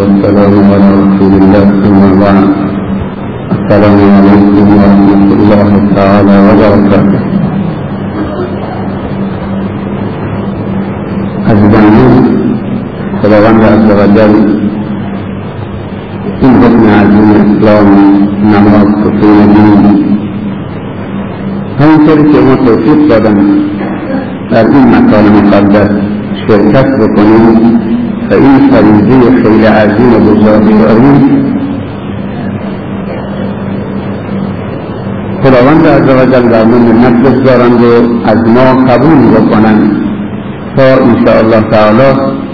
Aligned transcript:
والسلام 0.00 0.54
على 0.72 0.88
رسول 1.02 1.32
الله 1.40 1.66
ثم 1.82 2.00
بعد. 2.22 2.48
السلام 3.56 3.98
عليكم 4.16 4.66
ورحمة 4.78 5.28
الله 5.38 5.70
تعالى 5.98 6.36
وبركاته. 6.46 7.20
عزیزان 11.50 11.96
خداوند 13.20 13.62
عز 13.72 13.88
وجل 14.00 14.34
این 16.42 16.52
حکم 16.62 16.84
عظیم 17.00 17.30
اسلام 17.42 17.88
نماز 18.52 18.88
خصوص 19.02 19.38
دین 19.54 19.82
همینطوری 21.80 22.24
که 22.32 22.38
ما 22.46 22.54
توفیق 22.66 23.00
دادن 23.08 23.36
در 24.50 24.66
این 24.74 24.84
مکان 24.94 25.24
مقدس 25.36 25.90
شرکت 26.46 26.88
بکنیم 27.00 27.93
این 28.30 28.70
فریضه 28.70 29.42
خیلی 29.42 29.66
عظیم 29.66 30.14
و 30.14 30.18
بزرگی 30.18 30.78
داریم 30.78 31.44
خداوند 35.42 35.86
عز 35.86 36.08
وجل 36.08 36.48
در 36.48 36.64
من 36.64 36.78
منت 36.78 37.22
بگذارند 37.22 37.82
و 37.82 37.92
از 38.28 38.48
ما 38.48 38.84
قبول 38.84 39.30
بکنند 39.30 39.90
تا 40.76 40.82
انشاءالله 40.82 41.70
تعالی 41.70 42.10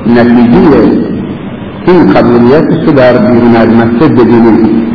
نتیجه 0.06 1.10
این 1.86 2.06
قبولیتش 2.12 2.86
رو 2.86 2.92
در 2.92 3.18
بیرون 3.18 3.56
از 3.56 3.68
مسجد 3.68 4.12
ببینیم 4.14 4.90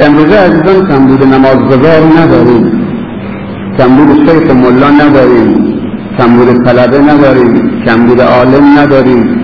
امروزه 0.00 0.36
عزیزان 0.38 0.86
کمبود 0.88 1.24
نمازگزار 1.24 2.00
نداریم. 2.20 2.64
کمبود 3.78 4.08
شیخ 4.16 4.50
ملا 4.50 4.90
نداریم. 4.90 5.50
کمبود 6.18 6.64
طلبه 6.64 6.98
نداریم. 6.98 7.70
کمبود 7.86 8.20
عالم 8.20 8.78
نداریم. 8.78 9.41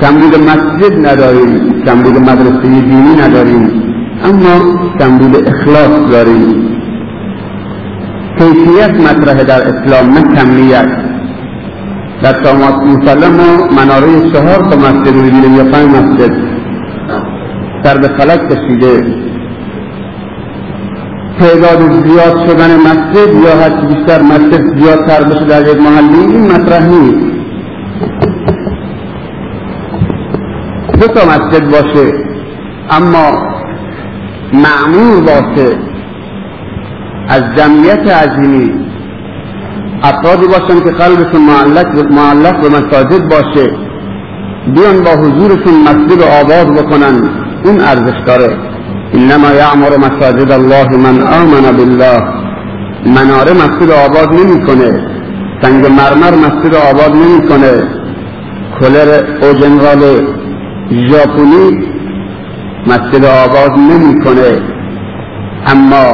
کمبود 0.00 0.34
مسجد 0.34 1.06
نداریم 1.06 1.82
کمبود 1.86 2.16
مدرسه 2.16 2.60
دینی 2.62 3.16
نداریم 3.22 3.90
اما 4.24 4.54
کمبود 4.98 5.48
اخلاص 5.48 6.10
داریم. 6.10 6.70
کیفیت 8.38 9.00
مطرح 9.00 9.42
در 9.42 9.62
اسلام 9.62 10.10
نه 10.14 10.22
کمیت. 10.36 10.88
در 12.22 12.42
شامات 12.42 12.74
مسلم 12.74 13.32
ما 13.32 13.66
مناره 13.76 14.30
چهار 14.32 14.70
تا 14.70 14.76
مسجد 14.76 15.14
رو 15.14 15.22
ببینیم 15.22 15.54
یا 15.54 15.64
پنج 15.64 15.88
مسجد. 15.96 16.32
سر 17.84 17.98
به 17.98 18.08
فلک 18.08 18.40
کشیده. 18.48 19.04
تعداد 21.38 22.06
زیاد 22.06 22.46
شدن 22.46 22.76
مسجد 22.76 23.34
یا 23.44 23.52
هر 23.62 23.86
بیشتر 23.86 24.22
مسجد 24.22 24.78
زیادتر 24.78 25.24
بشه 25.24 25.44
در 25.44 25.68
یک 25.68 25.80
محلی 25.80 26.32
این 26.32 26.52
مطرح 26.52 26.88
نیست. 26.88 27.29
دو 31.00 31.06
تا 31.06 31.20
مسجد 31.26 31.64
باشه. 31.70 32.12
اما 32.90 33.26
معمول 34.52 35.20
باشه 35.20 35.78
از 37.28 37.42
جمعیت 37.56 38.10
عظیمی 38.10 38.70
افرادی 40.02 40.46
باشن 40.46 40.80
که 40.84 40.90
قلبشون 40.90 41.40
معلق, 41.40 42.12
معلق 42.12 42.60
به 42.62 42.68
مساجد 42.68 43.28
باشه 43.28 43.70
بیان 44.74 45.02
با 45.04 45.10
حضورشون 45.10 45.74
مسجد 45.88 46.22
آباد 46.22 46.74
بکنن. 46.78 47.30
این 47.64 47.80
ارزش 47.80 48.18
داره 48.26 48.56
انما 49.14 49.50
یعمر 49.52 49.96
مساجد 49.96 50.52
الله 50.52 50.96
من 50.96 51.22
آمن 51.22 51.76
بالله. 51.76 52.20
مناره 53.06 53.52
مسجد 53.52 53.90
آباد 53.90 54.34
نمی‌کنه. 54.34 55.06
سنگ 55.62 55.86
مرمر 55.86 56.34
مسجد 56.46 56.74
آباد 56.74 57.12
نمی‌کنه. 57.16 58.00
کلر 58.80 59.08
او 59.42 59.52
جنرال 59.52 60.02
ژاپنی 60.90 61.78
مسجد 62.86 63.24
آباد 63.24 63.78
نمی‌کنه. 63.78 64.62
اما 65.66 66.06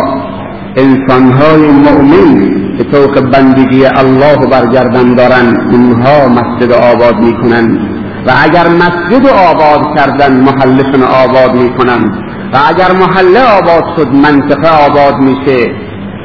انسانهای 0.77 1.71
مؤمن 1.71 2.57
که 2.79 2.85
طوق 2.85 3.21
بندگی 3.21 3.87
الله 3.87 4.47
برگردن 4.51 5.15
دارن 5.15 5.71
اونها 5.71 6.29
مسجد 6.29 6.73
آباد 6.73 7.17
می‌کنن. 7.17 7.79
و 8.27 8.33
اگر 8.45 8.69
مسجد 8.69 9.27
آباد 9.27 9.97
کردن 9.97 10.33
محلشون 10.33 11.03
آباد 11.03 11.55
می‌کنن. 11.55 12.05
و 12.53 12.57
اگر 12.69 12.93
محله 12.93 13.41
آباد 13.59 13.85
شد 13.97 14.09
منطقه 14.09 14.69
آباد 14.87 15.15
میشه. 15.21 15.71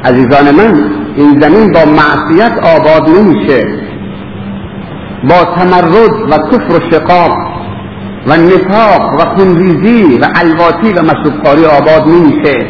عزیزان 0.04 0.50
من 0.50 0.90
این 1.16 1.40
زمین 1.40 1.72
با 1.72 1.80
معصیت 1.84 2.52
آباد 2.76 3.08
نمیشه. 3.08 3.60
با 5.28 5.54
تمرد 5.56 6.12
و 6.30 6.38
کفر 6.50 6.76
و 6.76 6.90
شقاق 6.90 7.51
و 8.26 8.36
نفاق 8.36 9.20
و 9.20 9.34
خونریزی 9.36 10.18
و 10.18 10.26
الواتی 10.34 10.92
و 10.92 11.02
مشروبخواری 11.02 11.64
آباد 11.64 12.08
نمیشه. 12.08 12.66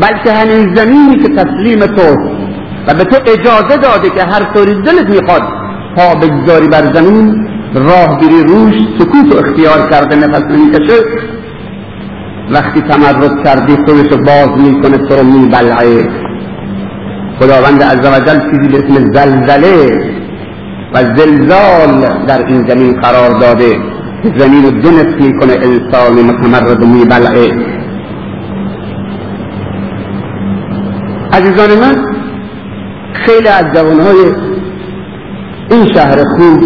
بلکه 0.00 0.32
همین 0.32 0.74
زمینی 0.74 1.22
که 1.22 1.28
تسلیم 1.28 1.80
تو 1.86 2.16
و 2.88 2.94
به 2.94 3.04
تو 3.04 3.16
اجازه 3.26 3.76
داده 3.76 4.10
که 4.10 4.22
هر 4.22 4.52
طوری 4.54 4.74
دلت 4.74 5.08
می‌خواد 5.10 5.42
پا 5.96 6.14
بگذاری 6.14 6.68
بر 6.68 6.92
زمین 6.92 7.48
راه 7.74 8.20
بری 8.20 8.44
روش 8.44 8.74
سکوت 8.98 9.34
و 9.34 9.38
اختیار 9.38 9.90
کرده 9.90 10.16
نفس 10.16 10.42
نمی‌کشه. 10.42 10.98
وقتی 12.50 12.80
تمرد 12.80 13.44
کردی 13.44 13.76
خودشو 13.76 14.16
باز 14.16 14.48
می‌کنه 14.58 14.98
تو 14.98 15.16
رو 15.16 15.22
میبلعه. 15.22 16.08
خداوند 17.40 17.82
عزوجل 17.82 18.40
چیزی 18.50 18.68
به 18.68 18.78
اسم 18.78 19.12
زلزله 19.12 20.00
و 20.94 20.98
زلزال 21.16 22.24
در 22.26 22.46
این 22.46 22.68
زمین 22.68 23.00
قرار 23.00 23.40
داده. 23.40 23.97
زمین 24.22 24.80
دو 24.80 24.90
نصف 24.90 25.20
می‌کنه 25.20 25.52
انسان 25.52 26.12
متمرد 26.12 26.84
میبلعه. 26.84 27.50
عزیزان 31.32 31.70
من 31.80 31.96
خیلی 33.14 33.48
از 33.48 33.64
جوانهای 33.74 34.32
این 35.70 35.94
شهر 35.94 36.24
خوب 36.36 36.62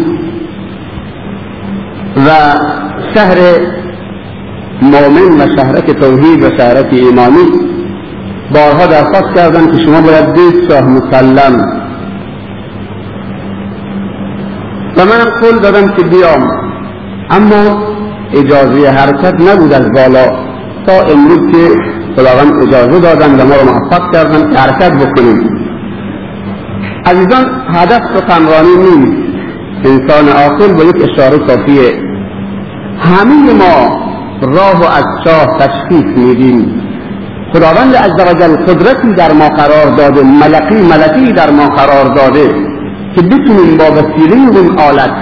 و 2.16 2.30
شهر 3.14 3.36
مؤمن 4.82 5.40
و 5.40 5.56
شهرک 5.56 5.90
توحید 5.90 6.44
و 6.44 6.50
شهرک 6.56 6.86
ایمانی 6.92 7.46
بارها 8.54 8.86
درخواست 8.86 9.34
کردن 9.36 9.72
که 9.72 9.78
شما 9.78 10.00
باید 10.00 10.32
دید 10.32 10.68
شاه 10.68 10.88
مسلم. 10.88 11.82
و 14.96 15.04
منم 15.04 15.30
قول 15.40 15.58
دادم 15.58 15.88
که 15.88 16.02
بیام. 16.02 16.61
اما 17.36 17.62
اجازه 18.32 18.90
حرکت 18.90 19.34
نبود 19.40 19.72
از 19.72 19.90
بالا. 19.94 20.26
تا 20.86 20.92
امروز 21.12 21.52
که 21.52 21.68
خداوند 22.16 22.62
اجازه 22.62 23.00
دادن 23.00 23.40
و 23.40 23.44
ما 23.44 23.54
رو 23.54 23.64
موفق 23.72 24.12
کردن 24.12 24.56
حرکت 24.56 24.92
بکنیم. 24.92 25.38
عزیزان 27.06 27.44
هدف 27.74 28.02
سخنرانی 28.14 28.76
نیست. 28.76 29.22
انسان 29.84 30.28
عاقل 30.28 30.72
با 30.72 30.84
یک 30.84 31.10
اشاره 31.10 31.38
کافیه. 31.38 31.92
همه 32.98 33.52
ما 33.52 34.02
راه 34.42 34.80
و 34.80 34.84
از 34.84 35.04
چاه 35.24 35.58
تشخیص 35.58 36.16
میدیم. 36.16 36.82
خداوند 37.52 37.96
عزوجل 37.96 38.56
قدرتی 38.56 39.12
در 39.12 39.32
ما 39.32 39.48
قرار 39.48 39.96
داده 39.96 40.22
ملکی 40.22 40.74
ملکی 40.74 41.32
در 41.32 41.50
ما 41.50 41.66
قرار 41.66 42.14
داده 42.14 42.48
که 43.14 43.22
بتونیم 43.22 43.76
با 43.78 43.84
وسیله 43.84 44.58
اون 44.58 44.78
آلت 44.78 45.14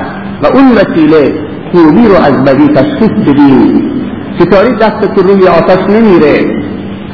و 0.42 0.46
اون 0.46 0.72
وسیله 0.72 1.49
خوبی 1.72 2.08
رو 2.08 2.14
از 2.14 2.44
بدی 2.44 2.68
تشخیص 2.68 3.10
بدیم. 3.10 3.92
ستاری 4.38 4.72
دست 4.76 5.14
تو 5.14 5.22
روی 5.22 5.48
آتش 5.48 5.78
نمیره؟ 5.88 6.36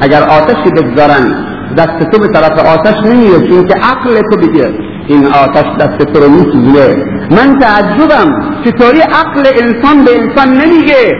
اگر 0.00 0.22
آتشی 0.22 0.70
بگذارن 0.70 1.46
دست 1.76 2.10
تو 2.10 2.19
به 2.19 2.28
طرف 2.28 2.58
آتش 2.58 3.10
نمیره 3.10 3.48
چون 3.48 3.66
که 3.66 3.75
عقل 3.75 4.22
تو 4.30 4.36
بگه 4.36 4.70
این 5.06 5.26
آتش 5.26 5.64
دست 5.80 6.12
تو 6.12 6.20
رو 6.20 6.30
میسوزونه. 6.30 6.96
من 7.30 7.58
تعجبم 7.58 8.54
چطوری 8.64 9.00
عقل 9.00 9.46
انسان 9.62 10.04
به 10.04 10.10
انسان 10.20 10.48
نمیگه؟ 10.48 11.12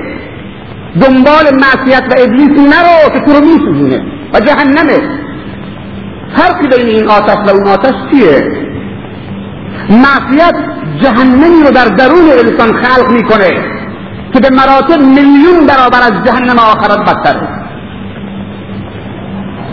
دنبال 1.01 1.45
معصیت 1.55 2.03
و 2.03 2.15
ابلیس 2.19 2.59
نرو 2.59 3.11
که 3.13 3.21
تو 3.27 3.33
رو 3.33 3.41
میسوزونه. 3.41 4.03
و 4.35 4.41
جهنمه. 4.41 5.01
فرقی 6.37 6.69
بین 6.77 6.87
این 6.87 7.09
آتش 7.09 7.37
و 7.47 7.51
اون 7.51 7.67
آتش 7.67 7.95
چیه؟ 8.11 8.53
معصیت 9.91 10.55
جهنمی 11.03 11.63
رو 11.65 11.71
در 11.71 11.85
درون 11.85 12.31
انسان 12.31 12.83
خلق 12.83 13.11
می‌کنه 13.11 13.77
که 14.33 14.41
به 14.41 14.51
مراتب 14.51 15.01
میلیون 15.01 15.67
برابر 15.67 16.03
از 16.03 16.25
جهنم 16.25 16.59
آخرت 16.59 16.99
بدتره 16.99 17.49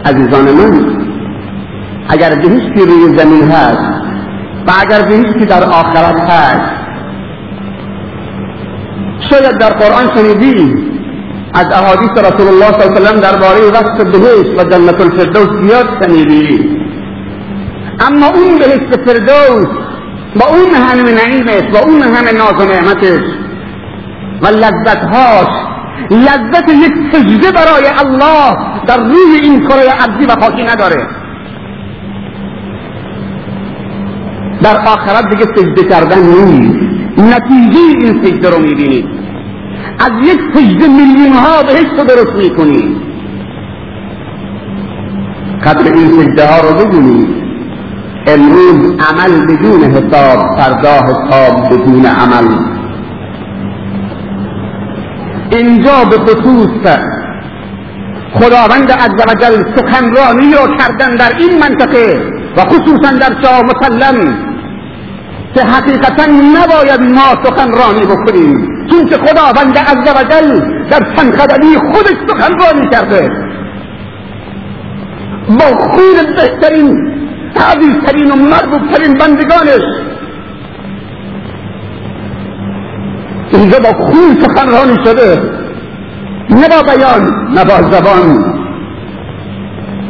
عزیزان 0.05 0.51
من 0.51 1.03
اگر 2.09 2.35
بهشتی 2.35 2.85
روی 2.85 3.17
زمین 3.17 3.51
هست 3.51 4.03
و 4.67 4.71
اگر 4.81 5.01
بهشتی 5.01 5.45
در 5.45 5.63
آخرت 5.63 6.19
هست 6.29 6.73
شاید 9.29 9.57
در 9.57 9.69
قرآن 9.69 10.15
شنیدی 10.15 10.93
از 11.53 11.65
احادیث 11.71 12.09
رسول 12.09 12.47
الله 12.47 12.71
صلی 12.79 12.83
الله 12.83 12.99
علیه 12.99 13.01
وسلم 13.01 13.19
درباره 13.19 13.69
وصف 13.71 14.03
بهشت 14.03 14.59
و 14.59 14.63
جنت 14.63 15.01
الفردوس 15.01 15.49
زیاد 15.61 15.85
شنیدی. 16.03 16.77
اما 17.99 18.25
اون 18.27 18.59
بهشت 18.59 19.01
فردوس 19.05 19.67
با 20.39 20.45
اون 20.45 20.73
همه 20.73 21.11
نعیمش 21.11 21.71
با 21.73 21.79
اون 21.79 22.01
همه 22.01 22.31
ناز 22.31 22.53
و 22.59 22.65
نعمتش 22.65 23.23
و 24.41 24.47
لذتهاش 24.47 25.47
لذت 26.11 26.69
یک 26.69 26.93
سجده 27.11 27.51
برای 27.51 27.85
الله 27.99 28.57
در 28.87 28.97
روی 28.97 29.39
این 29.41 29.67
کره 29.67 29.89
عبدی 30.03 30.25
و 30.25 30.35
خاکی 30.41 30.63
نداره. 30.63 31.07
در 34.63 34.77
آخرت 34.77 35.29
دیگه 35.29 35.45
سجده 35.55 35.89
کردن 35.89 36.19
نیست 36.19 36.83
نتیجه 37.17 37.79
این 37.79 38.23
سجده 38.23 38.49
رو 38.49 38.59
می‌بینید 38.59 39.05
از 39.99 40.11
یک 40.23 40.39
سجده 40.53 40.87
میلیون 40.87 41.33
ها 41.33 41.63
بهشت 41.63 41.99
رو 41.99 42.03
درست 42.03 42.35
می‌کنید 42.35 42.97
قدر 45.65 45.93
این 45.93 46.07
سجده 46.07 46.47
ها 46.47 46.69
رو 46.69 46.85
ببینید 46.85 47.42
امروز 48.27 48.99
عمل 49.09 49.45
بدون 49.45 49.83
حساب 49.83 50.57
فردا 50.57 50.93
حساب 51.07 51.65
بدون 51.65 52.05
عمل. 52.05 52.47
اینجا 55.51 56.03
به 56.09 56.17
خصوص 56.17 56.97
خداوند 58.33 58.91
عزوجل 58.91 59.63
سخنرانی 59.75 60.53
رو 60.53 60.77
کردن 60.77 61.15
در 61.15 61.37
این 61.37 61.59
منطقه 61.59 62.21
و 62.57 62.61
خصوصا 62.61 63.11
در 63.11 63.41
شاه 63.43 63.61
مسلم 63.61 64.37
که 65.55 65.61
حقیقتا 65.63 66.25
نباید 66.25 67.01
ما 67.01 67.43
سخنرانی 67.43 68.05
بکنیم. 68.05 68.67
چون 68.91 69.05
که 69.05 69.15
خداوند 69.17 69.77
عزوجل 69.77 70.59
در 70.89 70.99
چند 71.15 71.33
خودش 71.93 72.15
سخنرانی 72.27 72.89
کرده. 72.91 73.29
با 75.49 75.65
خون 75.65 76.35
بهترین 76.35 77.13
عزیزترین 77.55 78.31
و 78.31 78.35
مربوبترین 78.35 79.13
بندگانش. 79.13 79.85
اینجا 83.51 83.79
با 83.79 84.05
خون 84.05 84.37
سخنرانی 84.41 85.05
شده. 85.05 85.41
نه 86.49 86.67
با 86.69 86.93
بیان 86.93 87.21
نه 87.55 87.65
با 87.65 87.91
زبان. 87.91 88.53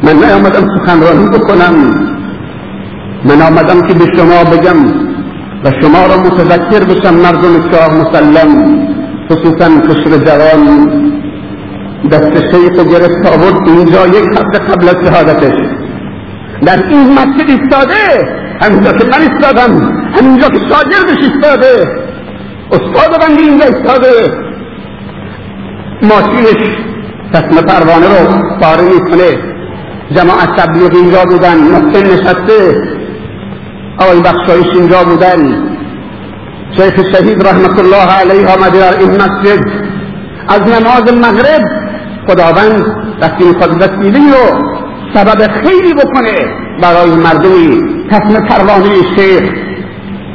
من 0.04 0.13
نیامدم 0.13 0.68
سخنرانی 0.78 1.28
بکنم. 1.28 1.75
من 3.25 3.42
آمدم 3.42 3.81
که 3.88 3.94
به 3.94 4.06
شما 4.18 4.44
بگم 4.44 4.86
و 5.63 5.72
شما 5.81 6.06
را 6.07 6.18
متذکر 6.18 6.86
بشم 6.86 7.13
مردم 7.13 7.72
شاه 7.72 7.94
مسلم 7.98 8.78
خصوصا 9.30 9.69
کشر 9.81 10.18
جوان. 10.18 10.89
دست 12.12 12.36
شیخ 12.36 12.75
گرفت 12.92 13.25
آورد 13.28 13.69
اینجا 13.69 14.07
یک 14.07 14.25
هفته 14.25 14.60
قبل 14.60 14.89
از 14.89 14.96
شهادتش. 15.06 15.73
در 16.65 16.88
این 16.88 17.13
مسجد 17.13 17.50
ایستاده 17.50 18.27
همینجا 18.62 18.92
که 18.92 19.06
من 19.06 19.21
ایستادم 19.21 19.71
همینجا 20.15 20.48
که 20.48 20.60
شاگردش 20.60 21.24
ایستاده 21.24 22.04
استاد 22.71 23.21
بندی 23.21 23.44
اینجا 23.44 23.65
ایستاده. 23.65 24.33
ماشینش 26.01 26.77
تصم 27.33 27.62
پروانه 27.62 28.07
رو 28.07 28.60
پاره 28.62 28.83
می‌کنه. 28.83 29.54
جماعت 30.15 30.56
تبلیغ 30.57 30.95
اینجا 30.95 31.24
بودن 31.25 31.57
محسن 31.57 32.04
نشسته. 32.13 32.75
آقای 34.00 34.19
بخشایش 34.19 34.68
اینجا 34.75 35.04
بودن. 35.04 35.63
شیخ 36.71 37.15
شهید 37.15 37.48
رحمت 37.48 37.80
الله 37.80 38.12
علیه 38.21 38.48
آمده 38.48 38.80
در 38.80 39.00
این 39.00 39.12
مسجد. 39.12 39.65
از 40.48 40.62
نماز 40.62 41.13
مغرب 41.13 41.62
خداوند 42.27 42.86
وقتی 43.21 43.44
می‌خواد 43.44 43.81
وسیله 43.81 44.19
رو 44.19 44.74
سبب 45.13 45.51
خیلی 45.63 45.94
بکنه 45.94 46.33
برای 46.81 47.10
مردمی. 47.10 47.81
تصم 48.12 48.48
پروانه 48.48 48.86
شیخ 49.15 49.44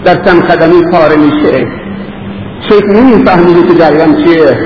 در 0.05 0.25
چند 0.25 0.43
قدمی 0.43 0.83
پاره 0.93 1.17
میشه. 1.17 1.67
شیخ 2.69 2.85
نمیفهمیده 2.85 3.63
که 3.69 3.75
جریان 3.75 4.25
چیه. 4.25 4.59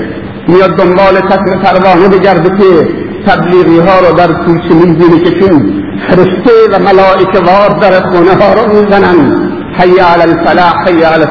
میاد 0.48 0.76
دنبال 0.76 1.20
تصم 1.20 1.58
پروانه 1.62 2.08
بگرده 2.08 2.48
که 2.48 2.88
تبلیغی 3.26 3.78
ها 3.78 4.08
رو 4.08 4.16
در 4.16 4.32
کوچه 4.32 4.74
می‌بینه 4.74 5.20
که 5.24 5.30
چون 5.30 5.82
فرشته 6.08 6.52
و 6.72 6.78
ملائکه 6.78 7.38
وار 7.38 7.78
در 7.80 8.00
خونه 8.00 8.34
ها 8.34 8.54
رو 8.54 8.74
می‌زنن. 8.74 9.48
حی 9.78 9.98
علی 9.98 10.22
الفلاح 10.22 10.74
حی 10.86 11.02
علی 11.02 11.24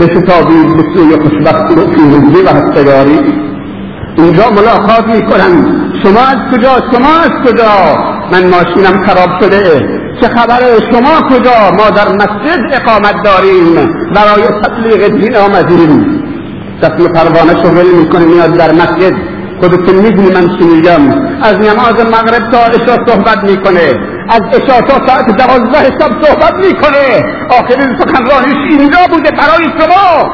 بشتابید 0.00 0.76
به 0.76 0.84
سوی 0.94 1.16
خوشبختی 1.16 1.74
و 1.74 1.86
پیروزی 1.86 2.42
و 2.42 2.48
هستگاری. 2.48 3.45
اینجا 4.18 4.50
ملاقات 4.50 5.06
می‌کنن. 5.06 5.82
شما 6.02 6.20
از 6.20 6.36
کجا؟ 6.52 6.72
شما 6.92 7.08
از 7.24 7.30
کجا؟ 7.46 7.96
من 8.32 8.44
ماشینم 8.46 9.06
خراب 9.06 9.40
شده. 9.40 9.88
چه 10.20 10.28
خبره 10.28 10.78
شما 10.92 11.28
کجا؟ 11.30 11.70
ما 11.78 11.90
در 11.90 12.08
مسجد 12.08 12.60
اقامت 12.72 13.14
داریم. 13.24 13.74
برای 14.14 14.42
تبلیغ 14.62 15.08
دین 15.08 15.36
آمدیم. 15.36 16.22
دست 16.82 17.08
پروانه 17.14 17.62
شغل 17.62 17.86
می‌کنه 17.98 18.24
میاد 18.24 18.56
در 18.56 18.72
مسجد. 18.72 19.12
خودتون 19.60 19.94
می‌دونی 19.94 20.30
من 20.34 20.46
میگم. 20.60 21.00
از 21.42 21.54
نماز 21.54 22.06
مغرب 22.06 22.50
تا 22.52 22.58
عشا 22.58 22.96
صحبت 23.06 23.44
می‌کنه. 23.44 23.94
از 24.28 24.40
تا 24.68 25.06
ساعت 25.06 25.26
دوازده 25.36 25.84
شب 26.00 26.10
صحبت 26.22 26.54
می‌کنه. 26.54 27.24
آخرین 27.50 27.98
سخنرانیش 27.98 28.70
اینجا 28.70 28.98
بوده 29.10 29.30
برای 29.30 29.64
شما. 29.78 30.30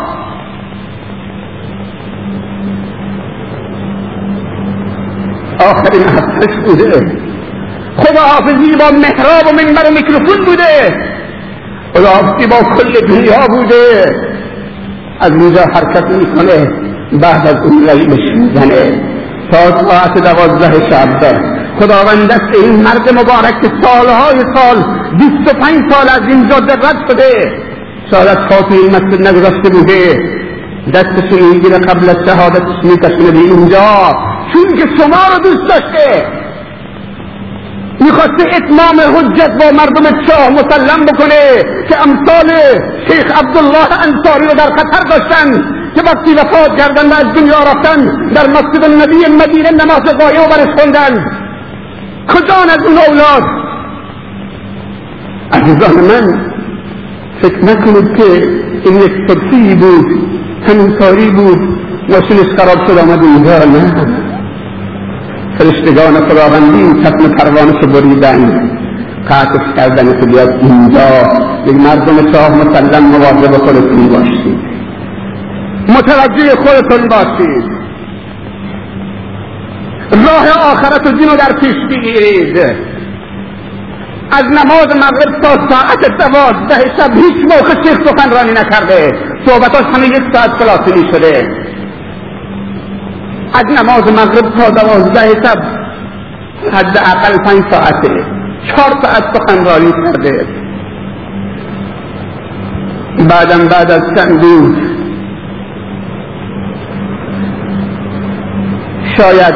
آخرین 5.70 6.02
حرفش 6.02 6.54
بوده. 6.66 6.92
خداحافظی 7.96 8.76
با 8.76 8.90
محراب 8.90 9.46
و 9.46 9.56
منبر 9.56 9.90
و 9.90 9.94
میکروفون 9.94 10.44
بوده. 10.44 10.94
خداحافظی 11.94 12.46
با 12.46 12.56
کل 12.56 13.06
دنیا 13.06 13.46
بوده. 13.48 14.04
از 15.20 15.30
اینجا 15.30 15.60
حرکت 15.60 16.04
می‌کنه. 16.04 16.70
بعد 17.12 17.46
از 17.46 17.56
اون 17.64 17.90
لیلش 17.90 18.36
می‌زنه. 18.36 19.00
تا 19.52 19.58
ساعت 19.58 20.14
دوازده 20.14 20.90
شب 20.90 21.42
خداوند 21.80 22.28
دست 22.28 22.62
این 22.62 22.82
مرد 22.82 23.10
مبارک 23.12 23.60
که 23.62 23.70
سالهای 23.82 24.38
سال 24.54 24.84
بیست 25.18 25.54
و 25.54 25.58
پنج 25.58 25.92
سال 25.92 26.08
از 26.08 26.28
این 26.28 26.48
جاده 26.48 26.72
رد 26.72 26.96
شده 27.08 27.52
شاید 28.10 28.38
خاطر 28.38 28.74
این 28.74 28.90
مسجد 28.90 29.28
نگذاشته 29.28 29.70
بوده. 29.70 30.20
دستش 30.94 31.32
می‌گیره 31.32 31.78
قبل 31.78 32.08
از 32.08 32.16
شهادتش 32.26 32.84
میکشونه 32.84 33.30
به 33.30 33.38
اینجا. 33.38 34.12
چون 34.52 34.76
که 34.78 34.86
شما 34.98 35.20
رو 35.32 35.42
دوست 35.42 35.68
داشته. 35.68 36.26
می‌خواسته 38.00 38.44
اتمام 38.56 39.16
حجت 39.16 39.50
با 39.60 39.70
مردم 39.78 40.26
شاه 40.26 40.50
مسلم 40.50 41.04
بکنه 41.04 41.64
که 41.88 41.96
امثال 41.96 42.50
شیخ 43.08 43.38
عبدالله 43.38 43.88
انصاری 44.06 44.46
رو 44.46 44.54
در 44.54 44.70
خطر 44.76 45.02
داشتن 45.10 45.52
که 45.94 46.02
وقتی 46.02 46.34
وفات 46.34 46.78
کردن 46.78 47.08
و 47.10 47.14
از 47.14 47.34
دنیا 47.34 47.58
رفتن 47.58 48.30
در 48.34 48.46
مسجد 48.50 48.84
النبی 48.84 49.16
مدینه 49.16 49.70
نماز 49.70 50.04
قایه 50.20 50.40
و 50.40 50.48
برش 50.48 50.80
خوندن. 50.80 51.42
کجان 52.28 52.68
از 52.70 52.86
اون 52.86 52.98
اولاد؟ 52.98 53.42
عزیزان 55.52 56.04
من 56.04 56.52
فکر 57.42 57.64
نکنید 57.64 58.16
که 58.16 58.24
این 58.84 58.96
یک 58.96 59.12
صدفی 59.28 59.74
بود 59.74 60.06
همین 60.68 60.92
کاری 60.98 61.30
بود 61.30 61.58
ماشینش 62.08 62.46
خراب 62.56 62.86
شد 62.86 62.98
آمد 62.98 63.22
اینجا 63.22 63.58
نه؟ 63.58 64.21
فرشتگان 65.58 66.28
خداوندی 66.28 67.04
ختم 67.04 67.28
پروانش 67.28 67.84
بریدن. 67.84 68.70
قطعش 69.28 69.76
کردن 69.76 70.20
که 70.20 70.26
بیاد 70.26 70.50
اینجا. 70.62 71.08
یک 71.66 71.74
مردم 71.74 72.32
شاه 72.32 72.50
مسلم 72.50 73.04
مواظب 73.04 73.52
خودتون 73.52 74.08
باشید. 74.08 74.58
متوجه 75.88 76.56
خودتون 76.56 77.08
باشید. 77.08 77.82
راه 80.12 80.72
آخرت 80.72 81.06
و 81.06 81.12
دین 81.12 81.28
رو 81.28 81.36
در 81.36 81.52
پیش 81.60 81.74
بگیرید. 81.90 82.58
از 84.32 84.44
نماز 84.44 84.86
مغرب 84.96 85.40
تا 85.42 85.68
ساعت 85.68 86.18
دوازده 86.18 86.96
شب 86.98 87.14
هیچ 87.14 87.44
موقع 87.44 87.82
شیخ 87.84 87.98
سخنرانی 88.06 88.50
نکرده. 88.50 89.12
صحبتاش 89.46 89.84
همه 89.94 90.06
یک 90.06 90.22
ساعت 90.32 90.50
فلاطینی 90.50 91.12
شده 91.12 91.61
از 93.54 93.64
نماز 93.64 94.12
مغرب 94.12 94.56
تا 94.58 94.70
دوازده 94.70 95.42
شب 95.44 95.58
حد 96.72 96.96
اقل 96.96 97.36
پنج 97.44 97.62
ساعته. 97.70 98.24
چهار 98.68 99.02
ساعت 99.02 99.24
سخنرانی 99.34 99.92
کرده. 99.92 100.46
بعدم 103.28 103.68
بعد 103.68 103.90
از 103.90 104.02
چند 104.16 104.42
روز 104.44 104.76
شاید 109.16 109.54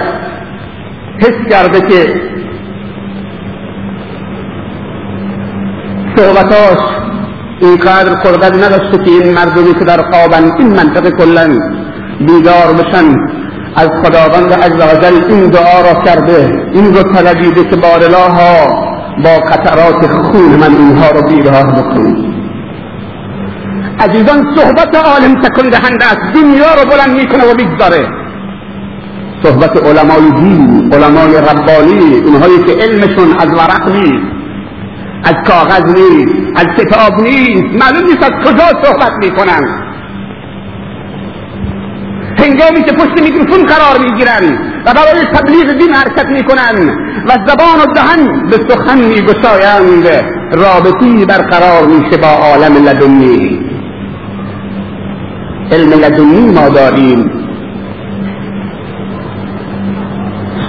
حس 1.18 1.50
کرده 1.50 1.80
که 1.80 2.20
صحبتاش 6.16 6.78
اینقدر 7.60 8.14
قدرت 8.14 8.54
نداشته 8.64 9.04
که 9.04 9.10
این 9.10 9.34
مردمی 9.34 9.74
که 9.74 9.84
در 9.84 10.02
خوابن 10.02 10.50
این 10.58 10.68
منطقه 10.68 11.10
کلا 11.10 11.58
بیدار 12.20 12.72
بشن. 12.72 13.35
از 13.76 13.88
خداوند 14.04 14.52
عزوجل 14.52 15.24
این 15.28 15.50
دعا 15.50 15.80
را 15.80 16.02
کرده 16.04 16.68
این 16.72 16.94
رو 16.94 17.02
طلبیده 17.02 17.64
که 17.64 17.76
بارلاها 17.76 18.86
با 19.24 19.30
قطرات 19.30 20.06
خون 20.06 20.56
من 20.60 20.76
اینها 20.76 21.10
رو 21.10 21.28
بیدار 21.28 21.64
بکنید 21.64 22.36
عزیزان 24.00 24.56
صحبت 24.56 24.96
عالم 24.96 25.42
تکن 25.42 25.68
دهنده 25.68 26.04
است. 26.04 26.34
دنیا 26.34 26.74
رو 26.82 26.90
بلند 26.90 27.16
می‌کنه 27.16 27.44
و 27.44 27.54
می‌گذاره. 27.56 28.08
صحبت 29.42 29.76
علمای 29.76 30.30
دین 30.30 30.92
علمای 30.92 31.36
ربانی 31.36 32.18
اونهایی 32.26 32.58
که 32.58 32.72
علمشون 32.72 33.36
از 33.38 33.48
ورق 33.48 33.88
نیست 33.88 34.26
از 35.24 35.34
کاغذ 35.48 35.84
نیست 35.84 36.32
از 36.56 36.66
کتاب 36.78 37.22
نیست 37.22 37.84
معلوم 37.84 38.06
نیست 38.06 38.22
از 38.22 38.30
کجا 38.44 38.82
صحبت 38.84 39.12
می‌کنن. 39.20 39.85
هنگامی 42.38 42.82
که 42.84 42.92
پشت 42.92 43.22
میکروفون 43.22 43.66
قرار 43.66 43.98
می‌گیرن 43.98 44.58
و 44.86 44.94
برای 44.94 45.24
تبلیغ 45.34 45.78
دین 45.78 45.94
حرکت 45.94 46.26
می‌کنن 46.26 46.88
و 47.28 47.30
زبان 47.46 47.80
و 47.82 47.92
دهن 47.94 48.48
به 48.50 48.56
سخن 48.68 48.98
میگشایند 48.98 50.06
رابطی 50.52 51.24
برقرار 51.24 51.86
میشه 51.86 52.16
با 52.16 52.28
عالم 52.28 52.88
لدنی. 52.88 53.60
علم 55.72 55.90
لدنی 55.90 56.52
ما 56.52 56.68
داریم. 56.68 57.30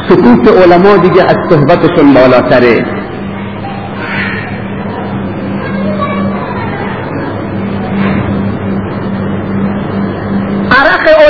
سکوت 0.10 0.48
علما 0.48 0.98
دیگه 0.98 1.24
از 1.24 1.38
صحبتشون 1.50 2.14
بالاتره. 2.14 2.97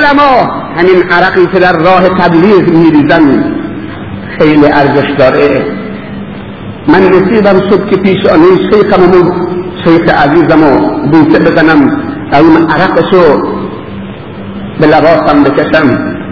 علما 0.07 0.51
همین 0.77 1.03
عرقی 1.11 1.45
که 1.45 1.59
در 1.59 1.73
راه 1.73 2.09
تبلیغ 2.09 2.69
میریزن 2.69 3.53
خیلی 4.39 4.65
ارزش 4.65 5.11
داره. 5.17 5.65
من 6.87 6.99
نصیبم 6.99 7.69
شد 7.69 7.89
که 7.89 7.97
پیشانه 7.97 8.45
شیخم 8.71 9.31
شیخ 9.85 10.13
عزیزم 10.13 10.63
و 10.63 10.79
بوسه 11.11 11.39
بزنم 11.39 11.81
اون 12.33 12.69
عرقشو 12.69 13.41
به 14.79 14.87
لباسم 14.87 15.43
بکشم. 15.43 15.87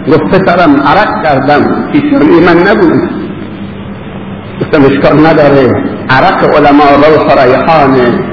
گفت 0.08 0.22
پسرم 0.22 0.80
عرق 0.80 1.22
کردم. 1.24 1.90
پیشانی 1.92 2.40
من 2.40 2.68
نبود. 2.68 3.10
گفتم 4.60 4.84
اشکال 4.84 5.26
نداره. 5.26 5.70
عرق 6.10 6.44
علما 6.56 6.84
روح 6.84 7.44
ریحانه 7.44 8.25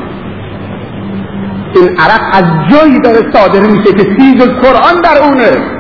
این 1.76 1.98
عرق 1.98 2.22
از 2.34 2.44
جایی 2.72 3.00
داره 3.00 3.32
صادر 3.34 3.60
میشه 3.60 3.94
که 3.94 4.08
سیج 4.18 4.42
قرآن 4.42 5.02
در 5.04 5.24
اونه. 5.24 5.74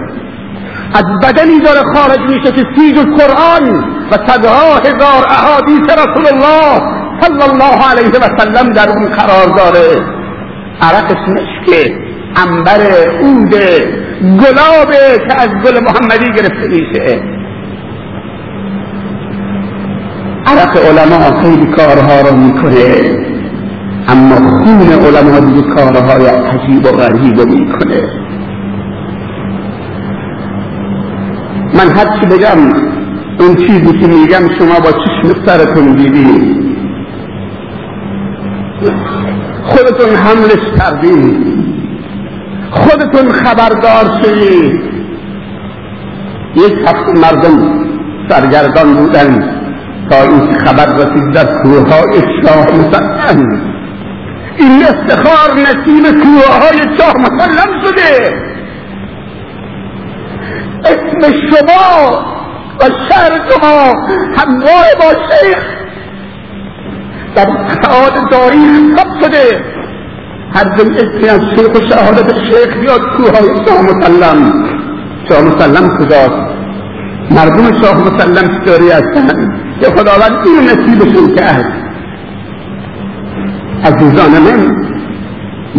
از 0.93 1.03
بدنی 1.23 1.59
داره 1.59 1.81
خارج 1.93 2.19
میشه 2.19 2.51
که 2.51 2.63
سیج 2.77 2.97
قرآن 2.97 3.85
و 4.11 4.17
صدها 4.27 4.75
هزار 4.75 5.25
احادیث 5.29 5.89
رسول 5.89 6.27
الله 6.33 6.81
صلی 7.21 7.43
الله 7.43 7.91
علیه 7.91 8.19
و 8.19 8.39
سلم 8.39 8.73
در 8.73 8.89
اون 8.89 9.05
قرار 9.05 9.45
داره. 9.57 10.01
عرقش 10.81 11.17
مشکه 11.29 11.95
انبر 12.35 12.81
عود 13.21 13.55
گلابه 14.21 15.27
که 15.27 15.41
از 15.41 15.49
گل 15.49 15.79
محمدی 15.79 16.31
گرفته 16.31 16.67
میشه. 16.67 17.21
عرق 20.45 20.77
علما 20.77 21.41
خیلی 21.41 21.65
کارها 21.65 22.21
رو 22.29 22.35
می‌کنه. 22.37 23.32
اما 24.07 24.35
خون 24.35 24.81
علما 24.81 25.39
دیگه 25.39 25.61
کارهای 25.61 26.25
عجیب 26.25 26.85
و 26.85 26.91
غریب 26.91 27.41
می‌کنه. 27.41 28.03
من 31.73 31.89
هر 31.89 32.19
چی 32.19 32.25
بگم 32.25 32.73
اون 33.39 33.55
چیزی 33.55 33.99
که 33.99 34.07
میگم 34.07 34.55
شما 34.59 34.79
با 34.79 34.91
چشم 34.91 35.45
سرتون 35.45 35.95
دیدی 35.95 36.63
خودتون 39.63 40.15
حملش 40.15 40.77
کردید 40.77 41.37
خودتون 42.71 43.31
خبردار 43.31 44.21
شدید 44.23 44.81
یک 46.55 46.73
هفته 46.87 47.11
مردم 47.21 47.83
سرگردان 48.29 48.93
بودن 48.93 49.53
تا 50.09 50.21
این 50.23 50.53
خبر 50.65 50.85
رسید 50.85 51.31
در 51.33 51.45
کوههای 51.63 52.21
شاه 52.43 52.65
مسلم 52.65 53.73
این 54.57 54.83
استخار 54.83 55.59
نصیب 55.59 56.21
کوههای 56.23 56.97
شاه 56.97 57.13
مسلم 57.17 57.81
شده. 57.83 58.33
اسم 60.85 61.33
شما 61.49 62.25
و 62.79 62.83
شهر 63.09 63.31
شما 63.49 63.93
همراه 64.37 64.85
با 64.99 65.19
شیخ 65.29 65.63
در 67.35 67.45
قطعات 67.45 68.29
تاریخ 68.31 68.97
ثبت 68.97 69.23
شده. 69.23 69.63
هر 70.53 70.63
جمع 70.63 70.95
اسمی 70.95 71.29
از 71.29 71.41
شیخ 71.55 71.75
و 71.75 71.79
شهادت 71.89 72.33
شیخ 72.33 72.77
بیاد 72.77 73.01
کوهای 73.17 73.65
شاه 73.65 73.81
مسلم. 73.81 74.69
شاه 75.29 75.41
مسلم 75.41 75.97
کجاست؟ 75.97 76.53
مردم 77.31 77.81
شاه 77.81 77.97
مسلم 77.97 78.59
چطوری 78.59 78.91
هستن؟ 78.91 79.53
که 79.81 79.85
خداوند 79.85 80.47
این 80.47 80.69
نصیبشون 80.69 81.35
کرد 81.35 81.92
عزیزان 83.83 84.31
من 84.31 84.75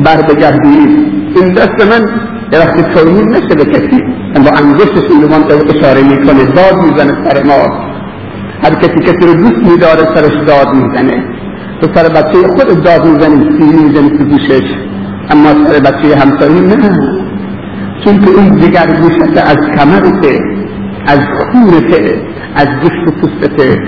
بر 0.05 0.23
بگردید 0.23 0.91
این 1.37 1.55
دست 1.55 1.87
من 1.91 2.03
درخت 2.51 2.95
توهین 2.95 3.29
نشه 3.29 3.55
به 3.55 3.65
کسی 3.65 4.01
با 4.45 4.51
انگشتش 4.59 5.11
این 5.11 5.25
لمان 5.25 5.45
اشاره 5.45 6.03
می‌کنه 6.03 6.45
داد 6.45 6.83
می‌زنه 6.85 7.25
سر 7.25 7.43
ما. 7.43 7.85
هر 8.63 8.75
کسی 8.75 9.01
کسی 9.01 9.27
رو 9.27 9.35
دوست 9.35 9.71
میداره 9.71 10.05
سرش 10.15 10.37
داد 10.47 10.75
می‌زنه. 10.75 11.25
تو 11.81 11.87
سر 11.95 12.09
بچه 12.09 12.49
خود 12.49 12.83
داد 12.83 13.07
می‌زنی 13.07 13.59
سیری 13.59 13.85
می‌زنی 13.85 14.11
تو 14.19 14.25
گوشش. 14.25 14.75
اما 15.31 15.49
سر 15.67 15.81
بچه 15.81 16.17
همسایی 16.17 16.61
نه. 16.61 16.91
چون 18.05 18.21
که 18.21 18.31
اون 18.31 18.61
جگر 18.61 18.87
گوشت 19.01 19.39
از 19.39 19.59
کمرته 19.77 20.39
از 21.07 21.19
خونته 21.53 22.23
از 22.55 22.69
گوشت 22.83 23.21
پوستته. 23.21 23.83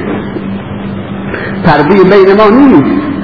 پرده 1.64 1.94
بین 1.94 2.36
ما 2.36 2.66
نیست. 2.66 3.15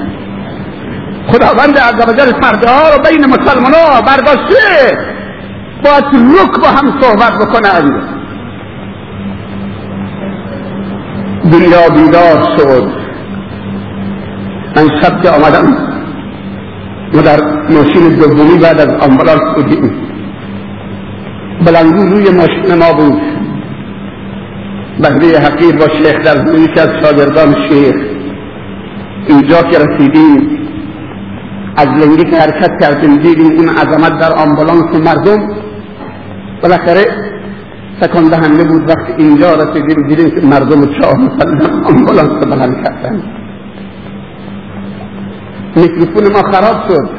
خداوند 1.26 1.78
عزوجل 1.78 2.32
پرده 2.32 2.70
رو 2.70 3.02
بین 3.10 3.26
مسلمان 3.26 3.74
ها 3.74 4.00
برداشته. 4.00 4.96
باید 5.84 6.04
رک 6.04 6.60
با 6.62 6.68
هم 6.68 7.00
صحبت 7.00 7.32
بکنند 7.32 8.12
دنیا 11.52 11.88
بیدار 11.94 12.56
شد. 12.56 12.92
من 14.76 15.00
شب 15.02 15.22
که 15.22 15.30
آمدم. 15.30 15.76
ما 17.14 17.22
در 17.22 17.40
ماشین 17.70 18.08
دومی 18.08 18.58
بعد 18.58 18.80
از 18.80 19.08
آمبولانس 19.08 19.54
بودیم. 19.56 19.92
بلندگو 21.66 22.04
روی 22.04 22.30
ماشین 22.30 22.74
ما 22.78 22.92
بود. 22.92 23.22
بهره 25.00 25.38
حقیر 25.38 25.76
با 25.76 25.88
شیخ 25.88 26.24
در 26.24 26.54
یکی 26.54 26.80
از 26.80 26.88
شاگردان 27.02 27.54
شیخ. 27.68 27.94
اینجا 29.28 29.62
که 29.62 29.78
رسیدیم. 29.78 30.61
از 31.76 31.88
لنگی 31.88 32.24
که 32.30 32.36
حرکت 32.36 32.72
کردیم 32.80 33.16
دیدیم 33.16 33.52
اون 33.58 33.68
عظمت 33.68 34.20
در 34.20 34.32
آمبولانس 34.32 34.94
مردم. 35.06 35.48
بالاخره 36.62 37.04
تکان 38.00 38.28
دهنده 38.28 38.64
بود 38.64 38.90
وقتی 38.90 39.12
اینجا 39.18 39.54
رسیدیم 39.54 40.08
دیدیم 40.08 40.30
که 40.30 40.46
مردم 40.46 41.00
چاه 41.00 41.14
مسلم 41.14 41.84
آمبولانس 41.84 42.44
بلند 42.44 42.84
کردن. 42.84 43.22
میکروفون 45.76 46.32
ما 46.32 46.42
خراب 46.52 46.88
شد. 46.88 47.10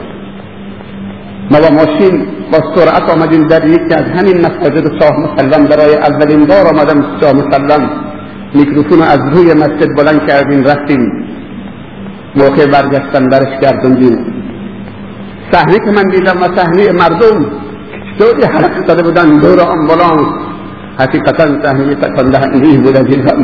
ما 1.52 1.60
با 1.60 1.70
ماشین 1.76 2.26
با 2.52 2.76
سرعت 2.76 3.10
آمدیم 3.10 3.48
در 3.48 3.68
یکی 3.68 3.94
از 3.94 4.04
همین 4.04 4.38
مساجد 4.38 5.02
شاه 5.02 5.12
مسلم. 5.20 5.66
برای 5.66 5.96
اولین 5.96 6.46
بار 6.46 6.68
آمدم 6.68 7.20
شاه 7.22 7.34
مسلم. 7.34 7.90
میکروفون 8.54 9.02
از 9.02 9.20
روی 9.34 9.54
مسجد 9.54 9.96
بلند 9.98 10.28
کردیم 10.28 10.64
رفتیم. 10.64 11.26
موقع 12.36 12.66
برگشتن 12.66 13.30
برش 13.30 13.60
گردوندیم. 13.62 14.43
صحنه 15.54 15.80
که 15.80 15.92
من 15.92 16.08
دیدم 16.08 16.42
و 16.42 16.56
صحنه 16.58 16.92
مردم. 16.92 17.46
چطوری 18.18 18.44
حرکت 18.44 18.86
داده 18.88 19.04
بودن 19.04 19.38
دور 19.38 19.62
آمبولانس. 19.62 20.28
حقیقتا 21.00 21.46
صحنه 21.64 21.96
تکان 21.96 22.32
دهنده 22.32 22.78
بود 22.78 22.98
عزیزم 22.98 23.40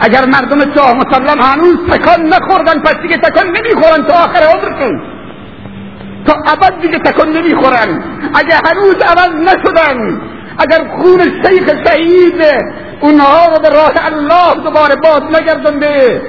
اگر 0.00 0.24
مردم 0.26 0.60
شاه 0.74 0.92
مسلم 0.94 1.40
هنوز 1.42 1.78
تکان 1.90 2.20
نخوردن 2.26 2.80
پس 2.80 2.94
دیگه 3.02 3.16
تکان 3.16 3.46
نمی‌خورن 3.46 4.06
تا 4.08 4.14
آخر 4.14 4.42
عمرشون. 4.52 5.00
تا 6.26 6.34
ابد 6.52 6.80
دیگه 6.82 6.98
تکان 6.98 7.28
نمی‌خورن. 7.28 8.02
اگر 8.34 8.60
هنوز 8.68 8.96
عوض 9.10 9.32
نشدن 9.48 10.20
اگر 10.58 10.78
خون 10.98 11.20
شیخ 11.20 11.68
شهید 11.86 12.42
اونها 13.00 13.46
رو 13.54 13.62
به 13.62 13.68
راه 13.68 13.92
الله 14.06 14.64
دوباره 14.64 14.96
باز 14.96 15.22
نگردنده 15.40 16.22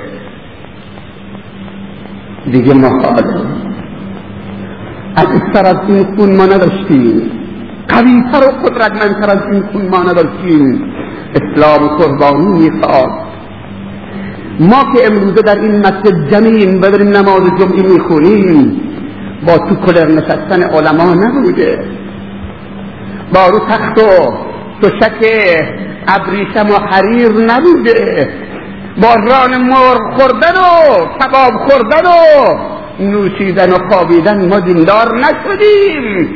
دیگه 2.51 2.73
ما 2.73 2.89
از 5.19 5.65
از 5.65 5.77
این 5.87 6.15
خون 6.15 6.35
ما 6.35 6.45
نداشتیم. 6.45 7.31
قویتر 7.87 8.47
و 8.47 8.67
قدرتمندتر 8.67 9.29
از 9.29 9.41
این 9.51 9.63
خون 9.71 9.87
ما 9.89 10.03
نداشتیم. 10.03 10.93
اسلام 11.35 11.87
قربانی 11.87 12.69
می‌خواد 12.69 13.09
ما 14.59 14.83
که 14.93 15.05
امروزه 15.05 15.41
در 15.41 15.59
این 15.59 15.79
مسجد 15.79 16.31
جمعیم 16.31 16.81
و 16.81 16.89
داریم 16.89 17.07
نماز 17.07 17.41
جمعی 17.59 17.81
می‌خونیم 17.81 18.81
با 19.47 19.57
تو 19.57 19.75
کلر 19.75 20.07
نشستن 20.07 20.63
علما 20.63 21.13
نبوده. 21.13 21.79
با 23.33 23.47
رو 23.49 23.59
تخت 23.59 23.97
و 23.97 24.33
تشک 24.81 25.25
ابریشم 26.07 26.69
و 26.69 26.85
حریر 26.91 27.31
نبوده. 27.31 28.29
با 29.01 29.15
ران 29.15 29.61
مرغ 29.61 30.19
خوردن 30.19 30.53
و 30.53 31.05
کباب 31.19 31.69
خوردن 31.69 32.05
و 32.05 32.78
نوشیدن 32.99 33.71
و 33.71 33.77
خوابیدن 33.89 34.47
ما 34.47 34.59
دیندار 34.59 35.15
نشدیم. 35.15 36.35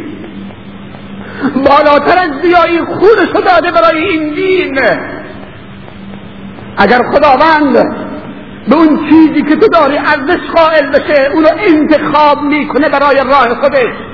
بالاتر 1.56 2.18
از 2.18 2.42
بیایی 2.42 2.80
خودشو 2.80 3.42
داده 3.42 3.72
برای 3.72 4.04
این 4.04 4.34
دین. 4.34 4.80
اگر 6.78 7.00
خداوند 7.12 7.74
به 8.70 8.76
اون 8.76 9.10
چیزی 9.10 9.42
که 9.42 9.56
تو 9.56 9.68
داری 9.68 9.98
ارزش 9.98 10.40
قائل 10.56 10.90
بشه 10.92 11.30
اونو 11.34 11.48
انتخاب 11.58 12.42
می‌کنه 12.42 12.90
برای 12.90 13.18
راه 13.18 13.62
خودش. 13.62 14.13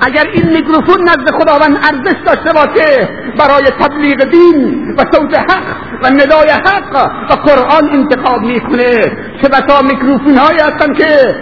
اگر 0.00 0.24
این 0.32 0.52
میکروفون 0.52 1.02
نزد 1.02 1.30
خداوند 1.40 1.76
ارزش 1.76 2.16
داشته 2.26 2.52
باشه 2.52 3.08
برای 3.38 3.64
تبلیغ 3.80 4.24
دین 4.30 4.88
و 4.98 5.04
صوت 5.12 5.38
حق 5.38 5.76
و 6.02 6.10
ندای 6.10 6.50
حق 6.50 7.10
و 7.30 7.34
قرآن 7.34 7.88
انتخاب 7.92 8.40
می‌کنه. 8.42 9.00
چه 9.42 9.48
بسا 9.48 9.82
میکروفون 9.82 10.36
هایی 10.36 10.58
هستن 10.58 10.94
که 10.94 11.34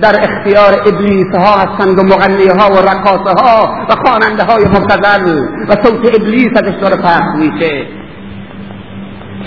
در 0.00 0.14
اختیار 0.20 0.72
ابلیس 0.86 1.34
ها 1.34 1.58
هستند 1.58 1.98
و 1.98 2.02
مغنی 2.02 2.48
ها 2.48 2.70
و 2.70 2.76
رقاصه 2.76 3.42
ها 3.42 3.86
و 3.90 3.94
خواننده 4.04 4.44
های 4.44 4.64
مبتذل 4.64 5.38
و 5.68 5.72
صوت 5.84 6.14
ابلیس 6.14 6.50
ازش 6.56 6.74
داره 6.80 6.96
پخش 6.96 7.36
میشه. 7.36 7.86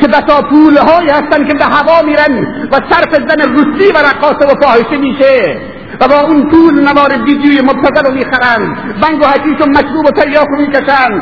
که 0.01 0.07
بسا 0.07 0.41
پول 0.41 0.77
هایی 0.77 1.09
هستن 1.09 1.47
که 1.47 1.53
به 1.53 1.65
هوا 1.65 2.01
میرن 2.01 2.47
و 2.71 2.75
صرف 2.89 3.13
زن 3.13 3.53
روسی 3.53 3.91
و 3.91 3.97
رقاصه 3.97 4.47
و 4.47 4.61
فاحشه 4.61 4.97
میشه. 4.97 5.57
و 6.01 6.07
با 6.07 6.19
اون 6.19 6.49
پول 6.49 6.89
نوار 6.89 7.09
دیجی 7.25 7.61
مبتدل 7.61 8.05
رو 8.05 8.13
می‌خرن. 8.13 8.77
بنگ 9.01 9.21
و 9.21 9.25
حشیش 9.25 9.61
و 9.61 9.65
مشروب 9.69 10.05
و 10.05 10.11
تریاک 10.11 10.47
رو 10.47 10.57
می‌کشن. 10.57 11.21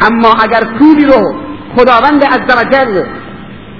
اما 0.00 0.34
اگر 0.42 0.64
پولی 0.78 1.04
رو 1.04 1.34
خداوند 1.76 2.24
عزوجل 2.24 3.02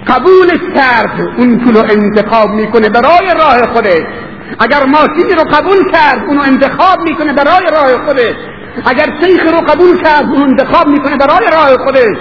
قبولش 0.06 0.74
کرد 0.74 1.20
اون 1.38 1.58
پول 1.58 1.74
رو 1.74 1.84
انتخاب 1.90 2.50
می‌کنه 2.50 2.88
برای 2.88 3.34
راه 3.38 3.72
خودش. 3.72 4.02
اگر 4.58 4.84
ماشینی 4.84 5.34
رو 5.34 5.44
قبول 5.44 5.92
کرد 5.92 6.24
اونو 6.28 6.40
انتخاب 6.42 7.00
می‌کنه 7.08 7.32
برای 7.32 7.66
راه 7.72 8.06
خودش. 8.06 8.34
اگر 8.86 9.06
شیخ 9.22 9.42
رو 9.42 9.60
قبول 9.60 10.02
کرد 10.02 10.24
اونو 10.24 10.44
انتخاب 10.44 10.88
می‌کنه 10.88 11.16
برای 11.16 11.46
راه 11.52 11.76
خودش. 11.84 12.16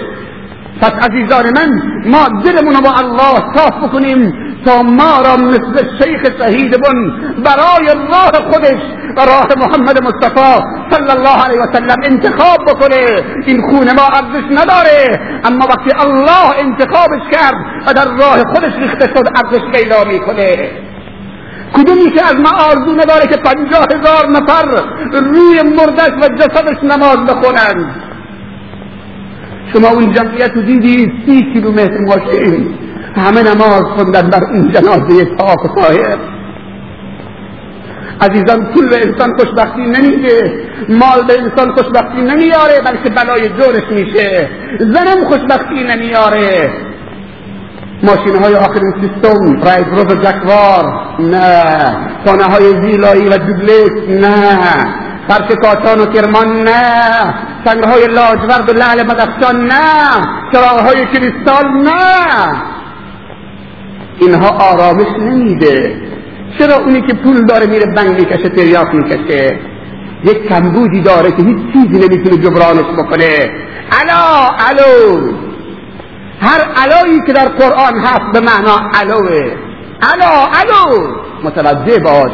پس 0.80 0.92
عزیزان 1.10 1.44
من 1.58 1.82
ما 2.06 2.42
دلمون 2.44 2.80
با 2.80 2.90
الله 2.90 3.54
صاف 3.56 3.74
بکنیم 3.84 4.34
تا 4.64 4.82
ما 4.82 5.20
را 5.24 5.36
مثل 5.36 5.88
شیخ 5.98 6.22
شهید 6.38 6.80
بن 6.80 7.10
برای 7.44 7.86
راه 7.86 8.52
خودش 8.52 8.80
و 9.16 9.20
راه 9.20 9.48
محمد 9.56 10.02
مصطفی 10.02 10.64
صلی 10.90 11.10
الله 11.10 11.44
علیه 11.44 11.60
و 11.60 11.66
سلم 11.72 11.96
انتخاب 12.04 12.58
بکنه. 12.68 13.06
این 13.46 13.62
خون 13.62 13.92
ما 13.92 14.02
ارزش 14.02 14.44
نداره 14.50 15.20
اما 15.44 15.66
وقتی 15.66 15.90
الله 16.00 16.58
انتخابش 16.58 17.22
کرد 17.32 17.54
و 17.86 17.94
در 17.94 18.04
راه 18.04 18.44
خودش 18.54 18.72
ریخته 18.78 19.06
شد 19.06 19.28
ارزش 19.36 19.78
پیدا 19.78 20.04
می‌کنه. 20.04 20.70
کدومی 21.74 22.10
که 22.10 22.22
از 22.24 22.34
ما 22.34 22.50
آرزو 22.50 22.92
نداره 22.92 23.26
که 23.26 23.36
پنجاه 23.36 23.86
هزار 23.94 24.30
نفر 24.30 24.64
روی 25.12 25.62
مردش 25.62 26.12
و 26.22 26.34
جسدش 26.34 26.82
نماز 26.82 27.16
بخونند؟ 27.16 28.11
شما 29.72 29.88
اون 29.88 30.12
جمعیت 30.12 30.50
رو 30.54 30.62
دیدی؟ 30.62 31.12
سی 31.26 31.52
کیلومتر 31.52 31.98
ماشین. 31.98 32.74
همه 33.16 33.42
نماز 33.42 33.82
خوندن 33.82 34.30
بر 34.30 34.44
این 34.52 34.72
جنازه 34.72 35.24
پاک 35.24 35.64
و 35.64 35.80
طاهر. 35.80 36.18
عزیزان 38.20 38.72
پول 38.74 38.88
به 38.88 38.96
انسان 38.96 39.32
خوشبختی 39.38 39.80
نمیده. 39.80 40.52
مال 40.88 41.26
به 41.26 41.42
انسان 41.42 41.72
خوشبختی 41.72 42.22
نمیاره 42.22 42.80
بلکه 42.84 43.10
بلای 43.10 43.48
جورش 43.48 43.90
میشه. 43.90 44.48
زنم 44.78 45.24
خوشبختی 45.24 45.84
نمیاره. 45.84 46.70
ماشین 48.02 48.42
های 48.42 48.54
آخرین 48.54 48.92
سیستم 49.00 49.60
رایت 49.62 49.86
روز 49.88 50.06
جکوار 50.06 50.84
نه. 51.18 51.64
خانه 52.26 52.44
های 52.44 52.82
زیلایی 52.82 53.28
و 53.28 53.38
دوبلکس 53.38 54.08
نه. 54.08 54.58
فرش 55.28 55.56
کاتان 55.62 56.00
و 56.00 56.06
کرمان 56.06 56.62
نه. 56.62 57.34
سنگ 57.64 57.84
های 57.84 58.06
لاجورد 58.06 58.68
و 58.68 58.72
لعل 58.72 59.02
بدخشان 59.02 59.64
نه. 59.64 60.26
چراغ 60.52 60.80
های 60.80 61.06
کریستال 61.06 61.64
نه. 61.84 62.62
اینها 64.20 64.48
آرامش 64.48 65.06
نمیده. 65.20 66.02
چرا 66.58 66.76
اونی 66.76 67.00
که 67.00 67.14
پول 67.14 67.46
داره 67.46 67.66
میره 67.66 67.86
بنگ 67.86 68.08
می‌کشه 68.08 68.48
تریاک 68.48 68.94
می‌کشه؟ 68.94 69.58
یک 70.24 70.48
کمبودی 70.48 71.00
داره 71.00 71.30
که 71.30 71.42
هیچ 71.42 71.58
چیزی 71.72 72.08
نمی‌تونه 72.08 72.36
جبرانش 72.36 72.98
بکنه. 72.98 73.50
الا 74.00 74.48
الو. 74.68 75.32
هر 76.40 76.60
علایی 76.76 77.20
که 77.26 77.32
در 77.32 77.48
قرآن 77.48 78.00
هست 78.00 78.32
به 78.32 78.40
معنا 78.40 78.90
الوه. 78.94 79.56
الا 80.12 80.46
الو. 80.60 81.06
متوجه 81.44 81.98
باش. 81.98 82.32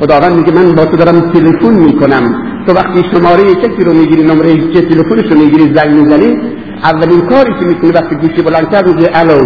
خداوند 0.00 0.36
میگه 0.36 0.52
من 0.52 0.74
با 0.74 0.84
تو 0.84 0.96
دارم 0.96 1.20
تلفن 1.20 1.74
می‌کنم. 1.74 2.24
تو 2.66 2.72
وقتی 2.72 3.02
شماره 3.12 3.54
کسی 3.54 3.84
رو 3.84 3.92
می‌گیری 3.92 4.22
نمره 4.22 4.72
که 4.72 4.80
تلفنش 4.82 5.32
رو 5.32 5.38
می‌گیری 5.38 5.74
زنگ 5.74 5.90
می‌زنی 5.90 6.36
اولین 6.82 7.20
کاری 7.20 7.52
که 7.60 7.66
می‌کنی 7.66 7.90
وقتی 7.90 8.14
گوشی 8.16 8.42
بلند 8.42 8.70
کرد 8.70 8.88
میگه 8.88 9.10
الو. 9.14 9.40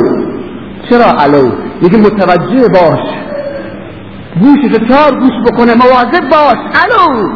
چرا 0.91 1.05
الو؟ 1.19 1.51
میگه 1.83 1.99
متوجه 1.99 2.69
باش. 2.69 3.05
گوشش 4.41 4.89
چهار 4.89 5.21
گوش 5.21 5.53
بکنه 5.53 5.75
مواظب 5.75 6.29
باش. 6.31 6.59
الو. 6.83 7.29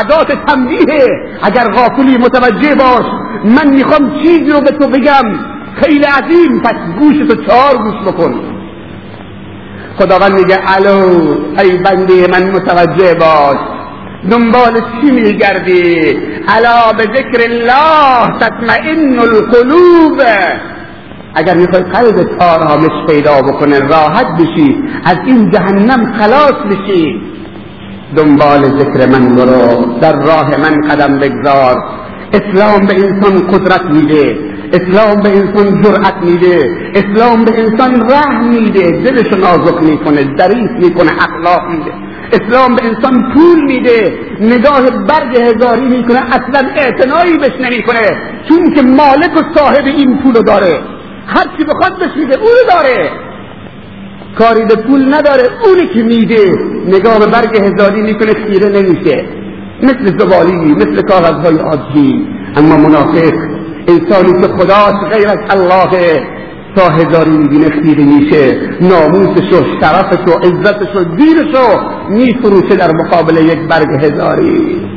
ادات 0.00 0.32
تنبیه 0.46 1.06
اگر 1.42 1.64
غافلی 1.64 2.16
متوجه 2.16 2.74
باش. 2.74 3.06
من 3.44 3.74
می‌خوام 3.74 4.22
چیزی 4.22 4.50
رو 4.50 4.60
به 4.60 4.70
تو 4.70 4.88
بگم. 4.88 5.24
خیلی 5.82 6.04
عظیم. 6.04 6.62
پس 6.64 6.74
گوشتو 6.98 7.44
چهار 7.46 7.76
گوش 7.76 8.12
بکن. 8.12 8.34
خداوند 9.98 10.32
میگه 10.32 10.58
الو 10.66 11.00
ای 11.58 11.78
بنده 11.78 12.26
من 12.26 12.50
متوجه 12.50 13.14
باش. 13.14 13.56
دنبال 14.30 14.80
چی 15.00 15.10
میگردی؟ 15.10 16.16
الا 16.48 16.92
به 16.98 17.02
ذکر 17.02 17.40
الله 17.50 18.38
تطمئن 18.40 19.18
القلوب. 19.18 20.22
اگر 21.34 21.54
می‌خوای 21.54 21.82
قلبت 21.82 22.42
آرامش 22.42 23.06
پیدا 23.08 23.42
بکنه 23.42 23.78
راحت 23.78 24.26
بشی 24.26 24.76
از 25.04 25.16
این 25.26 25.50
جهنم 25.50 26.12
خلاص 26.18 26.52
بشی. 26.70 27.20
دنبال 28.16 28.62
ذکر 28.78 29.06
من 29.06 29.34
برو 29.36 29.98
در 30.00 30.12
راه 30.12 30.50
من 30.60 30.88
قدم 30.88 31.18
بگذار. 31.18 31.76
اسلام 32.32 32.86
به 32.86 32.94
انسان 32.94 33.46
قدرت 33.46 33.84
میده. 33.84 34.38
اسلام 34.72 35.22
به 35.22 35.36
انسان 35.36 35.82
جرأت 35.82 36.16
میده 36.22 36.70
اسلام 36.94 37.44
به 37.44 37.58
انسان 37.58 38.10
رحم 38.10 38.48
میده 38.48 38.90
دلش 38.90 39.32
نازک 39.32 39.82
می‌کنه 39.82 40.36
ظریف 40.38 40.70
می‌کنه 40.78 41.10
اخلاق 41.12 41.70
میده. 41.70 41.92
اسلام 42.32 42.74
به 42.74 42.84
انسان 42.84 43.32
پول 43.34 43.64
میده 43.64 44.18
نگاه 44.40 44.90
برگ 44.90 45.36
هزاری 45.36 45.86
می‌کنه 45.86 46.18
اصلا 46.18 46.68
اعتنایی 46.76 47.36
بهش 47.38 47.52
نمی‌کنه 47.60 48.16
چون 48.48 48.74
که 48.74 48.82
مالک 48.82 49.36
و 49.36 49.58
صاحب 49.58 49.84
این 49.86 50.18
پولو 50.18 50.42
داره. 50.42 50.80
هر 51.26 51.44
چی 51.58 51.64
بخواد 51.64 51.98
بهش 51.98 52.16
میده 52.16 52.34
اونو 52.34 52.62
داره. 52.72 53.10
کاری 54.38 54.64
به 54.64 54.76
پول 54.76 55.14
نداره 55.14 55.42
اونی 55.64 55.86
که 55.86 56.02
میده. 56.02 56.54
نگاه 56.86 57.18
به 57.18 57.26
برگ 57.26 57.56
هزاری 57.56 58.02
می‌کنه 58.02 58.32
خیره 58.34 58.68
نمیشه. 58.68 59.24
مثل 59.82 60.18
زبالی 60.18 60.74
مثل 60.74 61.02
کاغذهای 61.02 61.58
عادی. 61.58 62.26
اما 62.56 62.76
منافق 62.76 63.32
انسانی 63.88 64.32
که 64.32 64.48
خداش 64.48 64.94
غیر 65.12 65.28
از 65.28 65.38
الله. 65.50 66.22
تا 66.76 66.88
هزاری 66.88 67.30
می‌بینه 67.30 67.70
خیره 67.70 68.04
میشه. 68.04 68.56
ناموسش 68.80 69.52
و 69.52 69.64
شرفش 69.80 70.28
و 70.28 70.38
عزتش 70.38 70.96
و 70.96 71.04
دینش 71.04 71.54
رو 71.54 71.80
میفروشه 72.08 72.76
در 72.76 72.92
مقابل 72.92 73.36
یک 73.36 73.58
برگ 73.68 74.04
هزاری. 74.04 74.88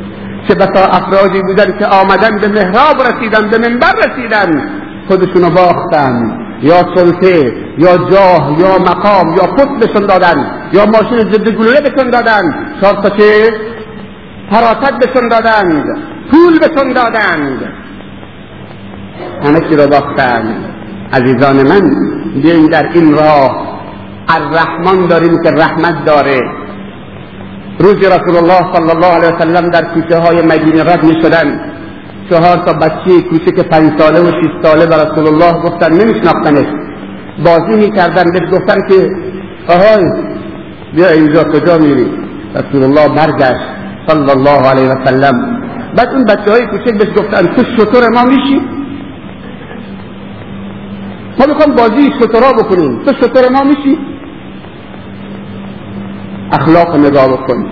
چه 0.48 0.54
بسا 0.54 0.86
افرادی 0.86 1.42
بودن 1.42 1.78
که 1.78 1.86
آمدن 1.86 2.38
به 2.38 2.48
محراب 2.48 2.96
رسیدن 3.02 3.50
به 3.50 3.58
منبر 3.58 3.92
رسیدن. 3.92 4.70
خودشونو 5.08 5.50
باختن. 5.50 6.36
یا 6.62 6.94
سلطه 6.94 7.52
یا 7.78 7.96
جاه 7.96 8.56
یا 8.58 8.78
مقام 8.78 9.36
یا 9.36 9.46
پت 9.56 9.68
بشون 9.68 10.06
دادن. 10.06 10.50
یا 10.72 10.86
ماشین 10.86 11.18
ضد 11.18 11.48
گلوله 11.48 11.80
بشون 11.80 12.10
دادن. 12.10 12.42
چهار 12.80 13.12
چه 13.18 13.50
حراست 14.50 14.92
بشون 14.92 15.28
دادند 15.28 15.84
پول 16.30 16.58
بشون 16.58 16.92
دادند 16.92 17.79
همه 19.42 19.60
چی 19.68 19.76
رو 19.76 19.86
باختن. 19.86 20.56
عزیزان 21.12 21.56
من 21.62 21.90
بیاین 22.42 22.66
در 22.66 22.88
این 22.92 23.14
راه. 23.14 23.66
الرحمن 24.28 25.06
داریم 25.06 25.42
که 25.42 25.50
رحمت 25.50 26.04
داره. 26.04 26.40
روزی 27.78 28.06
رسول 28.06 28.36
الله 28.36 28.72
صلی 28.74 28.90
الله 28.90 29.06
علیه 29.06 29.28
وسلم 29.28 29.70
در 29.70 29.84
کوچه 29.84 30.18
های 30.18 30.42
مدینه 30.42 30.84
رد 30.92 31.04
می 31.04 31.22
شدن. 31.22 31.60
چهار 32.30 32.56
تا 32.56 32.72
بچه 32.72 33.22
کوچک 33.30 33.68
پنج 33.68 34.00
ساله 34.00 34.20
و 34.20 34.30
شیست 34.30 34.62
ساله 34.62 34.86
به 34.86 34.96
رسول 34.96 35.26
الله 35.26 35.52
گفتن 35.62 35.92
نمیشناختنش. 35.92 36.66
بازی 37.44 37.76
می‌کردن. 37.76 38.24
بهش 38.32 38.50
گفتن 38.52 38.78
که 38.88 39.08
آهای 39.68 40.04
بیا 40.94 41.08
اینجا 41.08 41.44
کجا 41.44 41.78
میری؟ 41.78 42.10
رسول 42.54 42.82
الله 42.82 43.08
برگشت. 43.16 43.80
صلی 44.06 44.30
الله 44.30 44.68
علیه 44.70 44.88
و 44.88 44.94
سلم 45.04 45.60
بعد 45.96 46.08
اون 46.08 46.24
بچه 46.24 46.50
های 46.50 46.66
کوچک 46.66 46.98
بهش 46.98 47.08
گفتن 47.18 47.42
تو 47.46 47.62
شطور 47.76 48.08
ما 48.14 48.24
میشی؟ 48.24 48.79
ما 51.38 51.46
می‌خوام 51.46 51.76
بازی 51.76 52.10
شطورا 52.20 52.52
بکنیم. 52.52 53.02
تو 53.04 53.12
شطور 53.12 53.48
ما 53.52 53.62
میشی؟ 53.62 53.98
اخلاق 56.52 56.96
نگاه 56.96 57.28
بکن. 57.28 57.66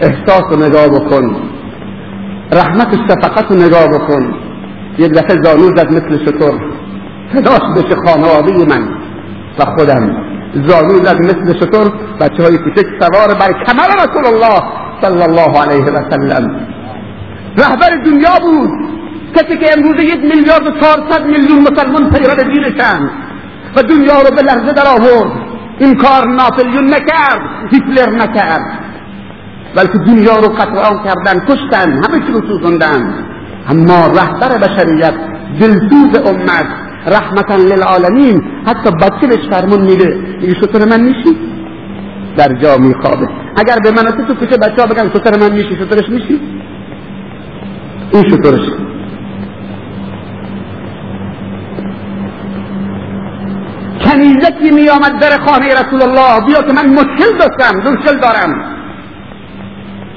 احساس 0.00 0.58
نگاه 0.58 0.88
بکن. 0.88 1.36
رحمت 2.52 2.94
و 2.94 2.96
شفقت 3.08 3.52
نگاه 3.52 3.88
بکن. 3.88 4.34
یک 4.98 5.12
دفعه 5.12 5.42
زانو 5.42 5.76
زد 5.76 5.88
مثل 5.88 6.24
شطور 6.24 6.60
فداش 7.32 7.60
بشه 7.76 7.96
خانواده 8.06 8.64
من 8.64 8.88
و 9.58 9.64
خودم. 9.64 10.16
زانو 10.54 10.94
زد 11.04 11.18
مثل 11.18 11.58
شطور 11.60 11.92
بچه 12.20 12.42
های 12.42 12.58
کوچک 12.58 12.86
سوار 13.00 13.28
بر 13.40 13.64
کمر 13.66 13.88
رسول 14.04 14.26
الله 14.26 14.60
صلی 15.02 15.22
الله 15.22 15.60
علیه 15.62 15.84
و 15.84 16.10
سلم. 16.10 16.66
رهبر 17.58 17.90
دنیا 18.04 18.38
بود. 18.42 18.70
کسی 19.36 19.56
که 19.58 19.66
امروز 19.76 20.04
یک 20.04 20.20
میلیارد 20.20 20.66
و 20.66 20.80
چهارصد 20.80 21.26
میلیون 21.26 21.58
مسلمان 21.58 22.10
پیرو 22.10 22.52
دینشن 22.52 23.10
و 23.76 23.82
دنیا 23.82 24.22
رو 24.22 24.36
به 24.36 24.42
لحظه 24.42 24.72
در 24.72 24.86
آورد. 24.86 25.32
این 25.78 25.94
کار 25.94 26.28
ناپلیون 26.28 26.84
نکرد 26.84 27.40
هیتلر 27.72 28.10
نکرد. 28.10 28.80
بلکه 29.76 29.98
دنیا 29.98 30.36
رو 30.36 30.48
قطعان 30.48 31.04
کردن 31.04 31.40
کشتن 31.48 31.92
همه 31.92 32.26
چی 32.26 32.32
رو 32.32 32.40
سوزندن 32.48 33.14
اما 33.68 34.06
رهبر 34.06 34.58
بشریت 34.58 35.14
دلسوز 35.60 36.16
امت 36.26 36.66
رحمتا 37.06 37.56
للعالمین 37.56 38.42
حتی 38.66 38.90
بچه 38.90 39.50
فرمون 39.50 39.80
میده. 39.80 40.18
میگه 40.40 40.54
شطور 40.54 40.84
من 40.84 41.00
میشی 41.00 41.36
در 42.36 42.54
جا 42.62 42.78
میخوابه. 42.78 43.28
اگر 43.56 43.78
به 43.84 43.90
من 43.90 44.26
تو 44.26 44.34
کوچه 44.34 44.56
بچه 44.56 44.82
ها 44.82 44.86
بگن 44.86 45.08
شطور 45.08 45.40
من 45.40 45.52
میشی 45.52 45.76
شطورش 45.76 46.08
میشی 46.08 46.40
این 48.12 48.30
شطورش 48.30 48.93
کنیزکی 54.44 54.70
می 54.70 54.88
آمد 54.88 55.20
در 55.20 55.38
خانه 55.46 55.66
رسول 55.66 56.02
الله 56.02 56.46
بیا 56.46 56.62
که 56.62 56.72
من 56.72 56.86
مشکل 56.86 57.38
داشتم 57.38 57.76
مشکل 57.76 58.18
دارم. 58.18 58.64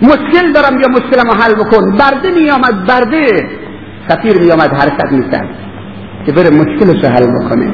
مشکل 0.01 0.51
دارم 0.51 0.79
یا 0.79 0.87
مشکلمو 0.87 1.33
حل 1.33 1.53
بکن. 1.53 1.97
برده 1.97 2.31
می 2.31 2.49
آمد 2.49 2.87
برده. 2.87 3.49
سفیر 4.09 4.39
می 4.41 4.51
آمد 4.51 4.73
حرکت 4.73 5.11
می 5.11 5.23
که 6.25 6.31
بره 6.31 6.49
مشکلش 6.49 7.05
حل 7.05 7.25
بکنه. 7.25 7.73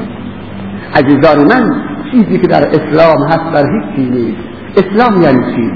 عزیزان 0.94 1.38
من 1.48 1.82
چیزی 2.10 2.38
که 2.38 2.46
در 2.46 2.68
اسلام 2.68 3.28
هست 3.28 3.52
در 3.54 3.64
هیچ 3.66 4.10
نیست. 4.10 4.38
اسلام 4.76 5.22
یعنی 5.22 5.54
چی؟ 5.54 5.72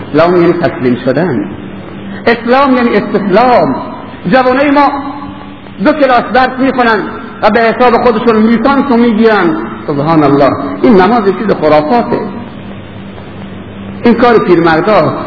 اسلام 0.00 0.36
یعنی 0.36 0.52
تسلیم 0.52 0.96
شدن. 1.04 1.50
اسلام 2.26 2.76
یعنی 2.76 2.88
استسلام. 2.88 3.96
جوانه 4.32 4.70
ما 4.70 4.88
دو 5.84 5.92
کلاس 5.92 6.22
درس 6.34 6.58
می‌کنن 6.58 7.02
و 7.42 7.50
به 7.50 7.60
حساب 7.60 7.92
خودشون 8.04 8.42
لیسانس 8.42 8.84
رو 8.90 8.96
می‌گیرن. 8.96 9.75
سبحان 9.86 10.22
الله 10.22 10.50
این 10.82 10.94
نماز 10.94 11.24
چیز 11.24 11.54
خرافاته. 11.60 12.20
این 14.04 14.14
کار 14.14 14.44
پیرمرداست 14.46 15.26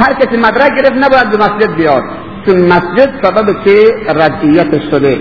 هر 0.00 0.12
کسی 0.12 0.36
مدرک 0.36 0.70
گرفت 0.76 0.96
نباید 1.04 1.30
به 1.30 1.36
مسجد 1.36 1.74
بیاد. 1.76 2.02
چون 2.46 2.56
مسجد 2.56 3.10
سبب 3.22 3.64
که 3.64 3.94
ردیت 4.08 4.90
شده. 4.90 5.20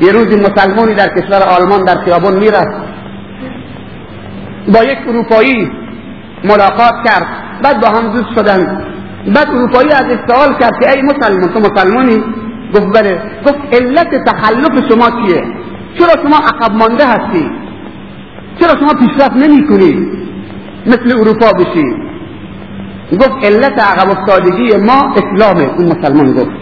یه 0.00 0.12
روزی 0.12 0.36
مسلمانی 0.36 0.94
در 0.94 1.08
کشور 1.08 1.42
آلمان 1.42 1.84
در 1.84 2.04
خیابان 2.04 2.38
می‌رفت. 2.38 2.76
با 4.74 4.84
یک 4.84 4.98
اروپایی 5.08 5.70
ملاقات 6.44 6.94
کرد. 7.04 7.26
بعد 7.62 7.80
با 7.80 7.88
هم 7.88 8.12
دوست 8.12 8.34
شدن. 8.34 8.84
بعد 9.34 9.48
اروپایی 9.48 9.90
از 9.90 10.06
سوال 10.28 10.58
کرد 10.60 10.72
که 10.80 10.90
ای 10.90 11.02
مسلمان 11.02 11.48
تو 11.52 11.60
مسلمانی؟ 11.60 12.24
گفت 12.74 12.86
بله. 12.94 13.22
گفت 13.46 13.58
علت 13.72 14.24
تخلف 14.24 14.90
شما 14.90 15.10
چیه؟ 15.10 15.61
چرا 15.98 16.22
شما 16.22 16.36
عقب 16.36 16.72
مانده 16.72 17.06
هستی 17.06 17.50
چرا 18.60 18.74
شما 18.80 18.92
پیشرفت 19.00 19.36
نمی 19.36 19.68
کنی 19.68 20.22
مثل 20.86 21.18
اروپا 21.18 21.52
بشی. 21.52 21.84
گفت 23.12 23.44
علت 23.44 23.78
عقب 23.78 24.10
افتادگی 24.10 24.76
ما 24.76 25.14
اسلامه 25.16 25.62
اون 25.62 25.86
مسلمان 25.86 26.32
گفت. 26.32 26.56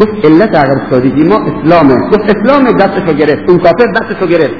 گفت 0.00 0.26
علت 0.26 0.56
عقب 0.56 0.82
افتادگی 0.82 1.24
ما 1.24 1.36
اسلامه. 1.36 1.94
گفت 1.94 2.36
اسلام 2.36 2.64
دستشو 2.64 3.12
گرفت 3.12 3.50
اون 3.50 3.58
کافر 3.58 3.86
دستشو 3.86 4.26
گرفت. 4.26 4.54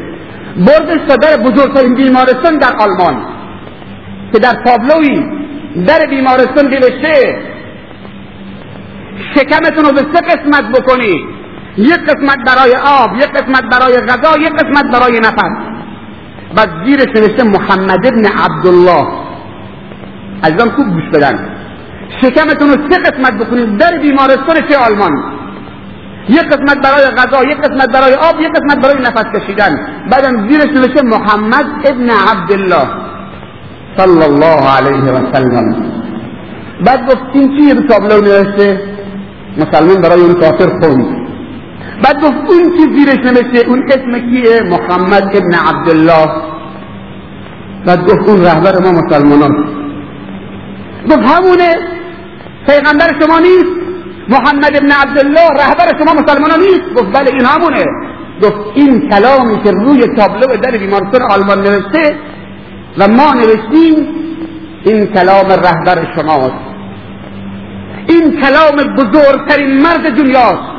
بردش 0.56 1.08
تا 1.08 1.16
در 1.16 1.36
بزرگترین 1.36 1.94
بیمارستان 1.94 2.58
در 2.58 2.72
آلمان. 2.80 3.26
که 4.32 4.38
در 4.38 4.52
تابلوی 4.64 5.24
در 5.86 6.06
بیمارستان 6.10 6.66
نوشته 6.66 7.38
شکمتون 9.34 9.84
رو 9.84 9.92
به 9.92 10.00
سه 10.12 10.20
قسمت 10.20 10.80
بکنی. 10.80 11.33
یک 11.76 11.98
قسمت 11.98 12.38
برای 12.46 12.74
آب 13.02 13.16
یک 13.16 13.30
قسمت 13.32 13.64
برای 13.72 13.94
غذا 13.96 14.38
یک 14.38 14.52
قسمت 14.52 14.92
برای 14.92 15.18
نفس. 15.18 15.54
بعد 16.56 16.70
زیرش 16.84 17.16
نوشته 17.16 17.42
محمد 17.42 18.06
ابن 18.06 18.26
عبدالله. 18.26 19.06
عزیزان 20.44 20.70
خوب 20.70 20.86
گوش 20.86 21.08
بدن. 21.12 21.48
شکمتون 22.20 22.68
رو 22.68 22.76
سه 22.90 22.96
قسمت 23.02 23.46
بکنید 23.46 23.76
در 23.76 23.98
بیمارستان 23.98 24.68
چه 24.68 24.78
آلمان. 24.78 25.12
یک 26.28 26.42
قسمت 26.42 26.78
برای 26.82 27.04
غذا 27.04 27.44
یک 27.44 27.58
قسمت 27.58 27.92
برای 27.92 28.14
آب 28.14 28.40
یک 28.40 28.52
قسمت 28.52 28.82
برای 28.82 29.02
نفس 29.02 29.24
کشیدن. 29.34 29.78
بعدم 30.10 30.48
زیرش 30.48 30.76
نوشته 30.76 31.02
محمد 31.02 31.66
ابن 31.84 32.10
عبدالله. 32.10 32.86
صلی 33.96 34.24
الله 34.24 34.60
علیه 34.76 35.12
و 35.12 35.32
سلم. 35.32 35.76
بعد 36.86 37.06
گفت 37.06 37.22
این 37.32 37.74
به 37.74 37.82
تابلو 37.88 38.20
نوشته؟ 38.20 38.80
مسلمان 39.56 40.02
برای 40.02 40.20
اون 40.20 40.34
کافر 40.34 40.68
خوند 40.80 41.23
بعد 42.04 42.16
گفت 42.22 42.52
اون 42.52 42.76
چی 42.76 42.94
زیرش 42.94 43.16
نوشته 43.16 43.68
اون 43.68 43.82
اسم 43.88 44.30
کیه؟ 44.30 44.60
محمد 44.62 45.36
ابن 45.36 45.54
عبدالله. 45.54 46.28
بعد 47.86 48.04
گفت 48.04 48.28
اون 48.28 48.44
رهبر 48.44 48.78
ما 48.82 48.92
مسلمانان. 48.92 49.52
گفت 51.10 51.24
همونه 51.24 51.74
پیغمبر 52.66 53.08
شما 53.20 53.38
نیست. 53.38 53.76
محمد 54.28 54.76
ابن 54.76 54.92
عبدالله 54.92 55.48
رهبر 55.62 56.04
شما 56.04 56.22
مسلمانان 56.22 56.60
نیست. 56.60 56.94
گفت 56.96 57.12
بله 57.12 57.30
این 57.30 57.44
همونه. 57.44 57.84
گفت 58.42 58.56
این 58.74 59.08
کلامی 59.10 59.62
که 59.62 59.70
روی 59.70 60.06
تابلو 60.16 60.56
در 60.56 60.78
بیمارستان 60.78 61.22
آلمان 61.30 61.58
نوشته 61.58 62.16
و 62.98 63.08
ما 63.08 63.32
نوشتیم 63.32 64.06
این 64.84 65.06
کلام 65.06 65.46
رهبر 65.46 66.14
شماست. 66.16 66.64
این 68.08 68.40
کلام 68.40 68.94
بزرگترین 68.96 69.82
مرد 69.82 70.16
دنیاست. 70.16 70.74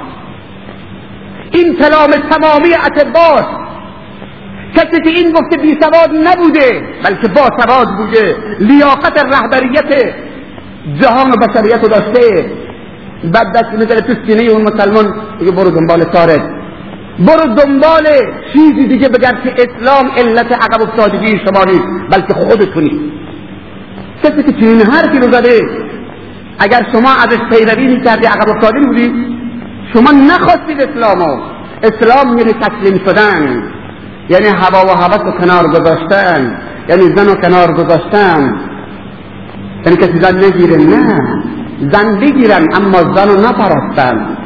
این 1.52 1.76
کلام 1.76 2.12
تمامی 2.12 2.74
اطباست 2.86 3.66
کسی 4.76 5.02
که 5.04 5.10
این 5.10 5.32
گفته 5.32 5.58
بی 5.62 5.78
سواد 5.82 6.10
نبوده 6.28 6.84
بلکه 7.04 7.28
با 7.28 7.50
سواد 7.60 7.88
بوده. 7.98 8.36
لیاقت 8.60 9.26
رهبریت 9.34 10.14
جهان 11.02 11.32
و 11.32 11.36
بشریت 11.36 11.84
رو 11.84 11.88
داشته. 11.88 12.46
بعد 13.34 13.54
دست 13.54 13.74
می‌ذاره 13.74 14.02
تو 14.02 14.14
سینه 14.28 14.52
اون 14.52 14.62
مسلمان 14.62 15.14
دیگه 15.40 15.52
برو 15.52 15.72
دنبال 15.72 16.04
کارت 16.04 16.42
برو 17.20 17.56
دنبال 17.56 18.08
چیزی 18.54 18.88
دیگه 18.88 19.10
بگرد 19.10 19.44
که 19.44 19.54
اسلام 19.58 20.12
علت 20.18 20.52
عقب 20.52 20.82
افتادگی 20.82 21.40
شما 21.46 21.64
نیست 21.64 21.88
بلکه 22.12 22.34
خودتونی. 22.34 23.12
کسی 24.24 24.44
که 24.44 24.52
چنین 24.52 24.82
حرفی 24.82 25.20
رو 25.20 25.32
زده 25.32 25.62
اگر 26.60 26.88
شما 26.92 27.10
ازش 27.10 27.40
پیروی 27.50 27.88
می‌کردی 27.88 28.28
عقب 28.28 28.50
افتاده 28.50 28.80
بودی. 28.80 29.35
شما 29.94 30.12
نخواستید 30.12 30.82
اسلامو 30.82 31.42
اسلام 31.84 32.38
یعنی 32.38 32.54
تسلیم 32.54 33.06
شدن. 33.06 33.64
یعنی 34.30 34.48
هوا 34.48 34.86
و 34.86 34.90
هوس 34.90 35.20
رو 35.20 35.32
کنار 35.32 35.68
گذاشتن. 35.68 36.58
یعنی 36.90 37.16
زن 37.16 37.28
و 37.28 37.36
کنار 37.36 37.74
گذاشتن. 37.74 38.60
یعنی 39.86 39.98
کسی 39.98 40.20
زن 40.20 40.46
نگیره؟ 40.46 40.78
نه. 40.78 41.20
زن 41.92 42.20
بگیرن 42.20 42.68
اما 42.76 42.98
زن 43.16 43.28
رو 43.30 43.42
نپرستن. 43.42 44.38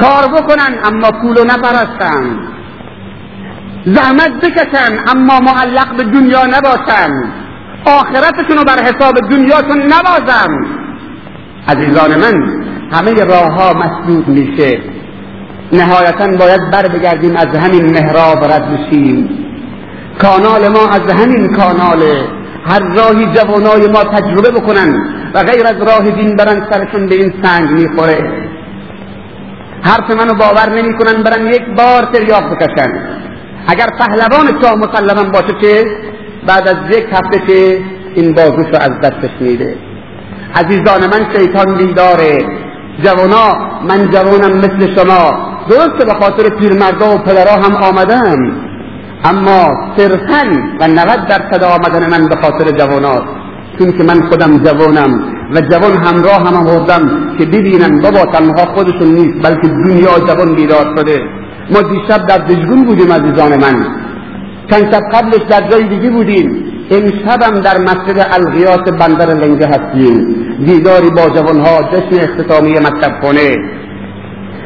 کار 0.00 0.40
بکنن 0.40 0.74
اما 0.84 1.10
پول 1.10 1.36
رو 1.36 1.44
نپرستن. 1.44 2.38
زحمت 3.86 4.32
بکشن 4.44 4.92
اما 5.16 5.40
معلق 5.40 5.96
به 5.96 6.02
دنیا 6.02 6.46
نباشن. 6.46 7.10
آخرتشون 7.84 8.56
رو 8.58 8.64
بر 8.64 8.82
حساب 8.82 9.14
دنیاشون 9.30 9.82
نبازن. 9.82 10.66
عزیزان 11.68 12.20
من 12.20 12.64
همه 12.92 13.24
راه 13.24 13.52
ها 13.54 13.72
مسدود 13.72 14.28
میشه. 14.28 14.78
نهایتا 15.72 16.26
باید 16.38 16.70
بر 16.72 16.88
بگردیم 16.88 17.36
از 17.36 17.46
همین 17.46 17.84
محراب 17.92 18.44
رد 18.44 18.66
بشیم 18.72 19.30
کانال 20.18 20.68
ما 20.68 20.88
از 20.88 21.12
همین 21.12 21.56
کاناله. 21.56 22.24
هر 22.64 22.80
راهی 22.96 23.26
جوانای 23.26 23.88
ما 23.92 24.04
تجربه 24.04 24.50
بکنن 24.50 24.94
و 25.34 25.42
غیر 25.42 25.66
از 25.66 25.76
راه 25.88 26.10
دین 26.10 26.36
برن 26.36 26.66
سرشون 26.70 27.06
به 27.06 27.14
این 27.14 27.34
سنگ 27.42 27.70
می‌خوره. 27.70 28.32
حرف 29.82 30.10
منو 30.10 30.34
باور 30.34 30.70
نمی‌کنن 30.70 31.22
برن 31.22 31.46
یک 31.46 31.62
بار 31.76 32.02
تریاق 32.12 32.44
بکشن. 32.50 32.92
اگر 33.66 33.86
پهلوان 33.98 34.62
شاه 34.62 34.74
مسلما 34.74 35.30
باشه 35.30 35.54
که 35.60 35.84
بعد 36.46 36.68
از 36.68 36.76
یک 36.90 37.04
هفته 37.12 37.38
که 37.46 37.78
این 38.14 38.34
بازوش 38.34 38.66
رو 38.66 38.76
از 38.80 38.90
دستش 39.02 39.30
میده. 39.40 39.76
عزیزان 40.54 41.00
من 41.06 41.26
شیطان 41.36 41.74
بیداره. 41.78 42.38
جوانا 43.04 43.46
من 43.88 44.10
جوانم 44.10 44.56
مثل 44.58 44.94
شما. 44.96 45.50
درسته 45.68 46.04
به 46.04 46.14
خاطر 46.20 46.48
پیرمردا 46.48 47.14
و 47.14 47.18
پدرها 47.18 47.56
هم 47.56 47.74
آمدم 47.74 48.52
اما 49.24 49.92
صرفا 49.96 50.42
و 50.80 50.88
90 50.88 51.26
درصد 51.28 51.64
آمدن 51.64 52.10
من 52.10 52.28
به 52.28 52.36
خاطر 52.36 52.70
جوانات 52.70 53.22
چون 53.78 53.92
که 53.92 54.04
من 54.04 54.28
خودم 54.28 54.58
جوانم 54.58 55.24
و 55.54 55.60
جوان 55.60 55.92
همراه 55.92 56.46
هم 56.46 56.54
آوردم 56.66 57.36
که 57.38 57.46
ببینن 57.46 58.00
بابا 58.00 58.24
تنها 58.32 58.66
خودشون 58.74 59.08
نیست 59.08 59.46
بلکه 59.46 59.68
دنیا 59.68 60.18
جوان 60.26 60.54
بیدار 60.54 60.96
شده. 60.96 61.20
ما 61.72 61.82
دیشب 61.82 62.26
در 62.26 62.38
دجگون 62.38 62.84
بودیم 62.84 63.12
عزیزان 63.12 63.60
من. 63.60 63.86
چند 64.70 64.92
شب 64.92 65.02
قبلش 65.12 65.42
در 65.50 65.70
جای 65.70 65.88
دیگه 65.88 66.10
بودیم. 66.10 66.59
امشبم 66.90 67.60
در 67.60 67.78
مسجد 67.78 68.26
الغیاس 68.30 68.88
بندر 69.00 69.34
لنگه 69.34 69.66
هستیم. 69.66 70.36
دیداری 70.64 71.10
با 71.10 71.28
جوانها 71.28 71.82
جشن 71.82 72.20
اختتامی 72.20 72.72
مکتب 72.72 73.20
کنه 73.22 73.56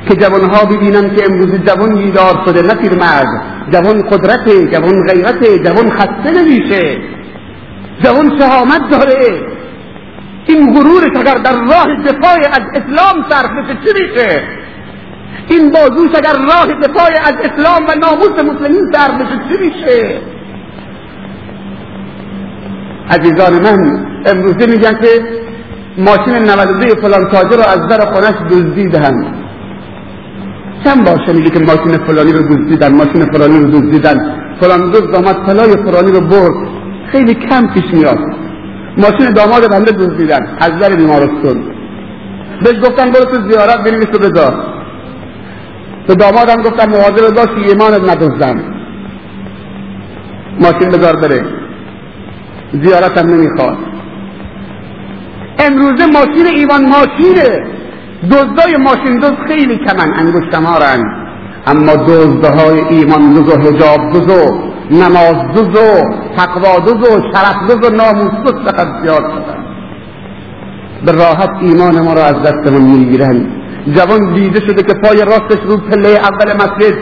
که 0.09 0.17
جوانها 0.17 0.65
ببینن 0.65 1.17
که 1.17 1.25
امروز 1.25 1.55
جوان 1.67 1.95
بیدار 1.95 2.43
شده 2.47 2.63
نه 2.63 2.75
پیرمرد 2.75 3.27
جوان 3.73 4.03
قدرت 4.03 4.49
جوان 4.73 5.07
غیرت 5.07 5.65
جوان 5.65 5.91
خسته 5.91 6.43
نمیشه. 6.43 6.97
جوان 8.05 8.39
شهامت 8.39 8.91
داره. 8.91 9.55
این 10.47 10.75
غرورش 10.75 11.17
اگر 11.17 11.35
در 11.35 11.53
راه 11.53 12.03
دفاع 12.05 12.39
از 12.39 12.63
اسلام 12.75 13.25
صرف 13.31 13.51
بشه 13.51 13.79
چی 13.85 14.03
میشه؟ 14.03 14.43
این 15.49 15.71
بازوش 15.71 16.11
اگر 16.15 16.33
راه 16.33 16.81
دفاع 16.81 17.11
از 17.25 17.35
اسلام 17.45 17.87
و 17.89 17.95
ناموس 17.95 18.45
مسلمین 18.45 18.93
صرف 18.93 19.15
بشه 19.15 19.41
چی 19.49 19.65
میشه؟ 19.65 20.21
عزیزان 23.11 23.63
من 23.63 24.07
امروزه 24.27 24.67
میگن 24.67 24.95
که 25.03 25.23
ماشین 25.99 26.35
92 26.35 27.01
فلان 27.03 27.29
تاجر 27.31 27.57
رو 27.57 27.63
از 27.63 27.89
در 27.89 28.01
خونش 28.01 28.51
دزدیدن. 28.51 29.35
چند 30.85 31.05
باشه 31.05 31.33
میگه 31.33 31.51
که 31.51 31.59
ماشین 31.59 32.07
فلانی 32.07 32.33
رو 32.33 32.43
دزدیدن 32.43 32.95
ماشین 32.95 33.33
فلانی 33.33 33.59
رو 33.59 33.71
دزدیدن؟ 33.71 34.17
فلان 34.61 34.91
دزد 34.91 35.15
آمد 35.15 35.47
طلای 35.47 35.77
فلانی 35.77 36.13
رو 36.13 36.21
برد. 36.21 36.69
خیلی 37.13 37.35
کم 37.35 37.67
پیش 37.75 37.85
میاد. 37.93 38.19
ماشین 38.97 39.33
داماد 39.35 39.71
بنده 39.71 39.93
دزدیدن. 39.93 40.57
از 40.61 40.79
در 40.81 40.97
بیمارستان 40.97 41.63
بهش 42.65 42.77
گفتن 42.83 43.11
برو 43.11 43.25
تو 43.25 43.51
زیارت 43.51 43.85
بنویس 43.85 44.09
و 44.15 44.19
بذار. 44.19 44.55
به 46.09 46.15
دامادم 46.15 46.63
گفتم 46.63 46.89
مواظب 46.91 47.35
باش 47.35 47.49
ایمانت 47.69 48.11
ندزدم 48.11 48.63
ماشین 50.61 50.89
بذار 50.89 51.17
بره. 51.17 51.64
زیارتم 52.83 53.27
نمی‌خواد. 53.27 53.77
امروزه 55.59 56.07
ماشین 56.07 56.47
ایوان 56.55 56.83
ماشینه. 56.89 57.67
دزدای 58.31 58.77
ماشین 58.77 59.19
دوز 59.19 59.33
خیلی 59.49 59.77
کمن 59.77 60.11
انگشتمارن 60.19 61.01
اما 61.67 61.97
دزدهای 61.97 62.81
ایمان 62.81 63.33
دوز 63.35 63.49
و 63.49 63.59
حجاب 63.59 64.13
دوز 64.13 64.29
و 64.29 64.61
نماز 64.91 65.37
دوز 65.55 65.69
و 65.69 66.03
تقوا 66.37 66.79
دوز 66.79 67.11
و 67.11 67.23
شرف 67.33 67.57
دوز 67.69 67.91
و 67.91 67.95
ناموس 67.95 68.33
دوز 68.45 68.55
فقط 68.65 69.03
زیاد 69.03 69.23
شدن. 69.23 69.65
به 71.07 71.13
راحت 71.13 71.51
ایمان 71.61 72.01
ما 72.01 72.13
را 72.15 72.25
از 72.25 72.43
دستمون 72.43 72.83
می‌گیرن. 72.83 73.47
جوان 73.93 74.35
دیده 74.35 74.61
شده 74.61 74.83
که 74.83 74.95
پای 74.95 75.17
راستش 75.17 75.59
رو 75.65 75.77
پله 75.77 76.09
اول 76.09 76.53
مسجد. 76.53 76.95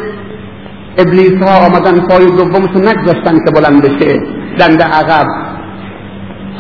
ابلیس 0.99 1.43
ها 1.43 1.67
آمدن 1.67 2.01
پای 2.01 2.27
دومشو 2.27 2.79
نگذاشتن 2.79 3.45
که 3.45 3.51
بلند 3.55 3.83
بشه. 3.83 4.21
دنده 4.59 4.85
عقب. 4.85 5.27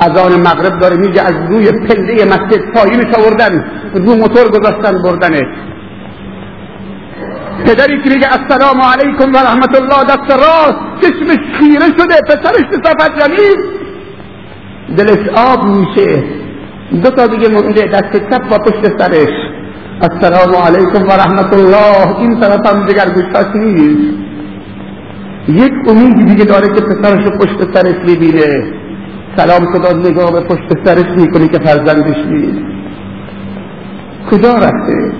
از 0.00 0.18
آن 0.18 0.40
مغرب 0.40 0.78
داره 0.78 0.96
میگه 0.96 1.22
از 1.22 1.34
روی 1.48 1.72
پله 1.72 2.24
مسجد 2.24 2.72
پایینش 2.74 3.14
آوردن 3.14 3.64
رو 3.94 4.14
موتور 4.14 4.48
گذاشتن 4.48 5.02
بردنش 5.02 5.48
پدری 7.66 8.02
که 8.02 8.10
میگه 8.10 8.28
السلام 8.32 8.80
علیکم 8.80 9.32
و 9.34 9.36
رحمت 9.36 9.74
الله 9.80 10.04
دست 10.04 10.30
راست 10.30 10.80
چشمش 11.00 11.38
خیره 11.58 11.86
شده 11.98 12.14
پسرش 12.28 12.66
صفت 12.84 13.20
جلیل 13.20 13.56
دلش 14.96 15.28
آب 15.36 15.64
میشه. 15.64 16.24
دو 17.02 17.10
تا 17.10 17.26
دیگه 17.26 17.48
مونده 17.48 17.86
دست 17.86 18.12
چپ 18.30 18.48
با 18.50 18.58
پشت 18.58 18.98
سرش. 18.98 19.28
السلام 20.02 20.56
علیکم 20.66 21.08
و 21.08 21.12
رحمت 21.12 21.52
الله. 21.52 22.18
این 22.18 22.40
طرف 22.40 22.66
هم 22.66 22.86
دیگر 22.86 23.08
گوشتاش 23.08 23.46
نیست. 23.54 24.14
یک 25.48 25.72
امید 25.88 26.26
دیگه 26.26 26.44
داره 26.44 26.68
که 26.68 26.80
پسرش 26.80 27.24
پشت 27.40 27.74
سرش 27.74 27.94
ببینه. 27.94 28.81
سلام 29.36 29.72
خدا 29.72 29.92
نگاه 29.92 30.32
به 30.32 30.40
پشت 30.40 30.84
سرش 30.84 31.06
می‌کنه 31.16 31.48
که 31.48 31.58
فرزندش 31.58 32.26
نیست. 32.26 32.58
کجا 34.30 34.54
رفته؟ 34.54 35.12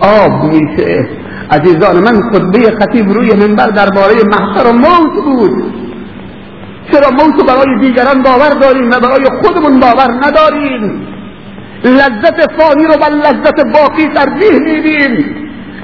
آب 0.00 0.44
میشه. 0.44 1.08
عزیزان 1.50 1.96
من 1.96 2.20
خطبه 2.32 2.76
خطیب 2.80 3.10
روی 3.10 3.34
منبر 3.34 3.66
درباره 3.66 4.14
محشر 4.32 4.68
و 4.68 4.72
موت 4.72 5.24
بود. 5.24 5.74
چرا 6.92 7.10
موت 7.10 7.46
برای 7.46 7.80
دیگران 7.80 8.22
باور 8.22 8.50
داریم 8.60 8.90
و 8.90 9.00
برای 9.00 9.26
خودمون 9.42 9.80
باور 9.80 10.08
نداریم؟ 10.26 11.06
لذت 11.84 12.52
فانی 12.58 12.84
رو 12.84 12.94
بر 13.00 13.10
لذت 13.10 13.60
باقی 13.74 14.08
ترجیح 14.14 14.58
میدیم 14.58 15.37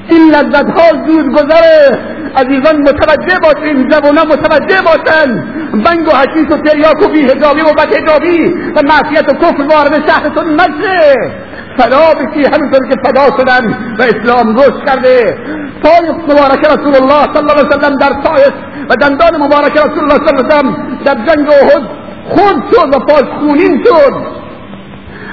این 0.09 0.31
لذت 0.31 0.79
ها 0.79 1.05
زود 1.07 1.31
گذره. 1.33 1.99
عزیزان 2.35 2.81
متوجه 2.81 3.39
باشین 3.43 3.89
جوانا 3.89 4.23
متوجه 4.23 4.81
باشن. 4.81 5.43
بنگ 5.85 6.07
و 6.07 6.11
حشیش 6.11 6.51
و 6.51 6.57
تریاک 6.57 7.01
و 7.01 7.07
بیهجابی 7.07 7.61
و 7.61 7.73
بدهجابی 7.73 8.53
و 8.75 8.81
معصیت 8.83 9.29
و 9.29 9.33
کفر 9.33 9.63
وارد 9.63 10.09
شهرتون 10.09 10.53
نشه. 10.53 11.31
فدا 11.77 12.13
بشی 12.13 12.45
همینطور 12.45 12.89
که 12.89 12.95
فدا 13.05 13.37
شدن 13.37 13.73
و 13.99 14.01
اسلام 14.01 14.57
رشد 14.57 14.85
کرده. 14.85 15.37
پای 15.83 16.09
مبارک 16.09 16.65
رسول 16.65 16.95
الله 16.95 17.23
صلی 17.33 17.37
الله 17.37 17.53
علیه 17.53 17.67
وسلم 17.67 17.97
در 17.97 18.11
سایش 18.23 18.53
و 18.89 18.95
دندان 18.95 19.41
مبارک 19.41 19.77
رسول 19.77 19.99
الله 19.99 20.27
صلی 20.27 20.27
الله 20.27 20.43
علیه 20.43 20.55
وسلم 20.55 20.97
در 21.05 21.15
جنگ 21.15 21.49
احد 21.49 21.81
خود 22.29 22.63
شد 22.71 22.95
و 22.95 22.99
پاش 22.99 23.23
خونین 23.39 23.83
شد. 23.85 24.13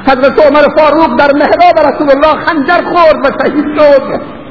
حضرت 0.06 0.46
عمر 0.46 0.64
فاروق 0.78 1.18
در 1.18 1.30
محراب 1.32 1.78
رسول 1.78 2.10
الله 2.10 2.44
خنجر 2.44 2.82
خورد 2.92 3.26
و 3.26 3.42
شهید 3.42 3.64
شد. 3.78 4.41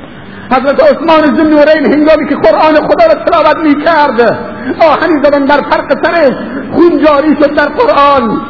حضرت 0.53 0.79
عثمان 0.83 1.35
ذوالنورین 1.35 1.85
هنگامی 1.93 2.29
که 2.29 2.35
قرآن 2.35 2.75
خدا 2.75 3.05
را 3.05 3.25
تلاوت 3.25 3.57
می 3.57 3.85
کرد 3.85 4.21
آهنی 4.81 5.23
زدن 5.23 5.45
در 5.45 5.61
فرق 5.69 6.05
سرش 6.05 6.33
خون 6.71 7.03
جاری 7.03 7.35
شد 7.41 7.55
در 7.55 7.65
قرآن. 7.65 8.41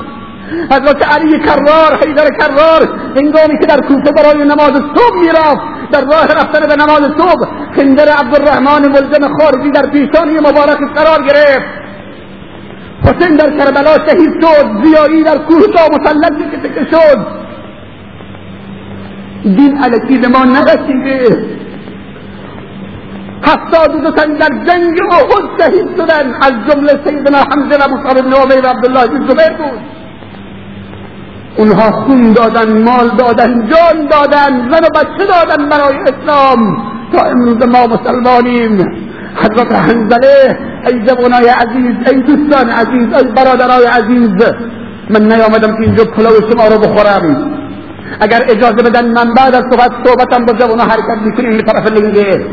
حضرت 0.72 1.08
علی 1.16 1.40
کرار 1.40 2.00
حیدر 2.06 2.30
کرار 2.40 2.82
هنگامی 3.16 3.60
که 3.60 3.66
در 3.66 3.80
کوفه 3.80 4.12
برای 4.12 4.44
نماز 4.44 4.72
صبح 4.72 5.20
می‌رفت 5.22 5.62
در 5.92 6.02
راه 6.02 6.26
رفتن 6.26 6.68
به 6.68 6.76
نماز 6.76 7.02
صبح 7.18 7.50
خنجر 7.76 8.10
عبدالرحمن 8.20 8.88
ملزم 8.88 9.38
خارجی 9.40 9.72
در 9.72 9.86
پیشانی 9.90 10.38
مبارک 10.40 10.80
قرار 10.96 11.28
گرفت. 11.28 11.66
حسین 13.06 13.36
در 13.36 13.58
کربلا 13.58 13.94
شهید 14.08 14.42
شد 14.42 14.84
زیایی 14.84 15.24
در 15.24 15.38
کوه 15.38 15.68
تا 15.68 15.88
مسلط 15.98 16.34
که 16.76 16.86
شد. 16.92 17.42
دین 19.44 19.84
علکی 19.84 20.18
به 20.18 20.28
ما 20.28 20.46
نرسیده 20.46 21.51
هفتاد 23.52 24.02
دو 24.04 24.12
تن 24.12 24.34
در 24.34 24.50
جنگ 24.68 24.98
احد 25.12 25.46
شهید 25.60 25.88
شدن. 25.98 26.34
از 26.42 26.54
جمله 26.68 26.94
سیدنا 27.06 27.38
حمزه 27.38 27.76
و 27.82 27.84
مصعب 27.94 28.22
بن 28.22 28.34
عمیر 28.34 28.66
و 28.66 28.70
عبدالله 28.70 29.08
بن 29.08 29.28
زبیر 29.28 29.58
بود. 29.58 29.82
اونها 31.58 31.92
خون 31.92 32.34
دادن 32.34 32.84
مال 32.84 33.10
دادن 33.18 33.70
جان 33.70 34.08
دادن 34.08 34.70
زن 34.72 34.84
و 34.84 34.90
بچه 35.00 35.26
دادن 35.28 35.70
برای 35.70 35.98
اسلام. 36.12 36.60
تا 37.14 37.24
امروز 37.24 37.66
ما 37.66 37.88
مسلمانیم. 37.88 38.74
حضرت 39.36 39.76
حنزله 39.76 40.58
ای 40.88 41.06
جوانای 41.06 41.48
عزیز 41.48 41.96
ای 42.08 42.22
دوستان 42.22 42.70
عزیز 42.70 43.14
ای 43.14 43.32
برادرای 43.36 43.86
عزیز 43.86 44.54
من 45.10 45.22
نیامدم 45.22 45.72
که 45.78 45.82
اینجا 45.82 46.04
پلو 46.06 46.30
شما 46.52 46.68
رو 46.68 46.78
بخورم. 46.80 47.52
اگر 48.20 48.42
اجازه 48.50 48.84
بدن 48.84 49.06
من 49.06 49.34
بعد 49.34 49.56
از 49.56 49.64
صحبت 49.72 49.92
صحبتم 50.06 50.46
با 50.46 50.54
جوانا 50.54 50.84
حرکت 50.84 51.22
می‌کنیم 51.26 51.58
به 51.58 51.64
طرف 51.64 51.92
لنگه. 51.92 52.46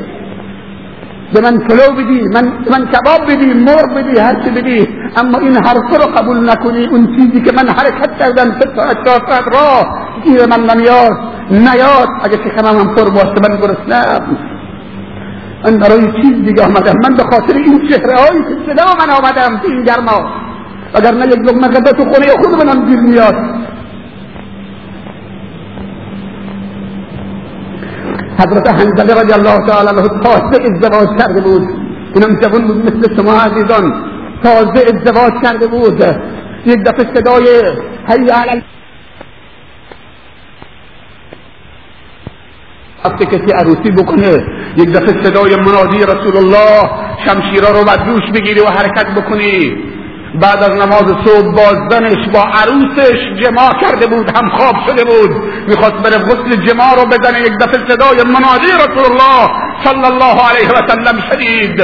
به 1.35 1.41
من 1.41 1.59
پلو 1.59 1.93
بدی 1.97 2.29
من 2.35 2.45
من 2.71 2.87
کباب 2.93 3.31
بدی 3.31 3.55
مرغ 3.55 3.95
بدی 3.97 4.19
هر 4.21 4.43
چی 4.43 4.51
بدی. 4.51 4.89
اما 5.17 5.39
این 5.39 5.57
حرف 5.57 5.91
رو 5.93 6.13
قبول 6.17 6.51
نکنی 6.51 6.87
اون 6.87 7.17
چیزی 7.17 7.43
که 7.43 7.53
من 7.53 7.69
حرکت 7.69 8.19
کردم 8.19 8.61
سه 8.61 8.77
ساعت 8.77 8.97
چهار 9.05 9.21
ساعت 9.29 9.45
راه 9.55 9.87
من 10.51 10.71
نمیاد. 10.71 11.19
نیاد. 11.51 12.09
اگه 12.23 12.37
شکمم 12.37 12.81
هم 12.81 12.95
پر 12.95 13.11
باشه 13.11 13.35
من 13.49 13.57
گرسنم 13.57 14.39
من 15.65 15.79
برای 15.79 16.01
چیز 16.23 16.45
دیگه 16.45 16.65
آمدم. 16.65 16.95
من 17.05 17.15
به 17.15 17.23
خاطر 17.23 17.55
این 17.57 17.89
چهره 17.89 18.17
هایی 18.17 18.43
که 18.43 18.73
صدا 18.73 18.85
من 19.01 19.11
آمدم 19.11 19.61
این 19.65 19.85
گرما. 19.85 20.33
اگر 20.95 21.15
نه 21.15 21.27
یک 21.27 21.39
لقمه 21.39 21.69
غذا 21.69 21.93
تو 21.93 22.05
خونه 22.05 22.27
خود 22.27 22.67
منم 22.67 22.89
گیر 22.89 23.01
میاد. 23.01 23.35
حضرت 28.39 28.69
حنزله 28.69 29.15
رضی 29.21 29.33
الله 29.33 29.67
تعالی 29.67 29.89
عنه 29.89 30.09
تازه 30.09 30.63
ازدواج 30.63 31.09
کرده 31.19 31.41
بود. 31.41 31.63
اونم 32.15 32.41
جوان 32.41 32.67
بود 32.67 32.87
مثل 32.87 33.17
شما 33.17 33.33
عزیزان. 33.33 34.05
تازه 34.43 34.81
ازدواج 34.95 35.33
کرده 35.43 35.67
بود. 35.67 36.03
یک 36.67 36.83
دفعه 36.83 37.15
صدای 37.15 37.47
هی 38.09 38.31
علل 38.31 38.61
وقتی 43.05 43.27
کسی 43.27 43.53
عروسی 43.53 43.91
بکنه 43.91 44.47
یک 44.77 44.93
دفعه 44.93 45.25
صدای 45.25 45.57
منادی 45.57 45.99
رسول 45.99 46.37
الله 46.37 46.91
شمشیرا 47.27 47.69
رو 47.69 47.85
بر 47.85 47.97
دوش 47.97 48.31
بگیری 48.35 48.61
و 48.61 48.67
حرکت 48.67 49.07
بکنی. 49.17 49.77
بعد 50.35 50.63
از 50.63 50.71
نماز 50.71 51.05
صبح 51.25 51.55
بازدنش 51.55 52.29
با 52.29 52.43
عروسش 52.43 53.43
جماع 53.43 53.73
کرده 53.81 54.07
بود 54.07 54.37
هم 54.37 54.49
خواب 54.49 54.77
شده 54.87 55.05
بود. 55.05 55.31
می‌خواست 55.69 55.95
بره 55.95 56.19
غسل 56.19 56.57
جماع 56.67 56.95
رو 56.95 57.07
بزنه 57.07 57.41
یک 57.41 57.53
دفعه 57.61 57.89
صدای 57.89 58.23
منادی 58.23 58.67
رسول 58.67 59.13
الله 59.13 59.49
صلی 59.85 60.05
الله 60.05 60.43
علیه 60.49 60.69
و 60.69 60.89
سلم 60.89 61.23
شدید 61.31 61.83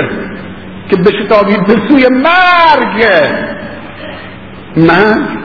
که 0.90 0.96
بشتابید 0.96 1.66
به 1.66 1.76
سوی 1.88 2.08
مرگ. 2.08 3.04
مرگ. 4.76 5.44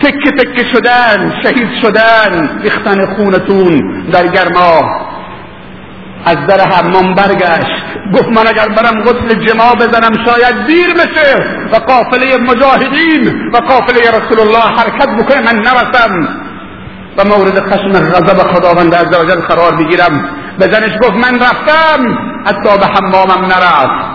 تکه 0.00 0.30
تکه 0.30 0.64
شدن 0.64 1.32
شهید 1.42 1.68
شدن 1.82 2.60
ریختن 2.62 3.06
خونتون 3.06 4.02
در 4.12 4.26
گرما. 4.26 4.80
از 6.26 6.36
در 6.46 6.60
حمام 6.60 7.14
برگشت. 7.14 7.82
گفت 8.14 8.28
من 8.28 8.46
اگر 8.46 8.68
برم 8.68 9.02
غسل 9.02 9.34
جما 9.34 9.74
بزنم 9.74 10.24
شاید 10.26 10.66
دیر 10.66 10.94
بشه 10.94 11.44
و 11.72 11.76
قافله 11.76 12.36
مجاهدین 12.36 13.50
و 13.52 13.56
قافله 13.56 14.00
رسول 14.00 14.40
الله 14.40 14.78
حرکت 14.78 15.08
بکنه 15.18 15.40
من 15.40 15.58
نرسم. 15.58 16.28
و 17.16 17.24
مورد 17.24 17.60
خشم 17.60 17.92
غضب 17.92 18.38
خداوند 18.38 18.94
عزوجل 18.94 19.40
قرار 19.40 19.76
بگیرم 19.76 20.24
به 20.58 20.64
زنش 20.64 20.98
گفت 21.02 21.12
من 21.12 21.34
رفتم 21.34 22.18
حتی 22.46 22.78
به 22.78 22.86
حمامم 22.86 23.44
نرفت. 23.44 24.12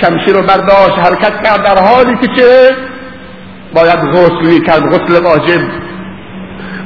شمشیر 0.00 0.34
رو 0.34 0.42
برداشت 0.42 0.98
حرکت 0.98 1.42
کرد 1.42 1.62
در 1.62 1.78
حالی 1.82 2.16
که 2.16 2.28
چه؟ 2.36 2.76
باید 3.74 3.98
غسل 3.98 4.46
می‌کرد 4.46 4.82
غسل 4.86 5.24
واجب. 5.24 5.60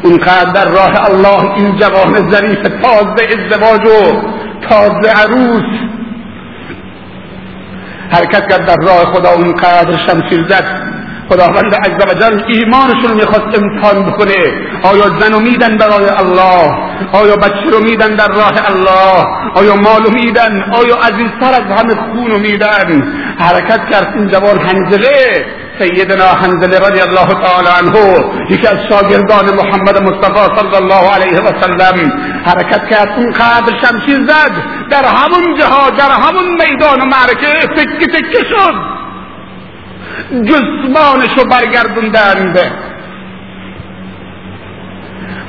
اونقدر 0.03 0.53
در 0.53 0.65
راه 0.65 1.05
الله 1.05 1.55
این 1.57 1.77
جوان 1.77 2.31
ظریف 2.31 2.59
تازه 2.83 3.29
ازدواج 3.38 3.81
و 3.81 4.23
تازه 4.69 5.11
عروس. 5.23 5.62
حرکت 8.11 8.49
کرد 8.51 8.67
در 8.67 8.87
راه 8.87 9.05
خدا 9.05 9.31
اونقدر 9.31 9.97
شمشیر 10.07 10.45
زد. 10.49 10.93
خداوند 11.29 11.75
عز 11.75 12.17
وجل 12.17 12.43
ایمانشون 12.47 13.12
می‌خواست 13.15 13.62
امتحان 13.62 14.05
بکنه. 14.05 14.35
آیا 14.83 15.21
زنو 15.21 15.41
میدن 15.41 15.77
برای 15.77 16.09
الله؟ 16.09 16.73
آیا 17.12 17.37
بچه 17.37 17.71
رو 17.73 17.81
میدن 17.81 18.15
در 18.15 18.29
راه 18.29 18.53
الله؟ 18.71 19.27
آیا 19.55 19.77
مالو 19.77 20.11
میدن؟ 20.11 20.62
آیا 20.73 20.97
عزیزتر 20.97 21.53
از 21.55 21.79
همه 21.79 21.95
خونو 21.95 22.38
میدن؟ 22.38 23.12
حرکت 23.38 23.91
کرد 23.91 24.12
این 24.17 24.29
جوان 24.29 24.59
هنزله 24.59 25.47
سیدنا 25.83 26.25
حنزله 26.25 26.79
رضی 26.79 27.01
الله 27.01 27.29
تعالی 27.45 27.68
عنه 27.79 28.25
یکی 28.51 28.66
از 28.66 28.79
شاگردان 28.88 29.55
محمد 29.55 30.03
مصطفی 30.03 30.57
صلی 30.59 30.77
الله 30.77 31.14
علیه 31.14 31.40
و 31.40 31.61
سلم 31.61 32.12
حرکت 32.45 32.88
کرد. 32.90 33.09
اون 33.16 33.31
قدر 33.31 33.73
شمشیر 33.83 34.27
زد. 34.27 34.53
در 34.90 35.05
همون 35.05 35.59
جهاد 35.59 35.97
در 35.97 36.11
همون 36.11 36.45
میدان 36.51 37.01
و 37.01 37.05
معرکه 37.05 37.66
تکه 37.77 38.07
تکه 38.07 38.45
شد. 38.45 38.75
جسمانشو 40.45 41.45
برگردوندند 41.51 42.59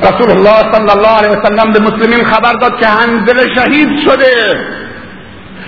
رسول 0.04 0.32
الله 0.32 0.74
صلی 0.74 0.90
الله 0.90 1.18
علیه 1.18 1.30
وسلم 1.30 1.72
به 1.74 1.80
مسلمین 1.80 2.26
خبر 2.26 2.54
داد 2.54 2.80
که 2.80 2.88
هنزل 2.88 3.56
شهید 3.56 3.90
شده. 4.06 4.60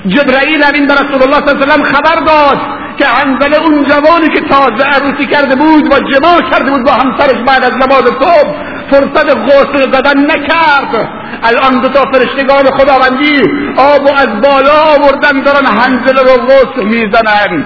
جبرائیل 0.08 0.64
همین 0.64 0.88
به 0.88 0.94
رسول 0.94 1.24
الله 1.24 1.40
صلی 1.40 1.50
الله 1.50 1.64
علیه 1.64 1.74
وسلم 1.74 1.84
خبر 1.84 2.26
داد. 2.26 2.85
که 2.98 3.06
هنزله 3.06 3.58
اون 3.58 3.84
جوانی 3.84 4.30
که 4.30 4.42
تازه 4.42 4.84
عروسی 4.84 5.26
کرده 5.26 5.56
بود 5.56 5.94
و 5.94 6.00
جماع 6.00 6.42
کرده 6.52 6.72
بود 6.72 6.84
با 6.86 6.92
همسرش 6.92 7.44
بعد 7.48 7.64
از 7.64 7.74
نماز 7.74 8.04
صبح 8.04 8.76
فرصت 8.92 9.38
غسل 9.38 9.92
زدن 9.92 10.26
نکرد. 10.32 11.10
الان 11.44 11.82
دو 11.82 11.90
تا 11.90 12.02
فرشتگان 12.12 12.66
خداوندی 12.66 13.42
آب 13.78 14.06
و 14.06 14.10
از 14.10 14.42
بالا 14.42 14.82
آوردن 14.98 15.44
دارن 15.44 15.66
هنزله 15.66 16.22
رو 16.22 16.46
غسل 16.46 16.86
می‌زنن. 16.86 17.64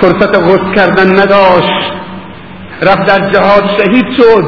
فرصت 0.00 0.36
غسل 0.36 0.74
کردن 0.74 1.20
نداشت. 1.20 1.92
رفت 2.82 3.04
در 3.04 3.30
جهاد 3.30 3.64
شهید 3.78 4.06
شد. 4.16 4.44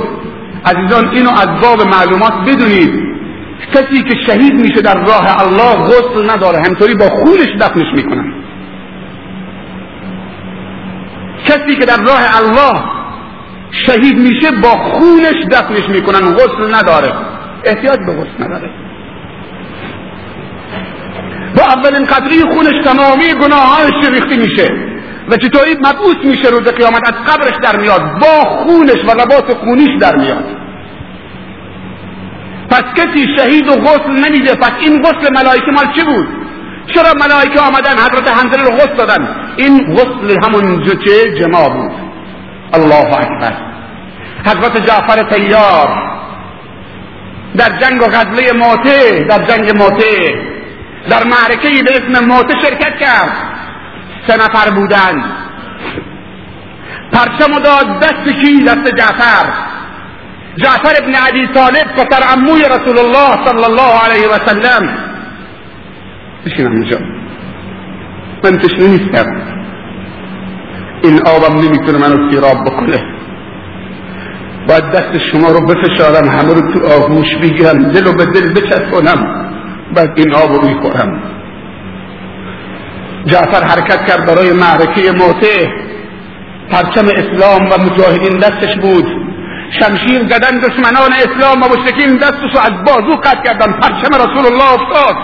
عزیزان 0.66 1.08
اینو 1.08 1.30
از 1.30 1.60
باب 1.62 1.82
معلومات 1.82 2.32
بدونید. 2.46 3.09
کسی 3.74 4.02
که 4.02 4.14
شهید 4.26 4.54
میشه 4.54 4.80
در 4.80 4.94
راه 4.94 5.42
الله 5.42 5.84
غسل 5.84 6.30
نداره. 6.30 6.58
همطوری 6.58 6.94
با 6.94 7.08
خونش 7.08 7.48
دفنش 7.60 7.86
می‌کنن. 7.94 8.34
کسی 11.44 11.76
که 11.76 11.86
در 11.86 11.96
راه 11.96 12.36
الله 12.36 12.82
شهید 13.86 14.18
میشه 14.18 14.50
با 14.50 14.68
خونش 14.68 15.44
دفنش 15.50 15.88
می‌کنن. 15.88 16.34
غسل 16.34 16.74
نداره. 16.74 17.12
احتیاج 17.64 17.98
به 18.06 18.12
غسل 18.12 18.44
نداره. 18.44 18.70
با 21.56 21.62
اولین 21.62 22.06
قدری 22.06 22.40
خونش 22.40 22.84
تمامی 22.84 23.34
گناهانش 23.42 24.08
ریخته 24.08 24.36
میشه 24.36 24.70
و 25.28 25.36
چطوری 25.36 25.74
مبعوث 25.74 26.16
میشه 26.24 26.48
روز 26.48 26.68
قیامت؟ 26.68 27.02
از 27.08 27.14
قبرش 27.14 27.54
در 27.62 27.80
میاد. 27.80 28.02
با 28.20 28.50
خونش 28.50 29.04
و 29.04 29.10
لباس 29.20 29.56
خونیش 29.64 29.88
در 30.00 30.16
میاد. 30.16 30.44
پس 32.70 32.82
کسی 32.96 33.26
شهید 33.38 33.68
و 33.68 33.72
غسل 33.72 34.10
نمیده. 34.10 34.54
پس 34.54 34.72
این 34.80 35.02
غسل 35.02 35.32
ملائکه 35.32 35.70
مال 35.70 35.86
چی 35.94 36.04
بود؟ 36.04 36.28
چرا 36.94 37.12
ملائکه 37.24 37.60
آمدن؟ 37.60 37.92
حضرت 37.92 38.28
حنظله 38.28 38.62
رو 38.62 38.70
غسل 38.70 38.96
دادن. 38.96 39.28
این 39.56 39.94
غسل 39.94 40.36
همون 40.44 40.84
چه 40.84 41.38
جما 41.38 41.68
بود. 41.68 41.92
الله 42.72 43.14
اکبر. 43.14 43.52
حضرت 44.46 44.86
جعفر 44.86 45.22
تیار 45.22 46.10
در 47.56 47.78
جنگ 47.78 48.02
و 48.02 48.06
غزله 48.06 48.52
موته 48.52 49.26
در 49.28 49.44
جنگ 49.44 49.76
موته 49.76 50.34
در 51.10 51.24
معرکه 51.24 51.68
به 51.82 51.94
اسم 51.94 52.24
موته 52.24 52.54
شرکت 52.62 52.98
کرد. 53.00 53.32
سه 54.26 54.36
نفر 54.36 54.70
بودن 54.70 55.24
پرچم 57.12 57.58
داد 57.58 58.00
دست 58.00 58.28
کی؟ 58.40 58.62
دست 58.62 58.94
جعفر. 58.96 59.69
جعفر 60.56 60.94
ابن 61.02 61.14
عبی 61.14 61.46
طالب 61.54 61.86
پسر 61.96 62.22
عموی 62.22 62.62
رسول 62.62 62.98
الله 62.98 63.46
صلی 63.46 63.64
الله 63.64 63.92
علیه 64.04 64.28
و 64.28 64.38
سلم 64.46 64.88
بشینم 66.46 66.72
اینجا 66.72 66.98
من 68.44 68.58
تشنه 68.58 68.88
نیستم 68.88 69.26
این 71.02 71.20
آبم 71.26 71.58
نمیتونه 71.58 71.98
منو 71.98 72.30
سیراب 72.30 72.64
بکنه 72.66 73.04
باید 74.68 74.84
دست 74.84 75.18
شما 75.32 75.48
رو 75.48 75.66
بفشارم 75.66 76.28
همه 76.28 76.54
رو 76.54 76.72
تو 76.72 76.86
آغوش 76.86 77.36
بگیرم 77.42 77.92
دل 77.92 78.06
و 78.06 78.12
به 78.12 78.24
دل 78.24 78.54
بچسبونم 78.54 79.50
بعد 79.94 80.10
این 80.16 80.34
آب 80.34 80.52
رو 80.52 80.68
میخورم. 80.68 81.22
جعفر 83.26 83.64
حرکت 83.64 84.06
کرد 84.06 84.26
برای 84.26 84.52
معرکه 84.52 85.12
موته. 85.12 85.72
پرچم 86.70 87.06
اسلام 87.06 87.66
و 87.70 87.84
مجاهدین 87.84 88.38
دستش 88.38 88.76
بود. 88.76 89.29
شمشیر 89.78 90.28
زدن 90.28 90.58
دشمنان 90.58 91.12
اسلام 91.12 91.62
و 91.62 91.66
مشرکین 91.68 92.16
دستش 92.16 92.56
از 92.56 92.84
بازو 92.86 93.16
قطع 93.16 93.42
کردن. 93.42 93.72
پرچم 93.72 94.14
رسول 94.14 94.46
الله 94.46 94.72
افتاد. 94.72 95.16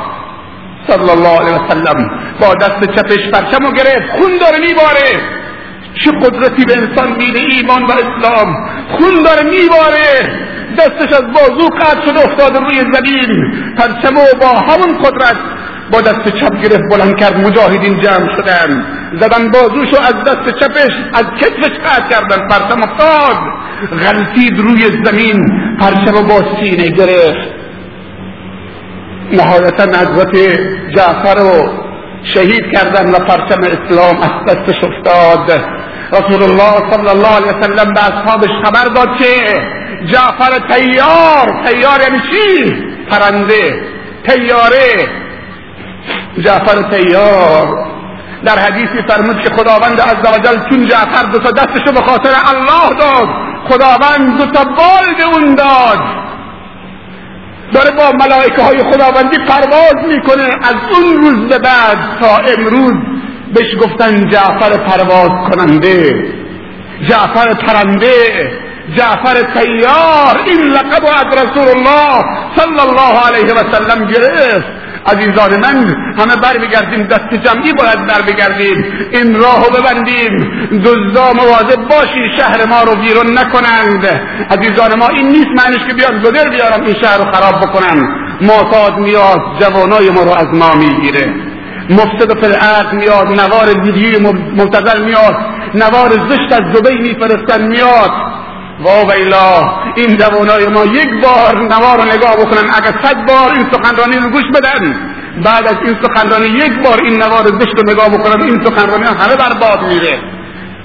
صلی 0.89 1.11
الله 1.11 1.41
علیه 1.41 1.55
وسلم 1.55 2.11
با 2.41 2.55
دست 2.55 2.85
چپش 2.85 3.29
پرچم 3.33 3.67
و 3.67 3.73
گرفت. 3.73 4.11
خون 4.11 4.31
داره 4.41 4.59
میباره. 4.59 5.37
چه 5.95 6.11
قدرتی 6.11 6.65
به 6.65 6.77
انسان 6.77 7.13
میده 7.13 7.41
ایمان 7.41 7.83
و 7.83 7.91
اسلام. 7.91 8.69
خون 8.91 9.23
داره 9.25 9.43
میباره. 9.43 10.47
دستش 10.79 11.13
از 11.13 11.33
بازو 11.33 11.69
قطع 11.69 12.07
شده 12.07 12.25
افتاده 12.25 12.59
روی 12.59 12.79
زمین. 12.79 13.53
پرچم 13.79 14.15
با 14.41 14.49
همون 14.49 14.99
قدرت 15.03 15.37
با 15.93 16.01
دست 16.01 16.29
چپ 16.29 16.63
گرفت 16.63 16.83
بلند 16.91 17.17
کرد 17.21 17.37
مجاهدین 17.47 18.01
جمع 18.01 18.37
شدن. 18.37 18.87
زدن 19.21 19.51
بازوشو 19.51 19.97
از 20.03 20.15
دست 20.25 20.59
چپش 20.61 20.93
از 21.15 21.25
کتفش 21.41 21.79
قطع 21.85 22.09
کردن 22.11 22.49
پرچم 22.49 22.83
افتاد. 22.83 23.37
غلطید 24.05 24.59
روی 24.59 25.05
زمین 25.05 25.51
پرچم 25.81 26.29
با 26.29 26.43
سینه 26.61 26.89
گرفت. 26.89 27.57
نهایتا 29.33 29.83
حضرت 29.83 30.37
جعفر 30.97 31.35
رو 31.35 31.69
شهید 32.35 32.65
کردن 32.73 33.11
و 33.11 33.19
پرچم 33.19 33.61
اسلام 33.61 34.17
از 34.23 34.55
دستش 34.55 34.85
افتاد. 34.85 35.61
رسول 36.13 36.43
الله 36.43 36.91
صلی 36.91 37.09
الله 37.09 37.37
علیه 37.37 37.59
وسلم 37.59 37.95
به 37.95 38.05
اصحابش 38.05 38.51
خبر 38.65 38.85
داد 38.95 39.09
که 39.19 39.55
جعفر 40.07 40.69
تیار 40.71 41.65
تیار 41.65 42.01
یعنی 42.01 42.21
چی؟ 42.31 42.75
پرنده 43.11 43.81
تیاره. 44.29 45.26
جعفر 46.39 46.83
تیار 46.83 47.87
در 48.45 48.59
حدیثی 48.59 49.03
فرمود 49.09 49.41
که 49.41 49.51
خداوند 49.51 50.01
عزوجل 50.01 50.69
چون 50.71 50.87
جعفر 50.87 51.23
دو 51.33 51.39
تا 51.39 51.51
دستشو 51.51 51.93
به 51.93 52.01
خاطر 52.01 52.31
الله 52.31 52.99
داد 52.99 53.29
خداوند 53.69 54.39
دو 54.39 54.47
تا 54.47 54.65
بال 54.65 55.15
به 55.17 55.23
اون 55.23 55.55
داد. 55.55 55.99
داره 57.73 57.91
با 57.91 58.13
ملائکه 58.25 58.63
های 58.63 58.83
خداوندی 58.83 59.39
پرواز 59.39 59.95
می‌کنه 60.09 60.43
از 60.43 60.75
اون 60.93 61.17
روز 61.17 61.49
به 61.49 61.59
بعد 61.59 61.99
تا 62.21 62.37
امروز 62.37 62.95
بهش 63.55 63.77
گفتن 63.77 64.29
جعفر 64.29 64.77
پرواز 64.77 65.31
کننده 65.51 66.25
جعفر 67.09 67.55
پرنده 67.55 68.51
جعفر 68.97 69.43
تیار 69.43 70.41
این 70.47 70.61
لقب 70.61 71.05
از 71.05 71.39
رسول 71.39 71.69
الله 71.69 72.25
صلی 72.57 72.81
الله 72.81 73.27
علیه 73.27 73.55
و 73.55 73.73
سلم 73.73 74.07
گرفت. 74.07 74.67
عزیزان 75.09 75.61
من 75.61 75.97
همه 76.19 76.37
بر 76.43 76.59
بگردیم 76.59 77.03
دست 77.03 77.35
جمعی 77.35 77.73
باید 77.73 78.07
بر 78.07 78.23
بگردیم 78.23 78.85
این 79.13 79.35
راهو 79.35 79.71
ببندیم 79.71 80.51
دزدا 80.85 81.33
مواظب 81.33 81.89
باشی 81.89 82.37
شهر 82.39 82.65
ما 82.65 82.83
رو 82.83 82.97
بیرون 82.97 83.39
نکنند. 83.39 84.07
عزیزان 84.51 84.99
ما 84.99 85.09
این 85.09 85.29
نیست 85.29 85.49
معنیش 85.57 85.87
که 85.89 85.95
بیاد 85.95 86.23
گدر 86.25 86.49
بیارم 86.49 86.83
این 86.87 86.95
شهر 86.95 87.19
رو 87.19 87.25
خراب 87.33 87.61
بکنن. 87.61 88.09
معتاد 88.41 88.99
میاد 88.99 89.41
جوانای 89.61 90.11
ما 90.11 90.23
رو 90.23 90.31
از 90.31 90.47
ما 90.55 90.75
می‌گیره. 90.75 91.35
مفسد 91.91 92.41
فی 92.41 92.97
میاد 92.97 93.41
نوار 93.41 93.81
ویدیوی 93.85 94.19
مبتذل 94.57 95.05
میاد. 95.05 95.37
نوار 95.75 96.11
زشت 96.11 96.53
از 96.53 96.73
دبی 96.73 96.99
میفرستن 96.99 97.67
میاد. 97.67 98.11
وا 98.85 99.05
ویلا 99.05 99.75
این 99.97 100.17
جوانای 100.17 100.67
ما 100.67 100.85
یک 100.85 101.09
بار 101.23 101.63
نوار 101.63 101.97
رو 101.99 102.05
نگاه 102.05 102.37
بکنن 102.37 102.71
اگر 102.75 102.95
صد 103.03 103.27
بار 103.27 103.53
این 103.55 103.67
سخنرانی 103.73 104.17
رو 104.17 104.31
گوش 104.31 104.45
بدن 104.55 104.97
بعد 105.45 105.67
از 105.67 105.77
این 105.85 105.97
سخنرانی 106.03 106.47
یک 106.47 106.73
بار 106.85 107.01
این 107.03 107.23
نوار 107.23 107.45
زشت 107.45 107.75
رو 107.77 107.93
نگاه 107.93 108.09
بکنن 108.09 108.43
این 108.43 108.65
سخنرانی 108.65 109.05
همه 109.05 109.37
برباد 109.37 109.87
میره. 109.89 110.19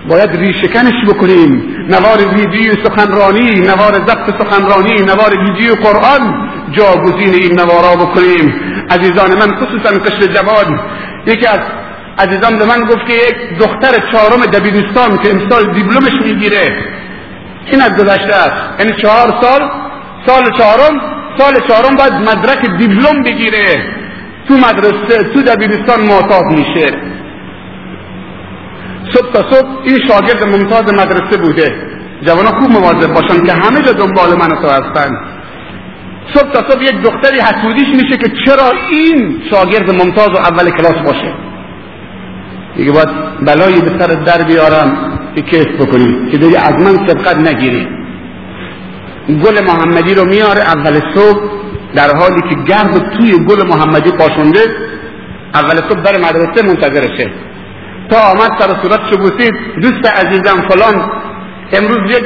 باید 0.09 0.29
ریشکنش 0.35 1.05
بکنیم. 1.07 1.63
نوار 1.89 2.35
ویدیو 2.35 2.73
سخنرانی 2.83 3.59
نوار 3.59 3.93
ضبط 3.93 4.41
سخنرانی 4.41 5.01
نوار 5.01 5.33
ویدیو 5.39 5.75
قرآن 5.75 6.51
جاگزین 6.71 7.33
این 7.33 7.59
نوارا 7.59 7.95
بکنیم. 7.95 8.53
عزیزان 8.89 9.33
من 9.33 9.49
خصوصا 9.59 9.89
قشر 9.89 10.33
جوان 10.33 10.79
یکی 11.27 11.47
از 11.47 11.59
عزیزان 12.19 12.57
به 12.57 12.65
من 12.65 12.79
گفت 12.79 13.07
که 13.07 13.13
یک 13.13 13.57
دختر 13.59 14.11
چهارم 14.11 14.45
دبیرستان 14.45 15.17
که 15.17 15.31
امسال 15.31 15.73
دیپلمش 15.73 16.21
می‌گیره. 16.25 16.85
این 17.65 17.81
از 17.81 17.97
گذشته 17.97 18.35
است. 18.35 18.79
یعنی 18.79 19.01
چهار 19.01 19.41
سال 19.41 19.61
سال 20.25 20.43
چهارم 20.57 21.01
سال 21.37 21.53
چهارم 21.67 21.95
باید 21.95 22.13
مدرک 22.13 22.77
دیپلم 22.77 23.23
بگیره. 23.23 23.65
تو 24.47 24.53
مدرسه 24.53 25.23
تو 25.33 25.41
دبیرستان 25.41 25.99
معتاد 26.01 26.43
میشه. 26.43 26.87
صبح 29.13 29.31
تا 29.33 29.51
صبح 29.51 29.69
این 29.83 29.99
شاگرد 30.07 30.43
ممتاز 30.43 30.93
مدرسه 30.93 31.37
بوده. 31.37 31.75
جوانا 32.21 32.49
خوب 32.49 32.71
مواظب 32.71 33.13
باشن 33.13 33.45
که 33.45 33.53
همه 33.53 33.81
جا 33.81 33.91
دنبال 33.91 34.29
من 34.33 34.47
تو 34.61 34.67
هستن. 34.67 35.09
صبح 36.33 36.51
تا 36.51 36.69
صبح 36.69 36.83
یک 36.83 37.01
دختری 37.01 37.39
حسودیش 37.39 37.87
میشه 37.87 38.17
که 38.17 38.31
چرا 38.45 38.71
این 38.89 39.41
شاگرد 39.51 39.91
ممتاز 39.91 40.29
و 40.29 40.37
اول 40.37 40.69
کلاس 40.69 40.95
باشه؟ 41.05 41.33
دیگه 42.75 42.91
باید 42.91 43.09
بلایی 43.45 43.81
به 43.81 43.99
سر 43.99 44.07
در 44.07 44.43
بیارم. 44.43 45.19
کیف 45.35 45.67
بکنی 45.67 46.31
که 46.31 46.37
دیگه 46.37 46.59
از 46.59 46.73
من 46.73 47.07
سبقت 47.07 47.37
نگیری. 47.37 47.87
گل 49.29 49.65
محمدی 49.65 50.13
رو 50.13 50.25
میاره 50.25 50.61
اول 50.61 50.99
صبح 51.15 51.41
در 51.95 52.15
حالی 52.15 52.41
که 52.49 52.55
گرد 52.67 53.17
توی 53.17 53.45
گل 53.45 53.67
محمدی 53.67 54.11
پاشونده 54.11 54.59
اول 55.53 55.75
صبح 55.75 56.01
در 56.01 56.17
مدرسه 56.17 56.67
منتظرشه 56.67 57.29
تا 58.09 58.17
آمد 58.17 58.51
سر 58.59 58.81
صورتشو 58.81 59.17
بوسید؟ 59.17 59.53
دوست 59.81 60.05
عزیزم 60.05 60.61
فلان 60.69 61.11
امروز 61.73 62.11
یک 62.11 62.23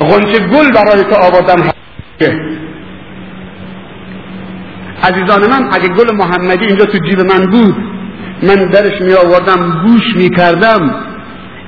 غنچه 0.00 0.38
گل 0.38 0.72
برای 0.72 1.04
تو 1.04 1.14
آوردم. 1.14 1.72
عزیزان 5.02 5.50
من 5.50 5.68
اگه 5.72 5.88
گل 5.88 6.16
محمدی 6.16 6.66
اینجا 6.66 6.84
تو 6.84 6.98
جیب 6.98 7.20
من 7.20 7.46
بود 7.46 7.74
من 8.42 8.54
درش 8.54 9.00
می 9.00 9.12
آوردم 9.12 9.82
گوش 9.86 10.16
می 10.16 10.30
کردم 10.30 10.94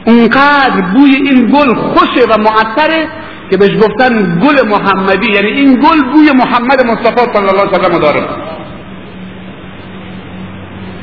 اونقدر 0.07 0.81
بوی 0.95 1.15
این 1.15 1.47
گل 1.47 1.75
خوشه 1.75 2.27
و 2.31 2.39
معطره 2.39 3.09
که 3.51 3.57
بهش 3.57 3.71
گفتن 3.77 4.41
گل 4.41 4.69
محمدی. 4.69 5.33
یعنی 5.33 5.49
این 5.49 5.75
گل 5.75 6.13
بوی 6.13 6.31
محمد 6.33 6.87
مصطفی 6.87 7.33
صلی 7.35 7.49
الله 7.49 7.61
علیه 7.61 7.79
وسلم 7.79 7.99
داره. 7.99 8.21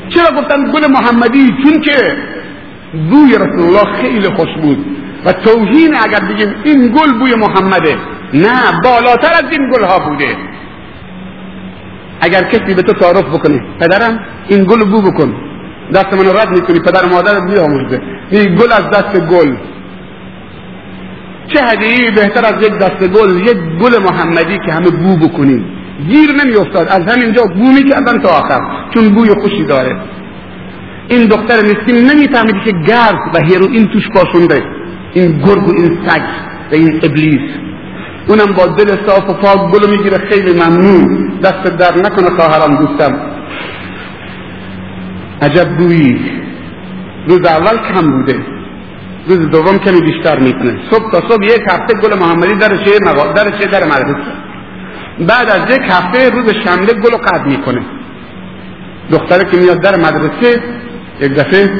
چرا 0.08 0.42
گفتن 0.42 0.70
گل 0.72 0.90
محمدی؟ 0.92 1.56
چون 1.64 1.80
که 1.80 2.16
بوی 3.10 3.34
رسول 3.34 3.60
الله 3.60 4.02
خیلی 4.02 4.28
خوش 4.28 4.48
بود. 4.62 4.86
و 5.24 5.32
توهین 5.32 5.96
اگر 5.96 6.20
بگیم 6.20 6.54
این 6.64 6.88
گل 6.88 7.18
بوی 7.18 7.34
محمده 7.34 7.96
نه 8.34 8.80
بالاتر 8.84 9.32
از 9.34 9.44
این 9.50 9.70
گل 9.70 9.84
ها 9.84 9.98
بوده. 9.98 10.36
اگر 12.20 12.42
کسی 12.42 12.74
به 12.74 12.82
تو 12.82 12.92
تعارف 12.92 13.24
بکنه 13.24 13.62
پدرم 13.80 14.20
این 14.48 14.64
گل 14.64 14.90
بو 14.90 15.02
بکن. 15.02 15.34
دست 15.92 16.12
من 16.12 16.26
رد 16.26 16.48
می‌کنی 16.48 16.80
پدر 16.80 17.04
مادرت 17.08 17.42
میآموزه 17.42 18.00
این 18.30 18.54
گل 18.54 18.72
از 18.72 18.90
دست 18.90 19.20
گل. 19.26 19.56
چه 21.46 21.60
هدیه 21.64 22.10
بهتر 22.10 22.44
از 22.54 22.62
یک 22.62 22.78
دست 22.78 23.08
گل 23.08 23.36
یک 23.36 23.56
گل 23.82 24.02
محمدی 24.02 24.58
که 24.66 24.72
همه 24.72 24.90
بو 24.90 25.28
بکنیم. 25.28 25.64
گیر 26.08 26.30
نمیافتاد. 26.44 26.88
از 26.88 27.14
همینجا 27.14 27.42
بو 27.42 27.72
می‌کردن 27.72 28.22
تا 28.22 28.28
آخر. 28.28 28.60
چون 28.94 29.08
بوی 29.08 29.28
خوشی 29.40 29.64
داره. 29.64 29.96
این 31.08 31.26
دختر 31.26 31.56
مسکین 31.56 32.10
نمیفهمیدی 32.10 32.60
که 32.64 32.72
گرد 32.72 33.20
و 33.34 33.38
هیروئین 33.48 33.88
توش 33.88 34.08
پاشونده 34.14 34.62
این 35.12 35.38
گرگ 35.38 35.68
و 35.68 35.72
این 35.76 35.98
سگ 36.06 36.22
و 36.72 36.74
این 36.74 37.00
ابلیس. 37.02 37.50
اونم 38.28 38.52
با 38.52 38.66
دل 38.66 38.96
صاف 39.06 39.30
و 39.30 39.32
پاک 39.32 39.72
گلو 39.72 39.90
می‌گیره. 39.90 40.18
خیلی 40.18 40.52
ممنون. 40.52 41.32
دست 41.42 41.76
در 41.76 41.96
نکنه 41.96 42.30
خواهرم 42.30 42.86
دوستم. 42.86 43.31
عجب 45.42 45.68
بویی 45.78 46.20
روز 47.28 47.44
اول 47.44 47.76
کم 47.92 48.10
بوده. 48.10 48.36
روز 49.28 49.50
دوم 49.50 49.78
کمی 49.78 50.00
بیشتر 50.00 50.38
می‌کنه 50.38 50.76
صبح 50.90 51.10
تا 51.12 51.20
صبح 51.28 51.44
یک 51.44 51.62
هفته 51.68 51.94
گل 52.02 52.18
محمدی 52.18 52.54
در 52.54 52.76
چه 52.76 52.98
در 53.34 53.58
چه 53.58 53.66
در 53.66 53.84
مدرسه. 53.84 54.32
بعد 55.28 55.48
از 55.48 55.70
یک 55.70 55.82
هفته 55.90 56.30
روز 56.30 56.54
شنبه 56.64 56.92
گل 56.92 57.16
قطع 57.16 57.48
می‌کنه. 57.48 57.82
دختره 59.10 59.50
که 59.50 59.56
میاد 59.56 59.80
در 59.80 59.96
مدرسه 59.96 60.62
یک 61.20 61.34
دفعه 61.34 61.70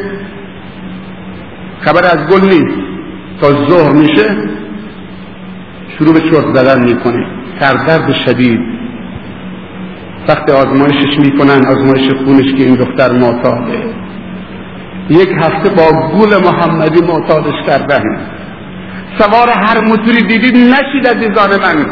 خبر 1.81 2.05
از 2.05 2.27
گل 2.27 2.41
نیست. 2.41 2.79
تا 3.41 3.67
ظهر 3.69 3.93
میشه 3.93 4.37
شروع 5.99 6.15
به 6.15 6.21
چرت 6.21 6.55
زدن 6.55 6.83
می‌کنه. 6.85 7.27
سردرد 7.61 8.13
شدید. 8.13 8.61
وقت 10.29 10.51
آزمایشش 10.51 11.19
می‌کنن 11.19 11.67
آزمایش 11.67 12.11
خونش 12.25 12.55
که 12.55 12.65
این 12.65 12.75
دختر 12.75 13.13
معتاده. 13.13 13.95
یک 15.11 15.29
هفته 15.43 15.69
با 15.69 15.93
گل 16.19 16.45
محمدی 16.45 17.01
معتادش 17.01 17.67
کردن. 17.67 18.03
سوار 19.19 19.51
هر 19.51 19.81
موتوری 19.81 20.23
دیدید 20.23 20.57
نشید 20.57 21.07
عزیزان 21.07 21.51
من. 21.51 21.87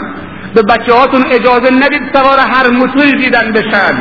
به 0.55 0.63
بچه 0.63 0.93
هاتون 0.95 1.23
اجازه 1.31 1.71
ندید 1.71 2.03
سوار 2.15 2.39
هر 2.39 2.71
موتوری 2.71 3.13
دیدن 3.13 3.53
بشن. 3.53 3.95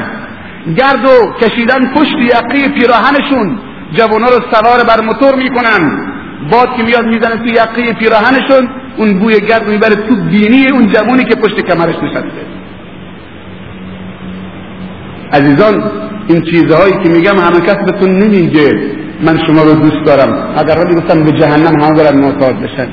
گرد 0.78 1.06
و 1.06 1.34
کشیدن 1.42 1.94
پشت 1.94 2.16
یقی 2.16 2.70
پیراهنشون. 2.70 3.60
جوانا 3.92 4.28
رو 4.28 4.42
سوار 4.54 4.84
بر 4.84 5.02
موتور 5.02 5.36
می‌کنن. 5.36 6.10
باد 6.52 6.76
که 6.78 6.84
میاد 6.84 7.06
می‌زنه 7.06 7.38
تو 7.38 7.48
یقی 7.48 7.94
پیراهنشون 7.94 8.70
اون 8.98 9.20
بوی 9.20 9.40
گرد 9.40 9.68
می‌بره 9.68 9.96
تو 9.96 10.16
بینی 10.16 10.68
اون 10.70 10.88
جوانی 10.88 11.26
که 11.26 11.36
پشت 11.36 11.60
کمرش 11.60 11.96
نشسته. 11.96 12.60
عزیزان 15.34 15.92
این 16.28 16.42
چیزهایی 16.42 16.94
که 17.04 17.10
میگم 17.10 17.38
همه 17.38 17.60
کس 17.60 17.78
بهتون 17.86 18.20
نمیگه. 18.20 18.70
من 19.26 19.38
شما 19.48 19.64
رو 19.64 19.74
دوست 19.74 20.06
دارم. 20.06 20.54
اگر 20.58 20.78
ولی 20.80 20.96
گفتم 20.96 21.24
به 21.24 21.32
جهنم 21.32 21.82
همه 21.82 21.94
برن 21.94 22.20
معتاد 22.20 22.56
بشن. 22.62 22.88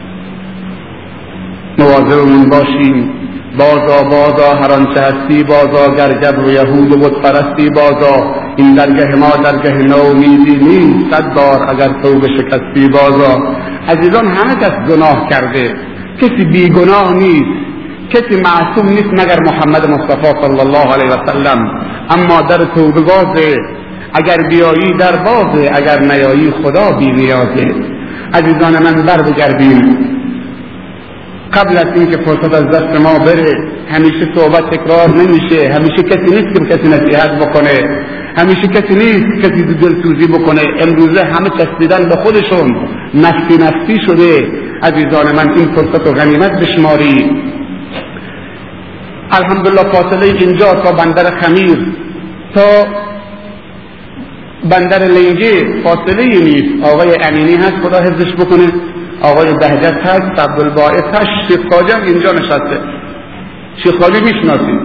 مواظبمون 1.78 2.48
باشیم. 2.48 3.10
بازا 3.58 4.02
بازا 4.02 4.54
هر 4.54 4.72
آنچه 4.72 5.00
هستی 5.00 5.44
بازا. 5.44 5.94
گرگب 5.94 6.46
و 6.46 6.50
یهود 6.50 6.92
و 6.92 7.08
پرستی 7.08 7.70
بازا. 7.70 8.34
این 8.56 8.74
درگه 8.74 9.14
ما 9.14 9.30
درگه 9.44 9.72
نومیدی 9.72 10.56
نیست 10.56 11.10
صد 11.10 11.34
بار 11.34 11.70
اگر 11.70 11.88
تو 11.88 12.20
به 12.20 12.28
شکستی 12.38 12.88
بازا. 12.88 13.56
عزیزان 13.88 14.26
همه 14.26 14.54
کس 14.54 14.72
گناه 14.88 15.28
کرده. 15.30 15.74
کسی 16.20 16.44
بیگناه 16.44 17.14
نیست. 17.14 17.65
کسی 18.10 18.40
معصوم 18.40 18.88
نیست 18.88 19.12
مگر 19.12 19.40
محمد 19.40 19.90
مصطفی 19.90 20.32
صلی 20.42 20.60
الله 20.60 20.92
علیه 20.92 21.10
و 21.10 21.58
اما 22.10 22.40
در 22.40 22.58
توبه 22.74 23.00
بازه 23.00 23.56
اگر 24.14 24.48
بیایی 24.48 24.92
در 24.98 25.16
بازه 25.16 25.70
اگر 25.74 26.00
نیایی 26.00 26.50
خدا 26.50 26.92
بی 26.98 27.12
نیازه 27.12 27.74
عزیزان 28.34 28.82
من 28.82 29.02
بر 29.02 29.22
بگردیم 29.22 29.98
قبل 31.52 31.76
از 31.76 31.86
اینکه 31.94 32.16
فرصت 32.16 32.54
از 32.54 32.64
دست 32.64 33.00
ما 33.00 33.18
بره 33.18 33.76
همیشه 33.88 34.28
صحبت 34.34 34.70
تکرار 34.70 35.08
نمیشه. 35.08 35.68
همیشه 35.72 36.02
کسی 36.02 36.30
نیست 36.30 36.58
که 36.58 36.76
کسی 36.76 36.88
نصیحت 36.88 37.30
بکنه. 37.30 38.04
همیشه 38.36 38.68
کسی 38.68 38.94
نیست 38.94 39.42
کسی 39.42 39.62
دلسوزی 39.62 40.26
بکنه. 40.26 40.62
امروزه 40.80 41.24
همه 41.24 41.50
چسبیدن 41.58 42.08
به 42.08 42.16
خودشون. 42.16 42.88
نفسی 43.14 43.58
نفسی 43.58 43.98
شده. 44.06 44.48
عزیزان 44.82 45.36
من 45.36 45.52
این 45.54 45.68
فرصت 45.74 46.06
و 46.06 46.12
غنیمت 46.12 46.60
بشماری. 46.60 47.30
الحمدلله 49.32 49.82
فاصله 49.92 50.26
اینجا 50.40 50.74
تا 50.74 50.92
بندر 50.92 51.30
خمیر 51.40 51.78
تا 52.54 52.86
بندر 54.70 54.98
لنگه 54.98 55.82
فاصله 55.84 56.24
نیست. 56.24 56.84
آقای 56.84 57.16
امینی 57.22 57.54
هست 57.54 57.76
خدا 57.82 57.98
حفظش 57.98 58.32
بکنه. 58.32 58.72
آقای 59.22 59.46
بهجت 59.46 59.98
هست 60.06 60.40
عبدالباعث 60.40 61.04
هست 61.14 61.48
شیخ 61.48 61.60
خاجم 61.70 62.02
اینجا 62.04 62.32
نشسته. 62.32 62.78
شیخ 63.76 63.94
می‌شناسید 64.10 64.80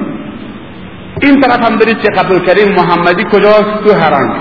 این 1.22 1.42
طرف 1.42 1.70
هم 1.70 1.78
برید 1.78 1.98
شیخ 2.02 2.20
عبدالکریم 2.20 2.76
محمدی 2.76 3.24
کجاست؟ 3.24 3.84
تو 3.86 3.94
هرنگ 3.94 4.32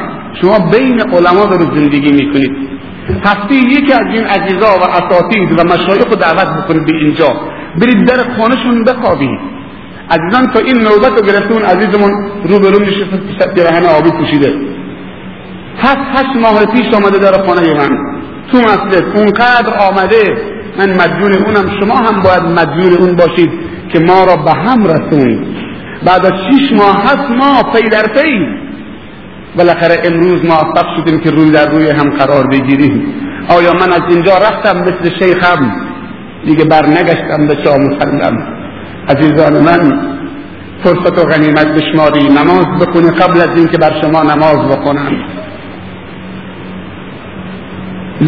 شما 0.40 0.58
بین 0.58 1.00
علما 1.00 1.44
رو 1.44 1.76
زندگی 1.76 2.12
می‌کنید. 2.12 2.56
هفته 3.24 3.54
یکی 3.54 3.92
از 3.92 4.06
این 4.14 4.24
عزیزا 4.26 4.66
و 4.66 4.82
اساتید 4.82 5.58
و 5.58 5.64
مشایخ 5.64 6.06
رو 6.10 6.16
دعوت 6.16 6.64
بکنید 6.64 6.86
به 6.86 6.96
اینجا. 6.96 7.28
برید 7.80 8.04
در 8.04 8.36
خانهشون 8.38 8.84
بخوابید. 8.84 9.59
عزیزان 10.10 10.46
تا 10.52 10.60
این 10.60 10.76
نوبت 10.76 11.20
رو 11.20 11.26
گرفته 11.26 11.52
اون 11.52 11.62
عزیزمون 11.62 12.10
روبرو 12.44 12.78
میشه 12.80 13.04
پیرهن 13.54 13.84
آبی 13.86 14.10
پوشیده. 14.10 14.54
هفت 15.78 15.98
هشت 16.14 16.36
ماه 16.42 16.66
پیش 16.66 16.94
آمده 16.94 17.18
در 17.18 17.32
خانه 17.46 17.74
من. 17.74 17.90
تو 18.52 18.58
مسجد 18.58 19.04
اونقدر 19.16 19.74
آمده 19.90 20.22
من 20.78 20.90
مدیون 20.90 21.32
اونم 21.32 21.80
شما 21.80 21.96
هم 21.96 22.22
باید 22.22 22.42
مدیون 22.42 22.92
اون 22.92 23.16
باشید 23.16 23.50
که 23.92 23.98
ما 23.98 24.24
را 24.24 24.36
به 24.36 24.52
هم 24.52 24.84
رسوند. 24.84 25.46
بعد 26.06 26.26
از 26.26 26.32
شیش 26.32 26.72
ماه 26.72 27.02
هست 27.04 27.30
ما 27.30 27.62
پی 27.72 27.88
در 27.88 28.02
پی. 28.02 28.46
بالاخره 29.56 29.96
امروز 30.04 30.44
موفق 30.44 30.86
شدیم 30.96 31.20
که 31.20 31.30
روی 31.30 31.50
در 31.50 31.70
روی 31.70 31.90
هم 31.90 32.10
قرار 32.10 32.46
بگیریم. 32.46 33.14
آیا 33.48 33.72
من 33.72 33.92
از 33.92 34.02
اینجا 34.08 34.32
رفتم 34.34 34.78
مثل 34.80 35.18
شیخم؟ 35.18 35.72
دیگه 36.44 36.64
برنگشتم 36.64 37.46
به 37.48 37.56
چا 37.64 37.76
مسلم؟ 37.78 38.59
عزیزان 39.08 39.60
من 39.60 40.00
فرصت 40.84 41.18
و 41.18 41.22
غنیمت 41.22 41.66
بشماری 41.66 42.28
نماز 42.28 42.66
بکنی 42.80 43.10
قبل 43.10 43.40
از 43.40 43.56
اینکه 43.56 43.78
بر 43.78 44.00
شما 44.00 44.22
نماز 44.22 44.58
بکنم 44.58 45.12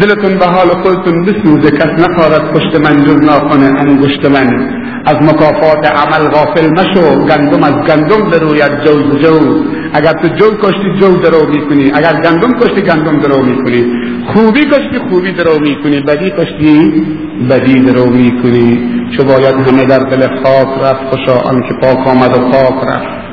دلتون 0.01 0.37
به 0.37 0.45
حال 0.45 0.67
خودتون 0.67 1.25
بسوزه 1.25 1.71
کس 1.71 1.91
نخواهد 2.03 2.53
پشت 2.53 2.75
من 2.75 3.03
جز 3.05 3.21
ناخن 3.21 3.77
انگشت 3.77 4.25
من. 4.25 4.69
از 5.05 5.15
مکافات 5.15 5.85
عمل 5.85 6.29
غافل 6.29 6.69
مشو 6.69 7.25
گندم 7.25 7.63
از 7.63 7.73
گندم 7.87 8.29
دروید 8.29 8.83
جو 8.83 9.17
جو. 9.17 9.63
اگر 9.93 10.13
تو 10.13 10.27
جو 10.27 10.57
کشتی 10.63 10.99
جو 10.99 11.17
درو 11.17 11.49
می‌کنی. 11.49 11.91
اگر 11.93 12.21
گندم 12.21 12.59
کشتی 12.59 12.81
گندم 12.81 13.17
درو 13.19 13.41
می‌کنی. 13.41 13.85
خوبی 14.33 14.65
کشتی 14.65 14.99
خوبی 15.09 15.31
درو 15.31 15.59
می‌کنی. 15.59 15.99
بدی 15.99 16.31
کشتی 16.31 17.05
بدی 17.49 17.79
درو 17.79 18.05
می‌کنی. 18.05 18.89
چو 19.17 19.23
باید 19.23 19.55
همه 19.55 19.85
در 19.85 19.99
دل 19.99 20.27
خاک 20.43 20.67
رفت 20.83 21.03
خوشا 21.09 21.39
آنکه 21.39 21.73
پاک 21.81 22.07
آمد 22.07 22.37
و 22.37 22.39
پاک 22.39 22.89
رفت. 22.89 23.23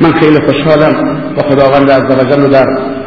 من 0.00 0.12
خیلی 0.12 0.40
خوشحالم. 0.40 0.94
با 1.36 1.42
خداوند 1.42 1.90
عزوجل 1.90 2.50
در 2.50 2.99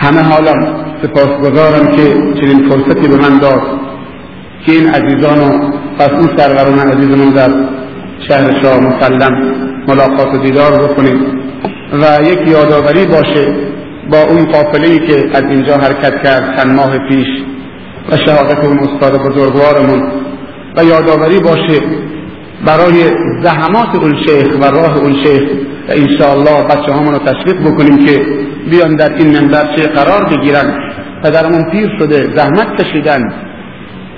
همه 0.00 0.22
حالم 0.22 0.84
سپاسگزارم 1.02 1.86
که 1.86 2.02
چنین 2.40 2.68
فرصتی 2.68 3.08
به 3.08 3.16
من 3.16 3.38
داد 3.38 3.62
که 4.66 4.72
این 4.72 4.88
عزیزان 4.88 5.38
و 5.40 5.72
پس 5.98 6.10
اون 6.10 6.28
سروران 6.36 6.78
عزیزمون 6.78 7.30
در 7.30 7.50
شهر 8.28 8.62
شاه 8.62 8.80
مسلم 8.80 9.54
ملاقات 9.88 10.34
و 10.34 10.38
دیدار 10.38 10.72
بکنیم 10.72 11.26
و 11.92 12.22
یک 12.22 12.48
یادآوری 12.48 13.06
باشه 13.06 13.54
با 14.10 14.22
اون 14.22 14.44
قافله 14.44 14.98
که 14.98 15.30
از 15.34 15.44
اینجا 15.44 15.76
حرکت 15.76 16.22
کرد 16.22 16.56
چند 16.56 16.76
ماه 16.76 16.98
پیش 16.98 17.26
و 18.12 18.16
شهادت 18.16 18.64
اون 18.64 18.78
استاد 18.78 19.22
بزرگوارمون. 19.22 20.02
و 20.76 20.84
یادآوری 20.84 21.40
باشه 21.40 21.80
برای 22.66 23.10
زحمات 23.42 23.94
اون 23.94 24.14
شیخ 24.26 24.46
و 24.60 24.64
راه 24.64 24.98
اون 24.98 25.12
شیخ 25.24 25.42
و 25.88 25.92
انشاءالله 25.92 26.62
بچه 26.62 26.92
همون 26.92 27.12
رو 27.12 27.18
تشویق 27.18 27.60
بکنیم 27.68 28.06
که 28.06 28.22
بیان 28.70 28.96
در 28.96 29.14
این 29.14 29.38
منبر 29.38 29.76
چه 29.76 29.86
قرار 29.86 30.24
بگیرن. 30.24 30.74
پدرمون 31.24 31.70
پیر 31.70 31.90
شده 31.98 32.36
زحمت 32.36 32.82
کشیدن. 32.82 33.32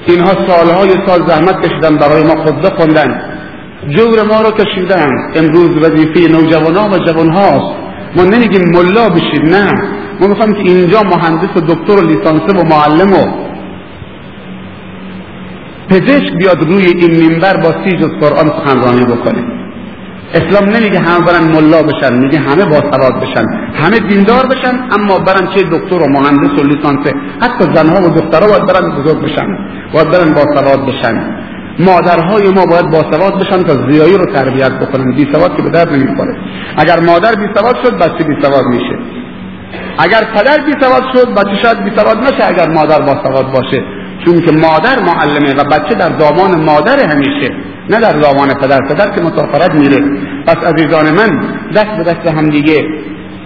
اینها 0.06 0.32
سالهای 0.46 0.90
سال 1.06 1.26
زحمت 1.26 1.66
کشیدن 1.66 1.96
برای 1.96 2.22
ما 2.22 2.36
خود 2.44 2.72
خوندن 2.76 3.22
جور 3.88 4.22
ما 4.22 4.40
رو 4.42 4.50
کشیدن. 4.50 5.08
امروز 5.34 5.76
وظیفه 5.76 6.32
نوجوانان 6.32 6.92
و 6.92 6.98
جوان 7.06 7.30
هاست 7.32 7.76
ما 8.16 8.24
نمیگیم 8.24 8.62
ملا 8.74 9.08
بشید 9.08 9.54
نه. 9.54 9.72
ما 10.20 10.26
می‌خوایم 10.26 10.52
که 10.52 10.60
اینجا 10.60 11.02
مهندس 11.02 11.56
و 11.56 11.60
دکتر 11.60 11.92
و 11.92 12.06
لیسانسه 12.06 12.60
و 12.60 12.64
معلم 12.64 13.12
و 13.12 13.42
پزشک 15.88 16.32
بیاد 16.38 16.62
روی 16.62 16.86
این 16.86 17.30
منبر 17.30 17.56
با 17.56 17.74
سی 17.84 17.96
جز 17.96 18.10
قرآن 18.20 18.46
سخنرانی 18.46 19.04
بکنه. 19.04 19.61
اسلام 20.34 20.64
نمیگه 20.76 20.98
همه 20.98 21.24
برن 21.26 21.44
ملا 21.44 21.82
بشن 21.82 22.12
میگه 22.12 22.38
همه 22.38 22.64
با 22.64 22.80
سواد 22.92 23.20
بشن 23.20 23.46
همه 23.74 23.98
دیندار 23.98 24.46
بشن 24.46 24.74
اما 24.90 25.18
برن 25.18 25.46
چه 25.54 25.62
دکتر 25.62 26.02
و 26.02 26.06
مهندس 26.08 26.60
و 26.60 26.62
لیسانسه 26.62 27.14
حتی 27.40 27.64
زنها 27.74 28.02
و 28.02 28.10
دخترها 28.10 28.48
باید 28.48 28.66
برن 28.66 28.90
بزرگ 28.90 29.22
بشن 29.22 29.58
باید 29.92 30.10
برن 30.10 30.34
با 30.34 30.44
سواد 30.54 30.86
بشن. 30.86 31.42
مادرهای 31.78 32.50
ما 32.50 32.66
باید 32.66 32.90
با 32.90 33.12
سواد 33.12 33.40
بشن 33.40 33.62
تا 33.62 33.90
زیایی 33.90 34.18
رو 34.18 34.26
تربیت 34.26 34.72
بکنن 34.72 35.14
بی 35.14 35.28
سواد 35.32 35.56
که 35.56 35.62
به 35.62 35.70
درد 35.70 35.92
نمی‌خوره. 35.92 36.36
اگر 36.76 37.00
مادر 37.00 37.34
بی 37.34 37.46
سواد 37.54 37.76
شد 37.84 37.98
بچه 37.98 38.24
بی 38.24 38.34
سواد 38.42 38.64
میشه. 38.64 38.98
اگر 39.98 40.24
پدر 40.34 40.58
بی 40.66 40.72
سواد 40.80 41.02
شد 41.14 41.34
بچه 41.34 41.56
شاید 41.62 41.84
بی 41.84 41.90
سواد 41.96 42.18
نشه 42.18 42.48
اگر 42.48 42.68
مادر 42.68 43.00
با 43.00 43.24
سواد 43.24 43.52
باشه. 43.52 43.82
چون 44.24 44.40
که 44.40 44.52
مادر 44.52 44.98
معلمه 45.00 45.54
و 45.54 45.64
بچه 45.64 45.94
در 45.94 46.08
دامان 46.08 46.64
مادر 46.64 46.98
همیشه. 46.98 47.54
نه 47.90 48.00
در 48.00 48.12
دامان 48.12 48.54
پدر 48.54 48.80
پدر 48.88 49.10
که 49.10 49.20
مسافرت 49.22 49.74
میره. 49.74 49.98
پس 50.46 50.56
عزیزان 50.56 51.10
من 51.10 51.30
دست 51.74 51.96
به 51.96 52.02
دست 52.02 52.26
هم 52.26 52.48
دیگه 52.48 52.86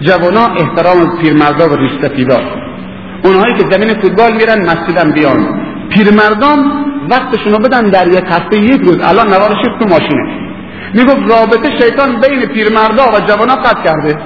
جوانا 0.01 0.45
احترام 0.45 1.17
پیرمردا 1.21 1.69
و 1.69 1.75
ریش 1.75 1.91
سفیدا. 2.01 2.39
اونهایی 3.23 3.53
که 3.53 3.65
زمین 3.71 3.93
فوتبال 4.01 4.33
میرن 4.33 4.61
مسجدم 4.61 5.11
بیان. 5.11 5.59
پیرمردان 5.89 6.85
وقتشون 7.09 7.53
رو 7.53 7.59
بدن 7.59 7.83
در 7.89 8.07
یک 8.07 8.23
هفته 8.29 8.57
یک 8.57 8.81
روز. 8.81 8.99
الان 9.01 9.27
نوار 9.27 9.49
تو 9.79 9.85
ماشینه. 9.85 10.47
می‌گفت 10.93 11.21
رابطه 11.29 11.79
شیطان 11.79 12.21
بین 12.21 12.45
پیرمردا 12.45 13.03
و 13.13 13.19
جوانا 13.27 13.55
قطع 13.55 13.83
کرده. 13.83 14.17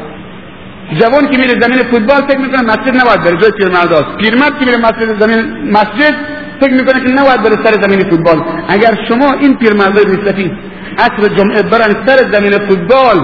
جوان 0.99 1.28
که 1.28 1.38
میره 1.38 1.59
زمین 1.59 1.78
فوتبال 1.78 2.22
فکر 2.28 2.38
می‌کنه 2.38 2.62
مسجد 2.62 2.95
نباید 3.01 3.22
بره 3.24 3.38
جای 3.38 3.51
پیرمرداست. 3.51 4.18
پیرمرد 4.18 4.59
که 4.59 4.66
میره 4.66 4.78
مسجد 4.78 5.20
زمین 5.20 5.72
مسجد 5.72 6.16
فکر 6.62 6.74
می‌کنه 6.74 6.99
که 7.05 7.12
نباید 7.22 7.41
بره 7.41 7.57
سر 7.64 7.82
زمین 7.82 8.09
فوتبال. 8.09 8.43
اگر 8.68 8.93
شما 9.07 9.34
این 9.34 9.57
پیرمردای 9.57 10.05
ریسفید 10.05 10.51
عصر 10.97 11.28
جمعه 11.38 11.62
برن 11.62 12.05
سر 12.05 12.18
زمین 12.32 12.51
فوتبال 12.68 13.18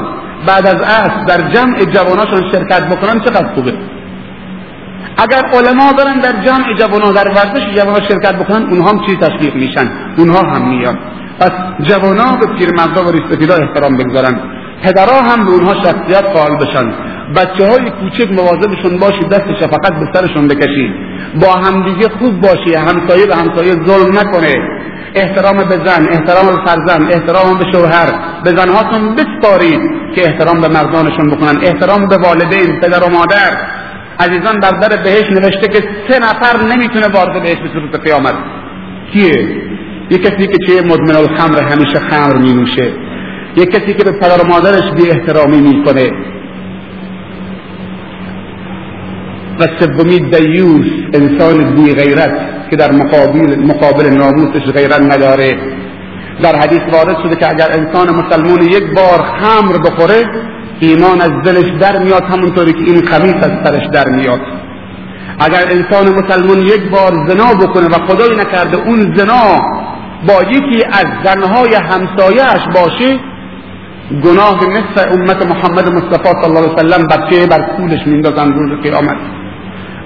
بعد 0.47 0.67
از 0.67 0.81
عصر 0.81 1.23
در 1.27 1.41
جمع 1.53 1.85
جواناشون 1.85 2.51
شرکت 2.51 2.83
بکنن 2.87 3.19
چقدر 3.19 3.47
خوبه؟ 3.55 3.73
اگر 5.17 5.41
علما 5.53 5.93
برن 5.93 6.19
در 6.19 6.31
جمع 6.45 6.73
جوانا 6.79 7.11
در 7.11 7.27
ورزش 7.29 7.75
جوانا 7.75 8.07
شرکت 8.07 8.35
بکنن 8.35 8.63
اونها 8.69 8.89
هم 8.89 9.05
چی 9.05 9.17
تشویق 9.17 9.55
میشن. 9.55 9.87
اونها 10.17 10.39
هم 10.39 10.69
میان. 10.69 10.97
پس 11.39 11.51
جوانا 11.81 12.35
به 12.35 12.45
پیرمردا 12.57 13.03
و 13.05 13.11
ریسفیدا 13.11 13.55
احترام 13.55 13.97
بگذارن. 13.97 14.39
پدرها 14.83 15.21
هم 15.21 15.45
به 15.45 15.51
اونها 15.51 15.73
شخصیت 15.73 16.23
قائل 16.23 16.55
بشن. 16.55 16.93
بچه 17.35 17.65
های 17.67 17.89
کوچک 17.89 18.31
مواظبشون 18.31 18.97
باشی 18.99 19.23
دست 19.31 19.59
شفقت 19.59 19.93
به 19.99 20.07
سرشون 20.13 20.47
بکشی. 20.47 20.93
با 21.41 21.53
همدیگه 21.53 22.09
خوب 22.09 22.41
باشی 22.41 22.75
همسایه 22.75 23.25
به 23.25 23.35
همسایه 23.35 23.71
ظلم 23.71 24.17
نکنه. 24.19 24.53
احترام 25.15 25.57
به 25.57 25.75
زن 25.85 26.07
احترام 26.11 26.45
به 26.45 26.65
فرزند 26.65 27.11
احترام 27.11 27.57
به 27.57 27.65
شوهر 27.71 28.07
به 28.43 28.49
زنهاتون 28.49 29.15
بسپارید 29.15 29.81
که 30.15 30.25
احترام 30.25 30.61
به 30.61 30.67
مردانشون 30.67 31.29
بکنن. 31.29 31.57
احترام 31.63 32.07
به 32.07 32.17
والدین 32.17 32.79
پدر 32.79 33.03
و 33.03 33.09
مادر. 33.09 33.51
عزیزان 34.19 34.59
در 34.59 34.71
در 34.71 35.03
بهش 35.03 35.31
نوشته 35.31 35.67
که 35.67 35.83
سه 36.09 36.19
نفر 36.19 36.63
نمی‌تونه 36.75 37.07
وارد 37.07 37.43
بهش 37.43 37.57
به 37.57 37.69
صورت 37.73 38.03
قیامت. 38.03 38.35
کیه؟ 39.13 39.49
یه 40.09 40.17
کسی 40.17 40.47
که 40.47 40.57
چه 40.67 40.81
مدمن 40.81 41.15
الخمر 41.15 41.59
همیشه 41.59 41.99
خمر 41.99 42.37
می 42.37 42.53
نوشه 42.53 42.91
یه 43.55 43.65
کسی 43.65 43.93
که 43.93 44.03
به 44.03 44.11
پدر 44.11 44.41
و 44.43 44.47
مادرش 44.47 44.91
بی 44.95 45.11
احترامی 45.11 45.61
می‌کنه. 45.61 46.11
و 49.59 49.67
سومی 49.79 50.19
دیوس 50.19 50.87
انسان 51.13 51.75
بی 51.75 51.93
غیرت 51.93 52.31
که 52.69 52.75
در 52.75 52.91
مقابل, 52.91 53.59
مقابل 53.59 54.09
ناموسش 54.09 54.71
غیرت 54.73 55.01
نداره. 55.01 55.57
در 56.43 56.55
حدیث 56.55 56.81
وارد 56.93 57.17
شده 57.23 57.35
که 57.35 57.49
اگر 57.49 57.71
انسان 57.71 58.15
مسلمون 58.15 58.61
یک 58.61 58.83
بار 58.95 59.23
خمر 59.39 59.77
بخوره 59.77 60.25
ایمان 60.79 61.21
از 61.21 61.31
دلش 61.45 61.71
در 61.79 62.03
میاد 62.03 62.23
همونطوری 62.23 62.73
که 62.73 62.79
این 62.79 63.05
خمیس 63.05 63.35
از 63.35 63.51
سرش 63.63 63.87
در 63.93 64.09
میاد. 64.09 64.39
اگر 65.39 65.63
انسان 65.71 66.23
مسلمون 66.23 66.57
یک 66.57 66.89
بار 66.89 67.27
زنا 67.27 67.53
بکنه 67.53 67.87
و 67.87 68.07
خدایی 68.07 68.35
نکرده 68.35 68.77
اون 68.77 69.15
زنا 69.15 69.59
با 70.27 70.43
یکی 70.51 70.83
از 70.83 71.05
زنهای 71.23 71.73
همسایهش 71.73 72.61
باشه 72.75 73.19
گناه 74.23 74.59
نصف 74.69 75.11
امت 75.11 75.45
محمد 75.45 75.87
مصطفی 75.87 76.29
صلی 76.41 76.45
الله 76.45 76.59
علیه 76.59 76.73
وسلم 76.73 77.07
بچه 77.07 77.47
بر 77.47 77.75
کولش 77.77 78.07
میندازن 78.07 78.53
روز 78.53 78.81
قیامت. 78.83 79.17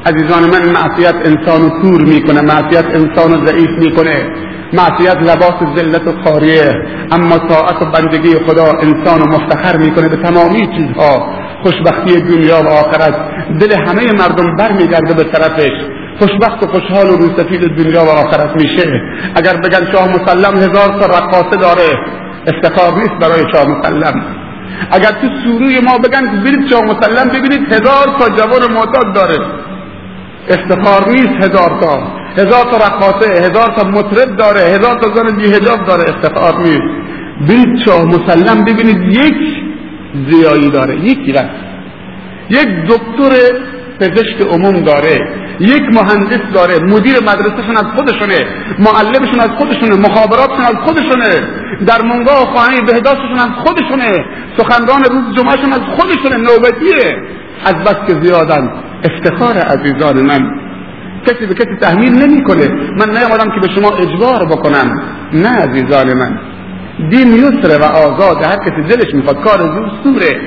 عزیزان 0.06 0.44
من 0.44 0.70
معصیت 0.70 1.16
انسان 1.26 1.70
کور 1.70 2.02
می‌کنه 2.02 2.42
معصیت 2.42 2.86
انسان 2.86 3.46
ضعیف 3.46 3.70
می‌کنه. 3.70 4.26
معصیت 4.74 5.18
لباس 5.18 5.78
ذلت 5.78 6.08
و 6.08 6.24
خاریه 6.24 6.72
اما 7.12 7.38
طاعت 7.38 7.82
و 7.82 7.86
بندگی 7.86 8.34
خدا 8.48 8.64
انسان 8.64 9.22
و 9.22 9.26
مفتخر 9.26 9.78
می‌کنه 9.78 10.10
به 10.10 10.16
تمامی 10.16 10.68
چیزها. 10.78 11.30
خوشبختی 11.64 12.22
دنیا 12.22 12.62
و 12.64 12.68
آخرت. 12.68 13.16
دل 13.60 13.74
همه 13.74 14.12
مردم 14.12 14.56
برمیگرده 14.56 15.14
به 15.14 15.24
طرفش. 15.24 15.72
خوشبخت 16.20 16.64
و 16.64 16.68
خوشحال 16.68 17.10
و 17.10 17.16
روسفید 17.16 17.62
دنیا 17.62 18.06
و 18.06 18.10
آخرت 18.10 18.56
میشه. 18.56 19.02
اگر 19.36 19.58
بگن 19.58 19.92
شاه 19.92 20.08
مسلم 20.08 20.56
هزار 20.58 21.00
تا 21.00 21.06
رقاصه 21.06 21.58
داره 21.58 21.90
افتخار 22.48 22.94
نیست 22.94 23.16
برای 23.22 23.44
شاه 23.54 23.68
مسلم. 23.68 24.22
اگر 24.92 25.10
تو 25.10 25.28
سوروی 25.44 25.80
ما 25.80 25.98
بگن 25.98 26.44
برید 26.44 26.70
شاه 26.70 26.82
مسلم 26.82 27.30
ببینید 27.30 27.74
هزار 27.74 28.06
تا 28.20 28.30
جوان 28.30 28.72
معتاد 28.72 29.14
داره. 29.16 29.61
افتخار 30.52 31.10
نیست 31.10 31.46
هزار 31.46 31.80
تا. 31.82 32.04
هزار 32.38 32.64
تا 32.72 32.78
رقاصه 32.78 33.42
هزار 33.42 33.74
تا 33.78 33.84
مطرب 33.84 34.38
داره 34.38 34.60
هزار 34.60 35.00
تا 35.02 35.16
زن 35.16 35.36
بیهجاب 35.36 35.86
داره 35.86 36.10
افتخار 36.10 36.60
نیست. 36.60 37.12
برید 37.48 37.86
شاه 37.86 38.06
مسلم 38.06 38.64
ببینید 38.64 39.18
یک 39.18 39.38
زیایی 40.30 40.70
داره 40.70 40.96
یکی 40.96 41.32
رفت 41.32 41.72
یک 42.50 42.68
دکتر 42.88 43.32
پزشک 44.00 44.42
عموم 44.52 44.84
داره 44.84 45.28
یک 45.60 45.82
مهندس 45.82 46.42
داره 46.54 46.80
مدیر 46.80 47.20
مدرسهشون 47.20 47.78
از 47.78 47.86
خودشونه 47.96 48.46
معلمشون 48.80 49.40
از 49.40 49.50
خودشونه 49.58 49.96
مخابراتشون 49.96 50.66
از 50.66 50.76
خودشونه 50.86 51.48
در 51.88 52.02
منگاه 52.02 52.44
و 52.44 52.46
خانه 52.46 52.82
بهداشتشون 52.82 53.40
از 53.40 53.50
خودشونه 53.66 54.26
سخنران 54.58 55.04
روز 55.04 55.36
جمعهشون 55.36 55.74
از 55.74 55.82
خودشونه 55.98 56.38
نوبتیه. 56.38 57.18
از 57.66 57.76
بس 57.76 57.96
که 58.08 58.14
زیادن. 58.22 58.72
افتخار 59.04 59.58
عزیزان 59.58 60.22
من. 60.26 60.60
کسی 61.26 61.46
به 61.46 61.54
کسی 61.54 61.76
تحمیل 61.82 62.14
نمی‌کنه. 62.24 62.68
من 63.00 63.10
نیامدم 63.10 63.52
که 63.56 63.68
به 63.68 63.74
شما 63.76 63.90
اجبار 63.98 64.46
بکنم. 64.46 65.02
نه 65.34 65.50
عزیزان 65.50 66.14
من. 66.14 66.40
دین 67.10 67.34
یسره 67.34 67.78
و 67.78 67.84
آزاد. 67.84 68.44
هر 68.44 68.56
کسی 68.56 68.82
دلش 68.90 69.14
می‌خواد 69.14 69.44
کار 69.44 69.60
سوره. 70.04 70.42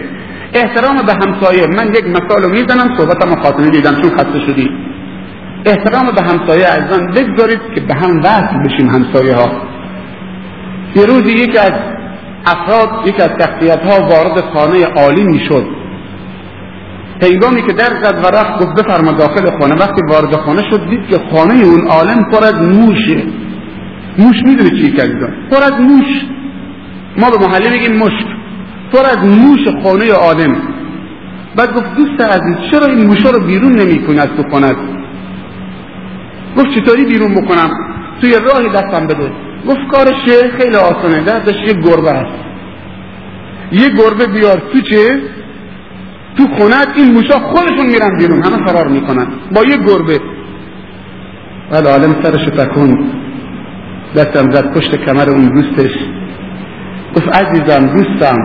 احترام 0.55 0.97
به 0.97 1.13
همسایه. 1.13 1.67
من 1.67 1.89
یک 1.89 2.05
مثال 2.07 2.43
رو 2.43 2.49
می‌زنم 2.49 2.97
صحبتم 2.99 3.43
خاطره 3.43 3.71
دیدم 3.71 3.95
چون 4.03 4.11
خسته 4.11 4.41
شدی. 4.47 4.71
احترام 5.67 6.15
به 6.15 6.23
همسایه 6.23 6.67
عزیزان 6.67 7.07
بگذارید 7.07 7.61
که 7.75 7.81
به 7.81 7.95
هم 7.95 8.19
وصل 8.19 8.59
بشیم 8.65 8.89
همسایه 8.89 9.35
ها 9.35 9.49
یه 10.97 11.07
روزی 11.07 11.33
یکی 11.33 11.59
از 11.59 11.73
افراد 12.47 13.07
یکی 13.07 13.23
از 13.23 13.31
شخصیت 13.41 13.79
ها 13.79 14.01
وارد 14.01 14.41
خانه 14.55 14.87
عالی 14.87 15.25
می‌شد. 15.25 15.67
هنگامی 17.23 17.63
که 17.63 17.73
در 17.73 18.03
زد 18.03 18.25
و 18.25 18.27
رفت 18.27 18.59
گفت 18.63 18.85
بفرما 18.85 19.13
داخل 19.13 19.59
خانه. 19.59 19.75
وقتی 19.75 20.03
وارد 20.09 20.37
خانه 20.37 20.63
شد 20.71 20.89
دید 20.91 21.07
که 21.09 21.19
خانه 21.33 21.65
اون 21.65 21.87
عالم 21.87 22.31
پر 22.33 22.45
از 22.45 22.55
موشه. 22.55 23.23
موش 24.19 24.37
می‌دونه 24.45 24.71
چی 24.71 24.93
کردن 24.93 25.35
پر 25.51 25.63
از 25.63 25.73
موش. 25.81 26.07
ما 27.17 27.31
به 27.31 27.47
محله 27.47 27.71
میگیم 27.71 27.97
مشک. 27.97 28.27
پر 28.93 28.99
از 28.99 29.19
موش 29.29 29.69
خانه 29.83 30.13
عالم. 30.13 30.57
بعد 31.57 31.75
گفت 31.75 31.95
دوست 31.95 32.21
عزیز 32.21 32.57
چرا 32.71 32.87
این 32.87 33.07
موشا 33.07 33.31
رو 33.31 33.41
بیرون 33.47 33.73
نمی‌کنی 33.73 34.19
از 34.19 34.29
تو 34.29 34.43
خانه 34.51 34.75
گفت 36.57 36.71
چطوری 36.75 37.05
بیرون 37.05 37.35
بکنم؟ 37.35 37.71
توی 38.21 38.33
راهی 38.33 38.69
دستم 38.69 39.07
بده. 39.07 39.33
گفت 39.69 39.81
کارش 39.93 40.51
خیلی 40.59 40.77
آسانه. 40.77 41.21
دستش 41.21 41.57
یه 41.67 41.73
گربه 41.73 42.13
هست. 42.13 42.45
یه 43.73 43.89
گربه 43.89 44.27
بیار 44.27 44.63
تو 44.73 44.81
چه؟ 44.81 45.21
تو 46.37 46.47
خونت 46.57 46.89
این 46.97 47.13
موشا 47.13 47.39
خودشون 47.39 47.87
میرن 47.87 48.19
بیرون 48.19 48.43
همه 48.43 48.67
فرار 48.67 48.89
می‌کنن. 48.89 49.27
با 49.55 49.63
یه 49.65 49.77
گربه. 49.77 50.21
ولی 51.71 51.89
عالم 51.89 52.17
سرش 52.23 52.45
تکون. 52.45 53.11
دستم 54.17 54.51
زد 54.51 54.75
پشت 54.75 54.97
کمر 54.97 55.31
اون 55.31 55.45
دوستش. 55.49 55.91
گفت 57.17 57.29
عزیزم 57.29 57.87
دوستم 57.87 58.37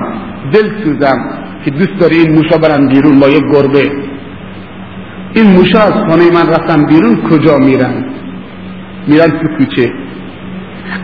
دل 0.53 0.83
سوزم 0.83 1.17
که 1.65 1.71
دوست 1.71 1.99
داری 1.99 2.17
این 2.17 2.35
موشا 2.35 2.57
برن 2.57 2.87
بیرون 2.87 3.19
با 3.19 3.29
یه 3.29 3.39
گربه. 3.51 3.91
این 5.33 5.51
موشا 5.51 5.79
از 5.79 5.93
خانه 5.93 6.31
من 6.31 6.49
رفتن 6.49 6.85
بیرون 6.85 7.15
کجا 7.15 7.57
میرن؟ 7.57 8.05
میرن 9.07 9.29
تو 9.29 9.47
کوچه. 9.57 9.93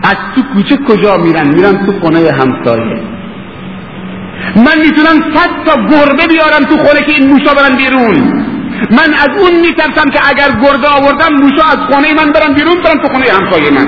از 0.02 0.16
تو 0.34 0.42
کوچه 0.54 0.76
کجا 0.88 1.16
میرن؟ 1.16 1.54
میرن 1.54 1.86
تو 1.86 1.92
خانه 2.02 2.18
همسایه. 2.18 3.15
من 4.56 4.78
می‌تونم 4.86 5.34
صد 5.34 5.50
تا 5.66 5.74
گربه 5.90 6.26
بیارم 6.26 6.64
تو 6.68 6.76
خونه 6.76 7.02
که 7.06 7.12
این 7.12 7.32
موشا 7.32 7.54
برن 7.54 7.76
بیرون. 7.76 8.46
من 8.90 9.14
از 9.24 9.28
اون 9.40 9.60
میترسم 9.60 10.10
که 10.10 10.20
اگر 10.30 10.48
گربه 10.62 10.88
آوردم 10.88 11.34
موشا 11.42 11.64
از 11.72 11.78
خانه 11.90 12.14
من 12.14 12.32
برن 12.32 12.54
بیرون 12.54 12.76
برن 12.84 12.98
تو 13.02 13.08
خونه 13.12 13.24
همسایه 13.38 13.70
من. 13.70 13.86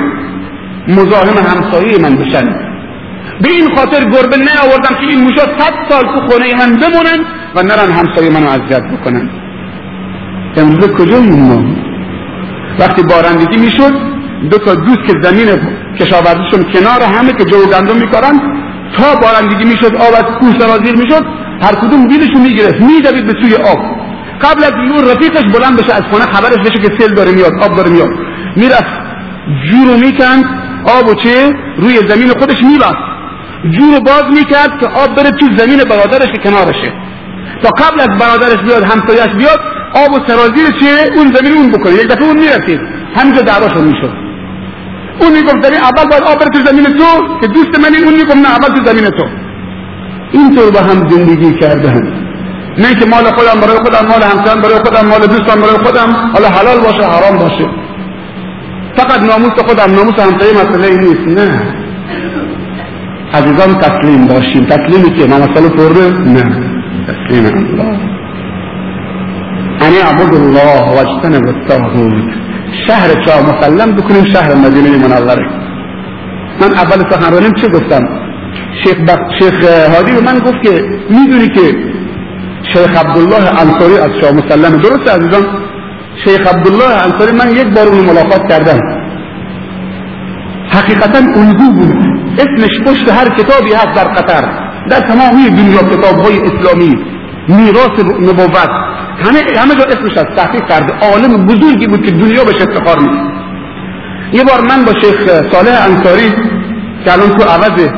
مزاحم 0.88 1.38
همسایه 1.46 1.99
من 1.99 2.16
بشن. 2.16 2.46
به 3.42 3.49
این 3.49 3.76
خاطر 3.76 4.01
گربه 4.05 4.36
آوردم 4.64 4.94
که 5.01 5.07
این 5.09 5.20
موشا 5.20 5.44
صد 5.59 5.74
سال 5.88 6.03
تو 6.03 6.20
خونه 6.26 6.55
من 6.55 6.76
بمونن 6.76 7.24
و 7.55 7.62
نرن 7.62 7.92
همسایه 7.92 8.30
منو 8.30 8.49
اذیت 8.49 8.82
بکنن. 8.82 9.30
امروز 10.57 10.94
کجا 10.94 11.20
ما 11.20 11.64
وقتی 12.78 13.03
بارندگی 13.03 13.57
می‌شد 13.57 13.92
دو 14.51 14.59
تا 14.59 14.74
دوست 14.74 15.01
که 15.07 15.14
زمین 15.22 15.49
کشاورزیشون 16.01 16.62
کنار 16.72 17.03
همه 17.03 17.32
که 17.32 17.44
جو 17.44 17.66
گندم 17.66 17.96
میکارن 17.96 18.40
تا 18.97 19.14
بارندگی 19.22 19.64
می‌شد 19.64 19.97
آب 19.97 20.14
از 20.14 20.24
کوه 20.41 20.59
سرازیر 20.59 20.97
می‌شد 20.97 21.24
هر 21.61 21.74
کدوم 21.74 22.07
بیلشون 22.07 22.41
می‌گرفت 22.41 22.80
میدوید 22.80 23.26
به 23.26 23.34
سوی 23.43 23.55
آب. 23.55 23.78
قبل 24.43 24.64
از 24.64 24.72
این 24.72 25.09
رفیقش 25.11 25.45
بلند 25.55 25.76
بشه 25.78 25.95
از 25.95 26.03
خانه 26.11 26.24
خبرش 26.24 26.59
بشه 26.59 26.78
که 26.78 26.91
سیل 26.99 27.14
داره 27.14 27.32
میاد 27.32 27.53
آب 27.62 27.76
داره 27.76 27.91
میاد. 27.91 28.11
می‌رفت. 28.57 29.01
جورو 29.70 29.97
می‌کند 29.97 30.45
آب 30.99 31.09
و 31.09 31.14
چه؟ 31.14 31.53
روی 31.76 31.97
زمین 32.09 32.28
خودش 32.28 32.62
میبست. 32.62 33.09
جورو 33.70 34.01
باز 34.01 34.24
می‌کرد 34.34 34.80
که 34.80 34.86
آب 34.86 35.16
بره 35.16 35.30
تو 35.30 35.47
زمین 35.57 35.78
برادرش 35.78 36.32
که 36.32 36.39
کنارشه. 36.39 36.93
تا 37.62 37.68
قبل 37.68 38.01
از 38.01 38.09
برادرش 38.09 38.62
بیاد 38.64 38.82
همسایش 38.82 39.34
بیاد 39.36 39.61
آب 39.95 40.12
و 40.12 40.26
سرازیر 40.26 40.66
چه 40.80 41.11
اون 41.16 41.32
زمین 41.32 41.53
اون 41.53 41.70
بکنه. 41.70 41.93
یک 41.93 42.09
دفعه 42.09 42.24
اون 42.24 42.39
می‌رسید. 42.39 42.80
همینجا 43.16 43.43
دعواشون 43.43 43.84
می‌شد. 43.84 44.27
اون 45.20 45.32
می‌گفت 45.32 45.60
در 45.62 45.74
اول 45.74 46.08
باید 46.10 46.22
آب 46.22 46.38
تو 46.38 46.58
زمین 46.64 46.84
تو 46.84 47.38
که 47.40 47.46
دوست 47.46 47.78
منی 47.78 47.98
اون 48.04 48.14
می‌گفت 48.14 48.36
نه 48.36 48.50
اول 48.50 48.68
تو 48.74 48.84
زمین 48.84 49.10
تو. 49.10 49.24
اینطور 50.32 50.70
با 50.70 50.80
هم 50.80 51.08
زندگی 51.08 51.58
کردن. 51.58 52.02
نه 52.78 52.94
که 52.94 53.06
مال 53.06 53.24
خودم 53.24 53.60
برای 53.60 53.76
خودم 53.76 54.06
مال 54.08 54.22
همسان 54.22 54.62
برای 54.62 54.78
خودم 54.78 55.06
مال 55.08 55.20
دوستم 55.26 55.60
برای 55.60 55.78
خودم. 55.84 56.08
حالا 56.34 56.48
حلال 56.48 56.78
باشه 56.80 57.02
حرام 57.08 57.38
باشه. 57.38 57.66
فقط 58.96 59.20
ناموس 59.20 59.52
خودم 59.66 59.94
ناموس 59.94 60.18
همسایه 60.18 60.52
مسئله 60.52 60.96
نیست. 60.96 61.28
نه. 61.38 61.74
عزیزان 63.34 63.74
تسلیم 63.74 64.26
باشیم 64.26 64.64
تسلیمی 64.64 65.10
که 65.10 65.26
مسئله 65.26 65.68
پرده؟ 65.68 66.10
نه. 66.18 66.44
تسلیم. 67.08 67.46
الله 67.46 67.98
ان 69.80 69.92
اعبد 70.06 70.34
الله 70.34 70.80
واجتنب 70.96 71.48
الطاغوت. 71.48 72.47
شهر 72.86 73.24
چهار 73.24 73.42
مسلم 73.42 73.92
بکنیم 73.92 74.24
شهر 74.24 74.54
مدینه 74.54 75.08
منوره. 75.08 75.46
من 76.60 76.74
اول 76.74 77.10
سخنرانیم 77.10 77.52
چه 77.52 77.68
گفتم؟ 77.68 78.00
شیخ, 78.84 78.96
بق... 79.08 79.18
شیخ 79.38 79.64
هادی 79.96 80.12
به 80.12 80.20
من 80.20 80.38
گفت 80.38 80.62
که 80.62 80.82
می‌دونی 81.10 81.48
که 81.48 81.76
شیخ 82.72 82.96
عبدالله 82.96 83.60
انصاری 83.60 83.98
از 83.98 84.10
شاه 84.20 84.32
مسلم. 84.32 84.76
درست 84.76 85.08
عزیزان؟ 85.08 85.46
شیخ 86.24 86.46
عبدالله 86.46 87.04
انصاری 87.04 87.32
من 87.32 87.50
یک 87.50 87.74
بار 87.74 87.86
اون 87.86 88.00
ملاقات 88.00 88.48
کردم. 88.48 88.78
حقیقتا 90.70 91.18
الگو 91.18 91.72
بود. 91.72 91.96
اسمش 92.38 92.80
پشت 92.86 93.08
هر 93.08 93.28
کتابی 93.28 93.72
هست 93.72 93.94
در 93.96 94.04
قطر. 94.04 94.44
در 94.90 95.00
تمامی 95.00 95.50
دنیا 95.50 95.78
کتاب 95.78 96.20
های 96.24 96.38
اسلامی. 96.40 96.98
میراث 97.48 98.00
نبوت. 98.20 98.70
همه 99.24 99.38
همه 99.60 99.74
جا 99.74 99.84
اسمش 99.84 100.16
از 100.16 100.26
تحقیق 100.36 100.68
کرده. 100.68 100.92
عالم 100.92 101.46
بزرگی 101.46 101.86
بود 101.86 102.02
که 102.06 102.10
دنیا 102.10 102.44
بهش 102.44 102.62
افتخار 102.62 102.98
می‌کنه 102.98 103.30
یه 104.32 104.44
بار 104.44 104.60
من 104.60 104.84
با 104.84 104.92
شیخ 105.00 105.26
صالح 105.52 105.86
انصاری 105.88 106.28
که 107.04 107.12
الان 107.12 107.30
تو 107.30 107.44
عوض 107.44 107.88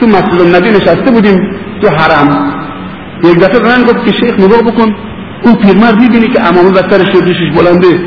تو 0.00 0.06
مسجد 0.06 0.40
النبی 0.40 0.70
نشسته 0.70 1.10
بودیم 1.10 1.38
تو 1.82 1.88
حرم. 1.88 2.54
یک 3.24 3.38
دفعه 3.38 3.58
به 3.58 3.68
من 3.68 3.82
گفت 3.82 4.04
که 4.04 4.12
شیخ 4.12 4.34
نگاه 4.40 4.62
بکن 4.62 4.94
اون 5.44 5.54
پیرمرد 5.54 6.00
می‌بینی 6.00 6.28
که 6.28 6.42
امامه 6.42 6.70
و 6.70 6.90
سرش 6.90 7.08
ریشش 7.14 7.50
بلنده 7.56 8.00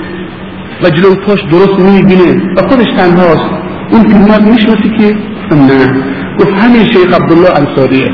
و 0.84 0.90
جلو 0.90 1.16
پاش 1.16 1.40
درست 1.52 1.80
می‌بینه 1.80 2.42
و 2.58 2.62
خودش 2.68 2.88
تنهاست. 2.98 3.50
اون 3.92 4.04
پیرمرد 4.04 4.48
می‌شناسی 4.48 4.90
که 4.98 5.16
نه. 5.56 6.04
گفت 6.40 6.54
همین 6.54 6.86
شیخ 6.86 7.14
عبدالله 7.14 7.50
انصاریه. 7.60 8.12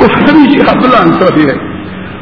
گفت 0.00 0.30
همین 0.30 0.52
شیخ 0.52 0.68
عبدالله 0.68 1.00
انصاریه 1.00 1.54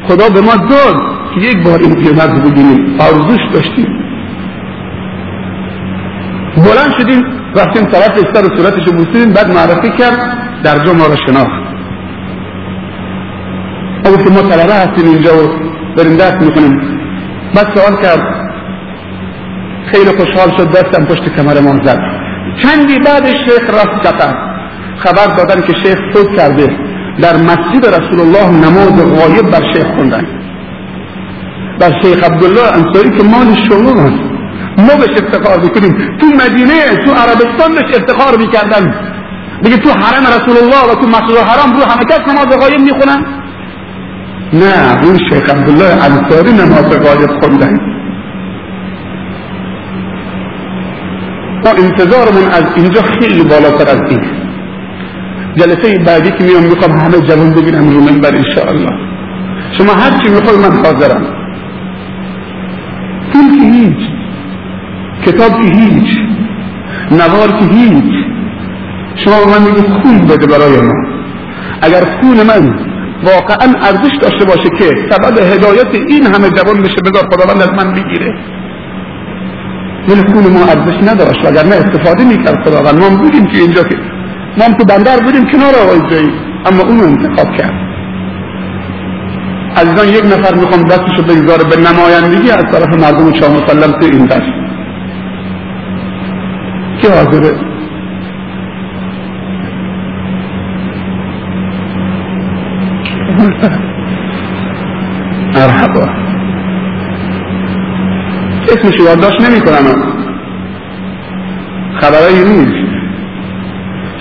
خدا 0.09 0.29
به 0.29 0.41
ما 0.41 0.57
داد 0.57 0.97
که 1.35 1.41
یک 1.41 1.65
بار 1.65 1.79
این 1.79 2.19
رو 2.19 2.51
ببینیم. 2.51 3.01
آرزوش 3.01 3.41
داشتیم. 3.53 3.87
بلند 6.57 6.93
شدیم 6.99 7.23
رفتیم 7.57 7.85
طرف 7.85 8.19
سر 8.35 8.47
و 8.47 8.57
صورتش 8.57 8.89
بوسیدیم 8.89 9.33
بعد 9.33 9.51
معرفی 9.51 9.91
کرد 9.99 10.19
در 10.63 10.79
جا 10.79 10.93
ما 10.93 11.07
رو 11.07 11.17
شناخت. 11.27 11.65
گفت 14.05 14.33
ما 14.33 14.43
طلبه 14.51 14.75
هستیم 14.75 15.13
اینجا 15.13 15.31
و 15.45 15.49
بریم 15.97 16.17
درس 16.17 16.43
می‌کنیم 16.43 16.81
بعد 17.55 17.67
سوال 17.75 18.03
کرد 18.03 18.51
خیلی 19.93 20.11
خوشحال 20.11 20.57
شد 20.59 20.71
دستم 20.71 21.05
پشت 21.05 21.37
کمر 21.37 21.61
ما 21.61 21.85
زد. 21.85 21.99
چندی 22.63 22.99
بعد 22.99 23.27
شیخ 23.27 23.71
رفت 23.71 24.07
قطر 24.07 24.35
خبر 24.97 25.37
دادن 25.37 25.61
که 25.61 25.73
شیخ 25.73 25.99
فوت 26.13 26.37
کرده. 26.37 26.84
در 27.23 27.37
مسجد 27.37 27.87
رسول 27.87 28.21
الله 28.21 28.51
نماز 28.51 29.19
غایب 29.19 29.51
بر 29.51 29.73
شیخ 29.75 29.87
خوندن. 29.97 30.27
بر 31.81 31.93
شیخ 32.03 32.25
عبدالله 32.25 32.77
انصاری 32.77 33.11
که 33.11 33.23
مال 33.23 33.57
شما 33.69 34.03
هست 34.03 34.25
ما 34.79 34.95
بهش 35.01 35.23
افتخار 35.23 35.61
می‌کنیم. 35.61 36.17
تو 36.19 36.27
مدینه 36.27 36.97
تو 37.05 37.11
عربستان 37.13 37.75
بهش 37.75 37.97
افتخار 37.97 38.39
می‌کردن. 38.39 38.95
دیگه 39.63 39.77
تو 39.77 39.91
حرم 39.91 40.27
رسول 40.27 40.57
الله 40.57 40.93
و 40.93 40.95
تو 40.95 41.09
مسجد 41.09 41.37
حرام 41.37 41.73
رو 41.73 41.83
همه 41.83 42.05
کس 42.11 42.21
نماز 42.29 42.59
غایب 42.61 42.81
می‌خونن. 42.81 43.25
نه 44.53 45.05
اون 45.05 45.19
شیخ 45.19 45.51
عبدالله 45.51 46.05
انصاری 46.05 46.53
نماز 46.53 46.91
غایب 46.91 47.31
خوندن. 47.41 47.79
ما 51.65 51.71
انتظارمون 51.71 52.51
از 52.53 52.65
اینجا 52.77 53.03
خیلی 53.03 53.43
بالاتر 53.43 53.91
از 53.91 54.01
این. 54.11 54.44
جلسه 55.57 55.99
بعدی 55.99 56.31
که 56.31 56.45
میام 56.45 56.63
می‌خوام 56.63 56.93
همه 56.99 57.21
جوان 57.21 57.55
ببینم 57.55 57.91
رو 57.91 58.01
منبر 58.01 58.37
انشاءالله. 58.37 58.91
شما 59.73 59.93
هر 59.93 60.11
چی 60.11 60.29
می‌خوای 60.29 60.57
من 60.57 60.77
حاضرم. 60.85 61.25
پول 63.33 63.59
که 63.59 63.67
هیچ 63.67 64.09
کتاب 65.27 65.61
که 65.61 65.67
هیچ 65.79 66.09
نوار 67.11 67.49
که 67.59 67.65
هیچ. 67.75 68.15
شما 69.17 69.35
من 69.35 69.63
میگید 69.67 69.91
خون 70.03 70.27
بده 70.27 70.47
برای 70.47 70.81
ما. 70.81 70.95
اگر 71.83 72.05
خون 72.05 72.37
من 72.37 72.75
واقعا 73.25 73.87
ارزش 73.89 74.17
داشته 74.23 74.45
باشه 74.45 74.69
که 74.79 74.85
سبب 75.11 75.39
هدایت 75.39 75.95
این 75.95 76.27
همه 76.27 76.51
جوان 76.51 76.83
بشه 76.83 77.01
بذار 77.05 77.29
خداوند 77.33 77.63
از 77.63 77.85
من 77.85 77.95
بگیره. 77.95 78.35
ولی 80.09 80.23
خون 80.33 80.53
ما 80.53 80.61
ارزش 80.65 81.13
نداشت 81.13 81.47
اگر 81.47 81.65
نه 81.65 81.75
استفاده 81.75 82.25
می‌کرد 82.25 82.65
خداوند. 82.65 83.01
ما 83.01 83.17
بودیم 83.17 83.47
که 83.47 83.59
اینجا 83.59 83.83
که 83.83 83.97
ما 84.59 84.69
تو 84.79 84.85
بندر 84.85 85.21
بودیم 85.21 85.45
کنار 85.53 85.75
آقای 85.85 86.11
جایی 86.11 86.31
اما 86.67 86.83
اون 86.83 87.01
انتخاب 87.01 87.57
کرد. 87.57 87.75
عزیزان 89.77 90.09
یک 90.09 90.25
نفر 90.25 90.55
می‌خوام 90.55 90.83
دستشو 90.85 91.23
بگذاره 91.23 91.65
به 91.65 91.77
نمایندگی 91.77 92.51
از 92.51 92.65
طرف 92.73 92.89
مردم 92.89 93.33
شاه 93.41 93.51
مسلم 93.51 93.93
تو 93.93 94.07
این 94.13 94.27
دست. 94.27 94.65
که 97.03 97.09
حاضره؟ 97.11 97.53
مرحبا. 105.55 106.09
اسمش 108.73 108.95
یادداشت 109.01 109.41
نمی 109.41 109.61
کنم 109.61 110.03
خبرایی 112.01 112.45
نیست 112.45 112.84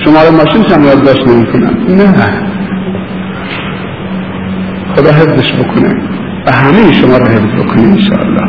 شماره 0.06 0.30
ماشین 0.30 0.64
هم 0.72 0.82
نمی 1.28 1.46
کنم 1.52 1.78
نه. 1.88 2.14
خدا 4.96 5.12
حفظش 5.12 5.54
بکنه. 5.54 5.94
و 6.48 6.52
همه 6.52 6.94
شما 6.94 7.18
را 7.18 7.26
حفظ 7.26 7.64
بکنه 7.64 7.84
انشاءالله. 7.84 8.46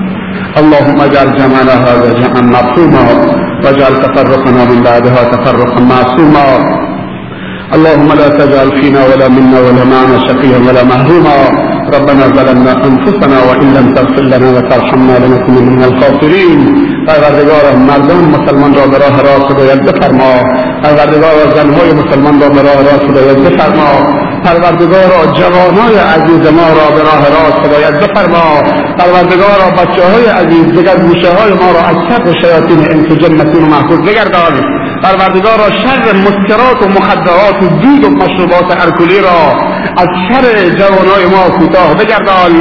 اللهم 0.57 1.01
اجعل 1.01 1.29
جمعنا 1.39 1.75
هذا 1.87 2.13
جمعا 2.21 2.43
مرحوما 2.43 3.05
واجعل 3.65 3.95
تفرقنا 3.95 4.65
من 4.65 4.83
بعدها 4.83 5.25
تفرقا 5.25 5.81
معصوما. 5.81 6.47
اللهم 7.75 8.09
لا 8.09 8.29
تجعل 8.29 8.81
فينا 8.81 9.01
ولا 9.11 9.29
منا 9.29 9.61
ولا 9.61 9.85
معنا 9.85 10.19
شقيا 10.29 10.59
ولا 10.59 10.85
محروما. 10.85 11.74
ربنا 11.93 12.27
ظلمنا 12.37 12.73
انفسنا 12.89 13.39
وان 13.49 13.75
لم 13.77 13.87
تغفر 13.95 14.23
لنا 14.33 14.49
وترحمنا 14.57 15.17
لنكن 15.23 15.53
من 15.53 15.83
الخاسرين. 15.83 16.61
پروردگار 17.09 17.65
مردم 17.89 18.21
مسلمان 18.35 18.75
را 18.75 18.87
به 18.87 18.99
راه 18.99 19.17
راست 19.23 19.51
هدایت 19.51 19.81
بفرما. 19.89 20.33
پروردگار 20.83 21.37
زنهای 21.57 21.93
مسلمان 21.93 22.41
را 22.41 22.49
به 22.49 22.63
راه 22.63 22.79
راست 22.89 23.05
هدایت 23.11 23.39
بفرما. 23.47 23.93
پروردگار 24.45 25.11
جوانای 25.39 25.97
عزیز 26.17 26.53
ما 26.59 26.69
را 26.79 26.87
به 26.97 27.03
راه 27.09 27.23
راست 27.37 27.61
هدایت 27.65 27.95
بفرما. 28.05 28.63
پروردگار 28.99 29.59
بچه 29.79 30.03
های 30.13 30.27
عزیز 30.27 30.67
دیگر 30.77 30.97
گوشه 30.97 31.31
های 31.39 31.53
ما 31.53 31.71
را 31.77 31.81
از 31.91 31.97
شر 32.09 32.41
شیاطین 32.41 32.81
انس 32.93 33.09
و 33.11 33.59
و 33.59 33.67
محفوظ 33.67 33.99
بگردان. 33.99 34.55
پروردگار 35.03 35.59
را 35.59 35.71
شر 35.71 36.13
مسکرات 36.27 36.83
و 36.83 36.89
مخدرات 36.89 37.63
و 37.63 37.69
دود 37.69 38.05
و 38.05 38.11
مشروبات 38.11 38.83
الکلی 38.85 39.21
را 39.21 39.41
از 39.97 40.09
شر 40.29 40.69
جوانای 40.79 41.27
ما 41.27 41.51
کوتاه 41.75 41.95
بگردان 41.95 42.53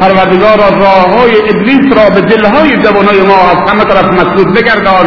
پروردگار 0.00 0.56
را 0.58 0.78
راه 0.78 1.18
های 1.18 1.50
ابلیس 1.50 1.96
را 1.96 2.10
به 2.10 2.20
دلهای 2.20 2.76
جوانای 2.76 3.20
ما 3.20 3.50
از 3.50 3.70
همه 3.70 3.84
طرف 3.84 4.12
مسدود 4.12 4.54
بگردان 4.54 5.06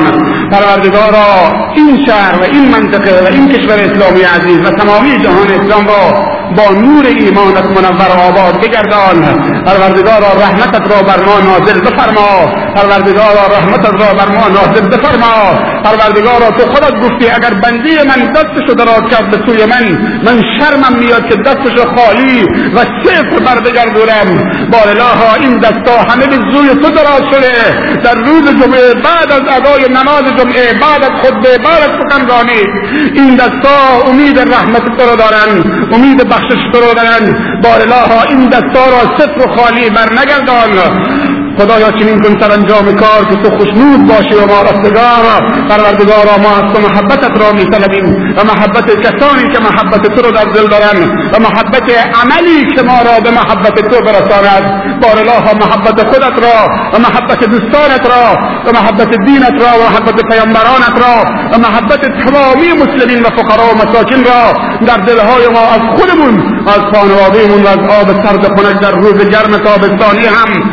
پروردگار 0.51 1.11
را. 1.11 1.53
این 1.75 2.05
شهر 2.05 2.39
و 2.39 2.43
این 2.43 2.69
منطقه 2.69 3.21
و 3.23 3.33
این 3.33 3.49
کشور 3.49 3.79
اسلامی 3.79 4.21
عزیز 4.21 4.59
و 4.65 4.69
تمامی 4.69 5.23
جهان 5.23 5.47
اسلام 5.47 5.87
را 5.87 6.33
با 6.57 6.69
نور 6.73 7.05
ایمانت 7.05 7.65
منور 7.65 8.11
آباد 8.29 8.61
بگردان 8.61 9.17
پروردگارا 9.65 10.33
رحمتت 10.41 10.91
را 10.91 11.01
بر 11.01 11.19
ما 11.25 11.39
نازل 11.49 11.79
بفرما. 11.79 12.51
پروردگارا 12.75 13.47
رحمتت 13.57 13.93
را 14.01 14.13
بر 14.13 14.29
ما 14.37 14.47
نازل 14.47 14.87
بفرما. 14.87 15.35
پروردگارا 15.83 16.51
تو 16.51 16.65
خودت 16.65 16.95
گفتی 17.03 17.29
اگر 17.29 17.53
بندی 17.53 17.95
من 18.07 18.33
دستشو 18.33 18.73
دراز 18.73 19.03
کرد 19.11 19.29
به 19.31 19.37
سوی 19.45 19.65
من 19.65 19.83
من 20.25 20.41
شرمم 20.59 20.99
میاد 20.99 21.29
که 21.29 21.35
دستشو 21.35 21.95
خالی 21.95 22.43
و 22.75 22.79
صفر 23.03 23.39
بر 23.53 23.59
بگردونم 23.59 24.51
بار 24.71 24.89
الها 24.89 25.35
این 25.35 25.57
دستا 25.57 26.11
همه 26.11 26.27
به 26.27 26.35
زوی 26.35 26.69
تو 26.69 26.89
دراز 26.89 27.21
شده. 27.31 27.53
در 28.03 28.15
روز 28.15 28.43
جمعه 28.43 28.93
بعد 28.93 29.31
از 29.31 29.41
ادای 29.57 29.89
نماز 29.89 30.23
جمعه 30.37 30.73
بعد 30.73 31.03
از 31.03 31.11
خطبه 31.21 31.57
بعد 31.57 31.81
از 31.83 31.89
سخنرانی 31.99 32.61
این 33.13 33.35
دستا 33.35 34.09
امید 34.09 34.39
رحمت 34.39 34.97
تو 34.97 35.05
را 35.09 35.15
دارن 35.15 35.63
امید 35.91 36.29
بخشش 36.29 36.61
تو 36.73 36.79
را 36.81 36.93
دارن. 36.93 37.35
الها 37.65 38.23
این 38.29 38.49
دستا 38.49 38.85
را 38.85 39.17
صفر 39.17 39.47
و 39.47 39.55
خالی 39.55 39.89
بر 39.89 40.13
نگردان 40.13 40.69
خدایا 41.59 41.91
چنین 41.91 42.21
کن 42.21 42.39
سر 42.39 42.51
انجام 42.51 42.85
کار 42.95 43.25
که 43.29 43.35
تو 43.35 43.57
خوشنود 43.57 44.07
باشی 44.07 44.35
و 44.35 44.45
ما 44.51 44.61
رستگار 44.61 45.23
پروردگارا 45.69 46.37
ما 46.43 46.49
از 46.49 46.73
تو 46.73 46.81
محبتت 46.81 47.41
را 47.41 47.51
میطلبیم 47.51 48.33
و 48.37 48.43
محبت 48.43 48.87
کسانی 49.01 49.53
که 49.53 49.59
محبت 49.59 50.15
تو 50.15 50.21
رو 50.21 50.31
در 50.31 50.45
دل 50.45 50.67
دارن 50.67 50.97
و 51.33 51.39
محبت 51.39 51.87
عملی 52.21 52.75
که 52.75 52.81
ما 52.81 53.01
را 53.01 53.19
به 53.23 53.31
محبت 53.31 53.75
تو 53.75 54.01
برساند. 54.01 54.83
بار 55.01 55.19
الله 55.19 55.53
محبت 55.53 56.07
خودت 56.07 56.37
را 56.45 56.57
و 56.93 56.99
محبت 56.99 57.43
دوستانت 57.43 58.09
را 58.09 58.25
و 58.65 58.71
محبت 58.71 59.09
دینت 59.25 59.63
را 59.63 59.79
و 59.79 59.83
محبت 59.89 60.15
پیامبرانت 60.29 60.95
را 61.03 61.15
و 61.53 61.57
محبت 61.57 62.01
تمامی 62.01 62.73
مسلمین 62.73 63.23
و 63.23 63.29
فقرا 63.29 63.65
و 63.73 63.77
مساکین 63.77 64.23
را 64.25 64.53
در 64.87 64.97
دلهای 64.97 65.47
ما 65.47 65.59
از 65.59 65.81
خودمون 65.97 66.63
از 66.67 66.81
خانوادهمون 66.93 67.63
و 67.63 67.67
از 67.67 68.01
آب 68.01 68.23
سرد 68.23 68.43
خنک 68.45 68.81
در 68.81 68.91
روز 68.91 69.29
گرم 69.29 69.57
تابستانی 69.57 70.25
هم 70.25 70.63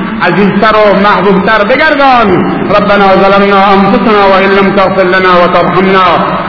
عزيزتر 0.70 0.90
ومحبوبتر 0.90 1.60
بگردان 1.70 2.28
ربنا 2.76 3.06
ظلمنا 3.22 3.60
أنفسنا 3.74 4.22
وإن 4.32 4.50
لم 4.58 4.76
تغفر 4.76 5.06
لنا 5.14 5.32
وترحمنا 5.42 6.06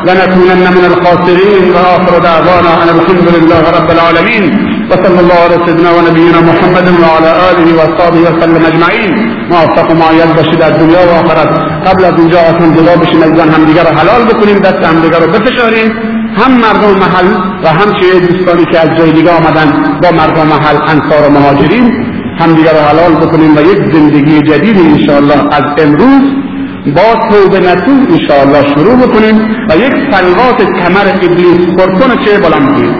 لنكونن 0.07 0.65
من 0.77 0.85
الخاسرين 0.91 1.63
وآخر 1.75 2.19
دعوانا 2.19 2.71
أن 2.83 2.89
الحمد 2.97 3.27
لله 3.35 3.63
رب 3.77 3.89
العالمين 3.91 4.43
وصلى 4.89 5.19
الله 5.23 5.39
على 5.45 5.57
سيدنا 5.65 5.91
ونبينا 5.97 6.39
محمد 6.49 6.87
وعلى 7.03 7.31
آله 7.49 7.67
وصحبه 7.79 8.21
وسلم 8.27 8.65
أجمعين 8.65 9.11
موفق 9.51 9.91
معید 10.01 10.35
باشید 10.35 10.59
در 10.59 10.69
دنیا 10.69 10.99
و 11.07 11.11
آخرت. 11.21 11.51
قبل 11.87 12.03
از 12.05 12.13
اینجا 12.19 12.39
أصلا 12.39 12.67
جدا 12.77 12.95
بشیم 13.01 13.21
از 13.23 13.31
هم 13.55 13.65
دیگر 13.65 13.83
رو 13.83 13.97
حلال 13.99 14.21
بکنیم 14.25 14.59
دست 14.59 14.83
هم 14.89 15.01
دیگر 15.01 15.19
رو 15.19 15.27
بفشاریم. 15.31 15.91
هم 16.39 16.51
مردم 16.51 16.93
محل 17.03 17.29
و 17.63 17.67
هم 17.67 17.89
چه 17.99 18.19
دوستانی 18.19 18.65
که 18.71 18.79
از 18.79 18.89
جای 18.97 19.11
دیگه 19.11 19.31
آمدن 19.31 19.69
با 20.03 20.11
مردم 20.11 20.47
محل 20.47 20.77
انصار 20.91 21.27
و 21.27 21.31
مهاجرین. 21.31 22.10
همدیگر 22.41 22.71
رو 22.71 22.79
حلال 22.79 23.13
بکنیم 23.15 23.57
و 23.57 23.61
یک 23.61 23.93
زندگی 23.93 24.41
جدید 24.41 24.77
انشاءالله 24.77 25.39
از 25.51 25.63
امروز 25.77 26.21
با 26.95 27.29
توبه 27.29 27.59
نتون 27.59 28.07
انشاءالله 28.11 28.67
شروع 28.75 28.95
بکنیم 28.95 29.35
و 29.69 29.77
یک 29.77 29.93
سلوات 30.11 30.61
کمر 30.61 31.07
ابلیس 31.21 31.75
پرکن 31.77 32.25
چه 32.25 32.39
بلند 32.39 32.75
کنیم. 32.75 32.95